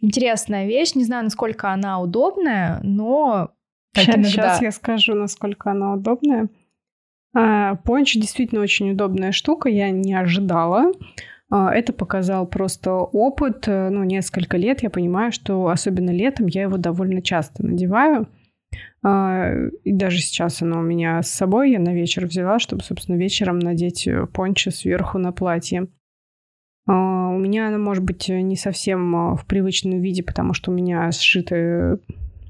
интересная 0.00 0.66
вещь. 0.66 0.94
Не 0.94 1.04
знаю, 1.04 1.24
насколько 1.24 1.72
она 1.72 2.00
удобная, 2.00 2.80
но 2.82 3.50
сейчас, 3.94 4.14
иногда... 4.14 4.30
сейчас 4.30 4.62
я 4.62 4.70
скажу, 4.70 5.14
насколько 5.14 5.72
она 5.72 5.94
удобная. 5.94 6.48
А, 7.34 7.74
понч 7.76 8.14
действительно 8.14 8.62
очень 8.62 8.92
удобная 8.92 9.32
штука, 9.32 9.68
я 9.68 9.90
не 9.90 10.14
ожидала. 10.14 10.92
А, 11.50 11.72
это 11.72 11.92
показал 11.92 12.46
просто 12.46 12.92
опыт. 12.92 13.68
Э, 13.68 13.88
ну, 13.90 14.02
несколько 14.04 14.56
лет 14.56 14.82
я 14.82 14.90
понимаю, 14.90 15.32
что 15.32 15.68
особенно 15.68 16.10
летом 16.10 16.46
я 16.46 16.62
его 16.62 16.76
довольно 16.76 17.22
часто 17.22 17.64
надеваю. 17.64 18.28
А, 19.02 19.52
и 19.84 19.92
даже 19.92 20.18
сейчас 20.18 20.60
оно 20.62 20.80
у 20.80 20.82
меня 20.82 21.22
с 21.22 21.30
собой. 21.30 21.70
Я 21.70 21.78
на 21.78 21.94
вечер 21.94 22.26
взяла, 22.26 22.58
чтобы, 22.58 22.82
собственно, 22.82 23.16
вечером 23.16 23.58
надеть 23.58 24.06
э, 24.08 24.26
пончо 24.26 24.70
сверху 24.70 25.18
на 25.18 25.32
платье. 25.32 25.86
А, 26.88 27.28
у 27.28 27.38
меня 27.38 27.68
оно, 27.68 27.78
может 27.78 28.02
быть, 28.02 28.28
не 28.28 28.56
совсем 28.56 29.36
в 29.36 29.46
привычном 29.46 30.00
виде, 30.00 30.24
потому 30.24 30.52
что 30.52 30.72
у 30.72 30.74
меня 30.74 31.10
сшито 31.12 32.00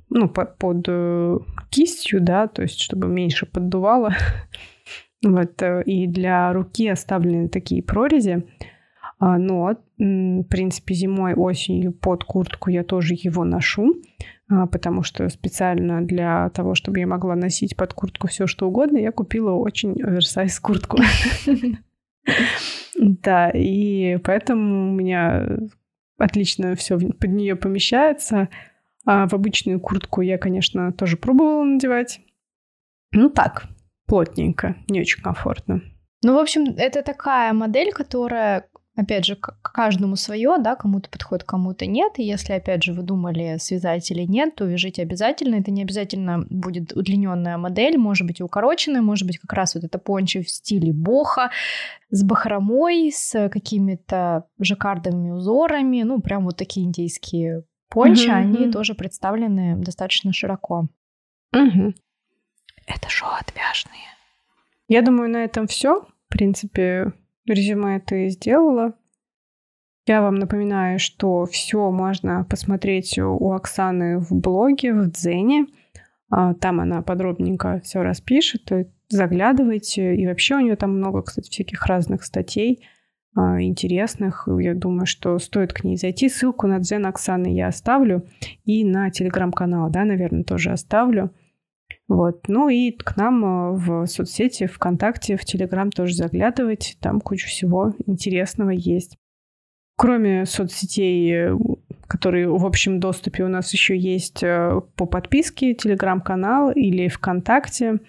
ну, 0.08 0.28
под, 0.28 0.56
под 0.56 0.84
э, 0.88 1.38
кистью, 1.68 2.22
да, 2.22 2.46
то 2.46 2.62
есть 2.62 2.80
чтобы 2.80 3.08
меньше 3.08 3.44
поддувало. 3.44 4.14
вот, 5.22 5.62
и 5.84 6.06
для 6.06 6.50
руки 6.54 6.88
оставлены 6.88 7.50
такие 7.50 7.82
прорези. 7.82 8.46
А, 9.18 9.38
но, 9.38 9.76
в 9.98 10.42
принципе, 10.44 10.94
зимой, 10.94 11.34
осенью 11.34 11.92
под 11.92 12.24
куртку 12.24 12.70
я 12.70 12.84
тоже 12.84 13.14
его 13.16 13.44
ношу, 13.44 13.94
а, 14.48 14.66
потому 14.66 15.02
что 15.02 15.28
специально 15.28 16.02
для 16.02 16.50
того, 16.50 16.74
чтобы 16.74 16.98
я 17.00 17.06
могла 17.06 17.34
носить 17.34 17.76
под 17.76 17.94
куртку 17.94 18.28
все 18.28 18.46
что 18.46 18.68
угодно, 18.68 18.98
я 18.98 19.12
купила 19.12 19.52
очень 19.52 20.00
оверсайз 20.02 20.58
куртку. 20.60 20.98
Да, 22.98 23.50
и 23.50 24.16
поэтому 24.24 24.90
у 24.90 24.94
меня 24.94 25.46
отлично 26.18 26.74
все 26.74 26.98
под 26.98 27.30
нее 27.30 27.54
помещается. 27.54 28.48
А 29.04 29.28
в 29.28 29.34
обычную 29.34 29.78
куртку 29.80 30.22
я, 30.22 30.38
конечно, 30.38 30.92
тоже 30.92 31.16
пробовала 31.16 31.62
надевать. 31.62 32.20
Ну 33.12 33.30
так, 33.30 33.66
плотненько, 34.06 34.76
не 34.88 35.00
очень 35.00 35.22
комфортно. 35.22 35.82
Ну, 36.24 36.34
в 36.34 36.38
общем, 36.38 36.74
это 36.76 37.02
такая 37.02 37.52
модель, 37.52 37.92
которая 37.92 38.68
Опять 38.96 39.26
же, 39.26 39.36
каждому 39.36 40.16
свое, 40.16 40.56
да, 40.58 40.74
кому-то 40.74 41.10
подходит, 41.10 41.44
кому-то 41.44 41.84
нет. 41.84 42.18
И 42.18 42.22
если, 42.22 42.54
опять 42.54 42.82
же, 42.82 42.94
вы 42.94 43.02
думали, 43.02 43.58
связать 43.58 44.10
или 44.10 44.22
нет, 44.22 44.54
то 44.54 44.64
вяжите 44.64 45.02
обязательно. 45.02 45.56
Это 45.56 45.70
не 45.70 45.82
обязательно 45.82 46.46
будет 46.48 46.94
удлиненная 46.94 47.58
модель, 47.58 47.98
может 47.98 48.26
быть, 48.26 48.40
и 48.40 48.42
укороченная, 48.42 49.02
может 49.02 49.26
быть, 49.26 49.38
как 49.38 49.52
раз 49.52 49.74
вот 49.74 49.84
это 49.84 49.98
пончо 49.98 50.40
в 50.40 50.48
стиле 50.48 50.94
боха, 50.94 51.50
с 52.08 52.24
бахромой, 52.24 53.12
с 53.12 53.50
какими-то 53.50 54.44
жаккардовыми 54.58 55.30
узорами. 55.30 56.02
Ну, 56.02 56.22
прям 56.22 56.44
вот 56.44 56.56
такие 56.56 56.86
индейские 56.86 57.64
пончо, 57.90 58.30
mm-hmm. 58.30 58.32
они 58.32 58.72
тоже 58.72 58.94
представлены 58.94 59.76
достаточно 59.76 60.32
широко. 60.32 60.88
Mm-hmm. 61.54 61.94
Это 62.86 63.10
шоу 63.10 63.28
отвяжные. 63.38 64.08
Я 64.88 65.02
думаю, 65.02 65.28
на 65.28 65.44
этом 65.44 65.66
все. 65.66 66.00
В 66.00 66.28
принципе, 66.28 67.12
резюме 67.52 68.00
ты 68.00 68.28
сделала. 68.28 68.94
Я 70.06 70.22
вам 70.22 70.36
напоминаю, 70.36 71.00
что 71.00 71.46
все 71.46 71.90
можно 71.90 72.44
посмотреть 72.48 73.18
у 73.18 73.50
Оксаны 73.50 74.20
в 74.20 74.32
блоге, 74.32 74.94
в 74.94 75.10
Дзене. 75.10 75.66
А, 76.30 76.54
там 76.54 76.80
она 76.80 77.02
подробненько 77.02 77.80
все 77.82 78.02
распишет. 78.02 78.70
Заглядывайте. 79.08 80.14
И 80.14 80.26
вообще 80.26 80.56
у 80.56 80.60
нее 80.60 80.76
там 80.76 80.96
много, 80.96 81.22
кстати, 81.22 81.50
всяких 81.50 81.84
разных 81.86 82.22
статей 82.22 82.86
а, 83.34 83.60
интересных. 83.60 84.48
Я 84.60 84.74
думаю, 84.74 85.06
что 85.06 85.38
стоит 85.40 85.72
к 85.72 85.82
ней 85.82 85.96
зайти. 85.96 86.28
Ссылку 86.28 86.68
на 86.68 86.78
Дзен 86.78 87.04
Оксаны 87.06 87.48
я 87.48 87.66
оставлю. 87.66 88.28
И 88.64 88.84
на 88.84 89.10
телеграм-канал, 89.10 89.90
да, 89.90 90.04
наверное, 90.04 90.44
тоже 90.44 90.70
оставлю. 90.70 91.32
Вот. 92.08 92.46
Ну 92.48 92.68
и 92.68 92.92
к 92.92 93.16
нам 93.16 93.44
э, 93.44 93.72
в 93.76 94.06
соцсети, 94.06 94.66
ВКонтакте, 94.66 95.36
в 95.36 95.44
Телеграм 95.44 95.90
тоже 95.90 96.14
заглядывать. 96.14 96.96
Там 97.00 97.20
куча 97.20 97.48
всего 97.48 97.94
интересного 98.06 98.70
есть. 98.70 99.18
Кроме 99.96 100.46
соцсетей, 100.46 101.32
э, 101.32 101.56
которые 102.06 102.48
в 102.48 102.64
общем 102.64 103.00
доступе 103.00 103.42
у 103.44 103.48
нас 103.48 103.72
еще 103.72 103.96
есть 103.96 104.42
э, 104.42 104.80
по 104.94 105.06
подписке, 105.06 105.74
Телеграм-канал 105.74 106.70
или 106.70 107.08
ВКонтакте. 107.08 108.00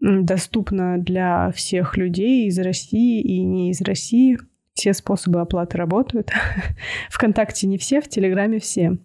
Доступно 0.00 0.98
для 0.98 1.50
всех 1.52 1.96
людей 1.96 2.46
из 2.46 2.58
России 2.58 3.20
и 3.20 3.42
не 3.42 3.70
из 3.70 3.80
России. 3.82 4.38
Все 4.74 4.92
способы 4.94 5.40
оплаты 5.40 5.76
работают. 5.76 6.30
ВКонтакте 7.10 7.66
не 7.66 7.78
все, 7.78 8.00
в 8.00 8.08
Телеграме 8.08 8.58
все. 8.58 8.98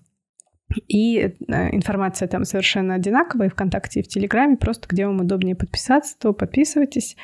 И 0.88 1.18
э, 1.20 1.32
информация 1.76 2.28
там 2.28 2.46
совершенно 2.46 2.96
одинаковая 2.96 3.48
и 3.48 3.50
ВКонтакте, 3.50 4.00
и 4.00 4.04
в 4.04 4.08
Телеграме. 4.08 4.58
Просто 4.58 4.88
где 4.88 5.06
вам 5.06 5.22
удобнее 5.22 5.56
подписаться, 5.56 6.18
то 6.20 6.34
подписывайтесь. 6.34 7.16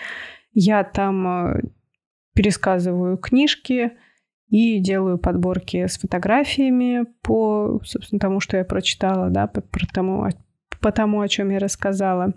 Я 0.54 0.84
там 0.84 1.28
э, 1.28 1.62
пересказываю 2.34 3.18
книжки 3.18 3.94
и 4.50 4.80
делаю 4.80 5.18
подборки 5.18 5.88
с 5.88 5.98
фотографиями 5.98 7.06
по, 7.22 7.82
собственно, 7.84 8.20
тому, 8.20 8.40
что 8.40 8.58
я 8.58 8.64
прочитала, 8.64 9.30
да, 9.30 9.48
по, 9.48 9.62
по, 9.62 9.80
тому, 9.94 10.28
по 10.82 10.92
тому, 10.92 11.22
о 11.22 11.28
чем 11.28 11.50
я 11.50 11.60
рассказала. 11.60 12.34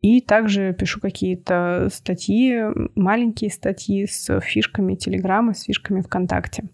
И 0.00 0.22
также 0.22 0.72
пишу 0.72 0.98
какие-то 0.98 1.88
статьи, 1.92 2.62
маленькие 2.94 3.50
статьи 3.50 4.06
с 4.06 4.40
фишками 4.40 4.94
Телеграма, 4.94 5.52
с 5.52 5.64
фишками 5.64 6.00
ВКонтакте. 6.00 6.64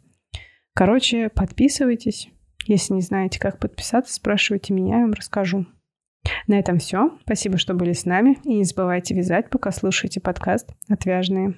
Короче, 0.74 1.28
подписывайтесь. 1.30 2.28
Если 2.66 2.94
не 2.94 3.00
знаете, 3.00 3.38
как 3.38 3.58
подписаться, 3.58 4.12
спрашивайте 4.12 4.74
меня, 4.74 4.96
я 4.96 5.02
вам 5.02 5.12
расскажу. 5.12 5.66
На 6.48 6.58
этом 6.58 6.78
все. 6.78 7.16
Спасибо, 7.22 7.58
что 7.58 7.74
были 7.74 7.92
с 7.92 8.04
нами. 8.04 8.38
И 8.44 8.54
не 8.54 8.64
забывайте 8.64 9.14
вязать, 9.14 9.48
пока 9.50 9.70
слушаете 9.70 10.20
подкаст 10.20 10.70
«Отвяжные». 10.88 11.54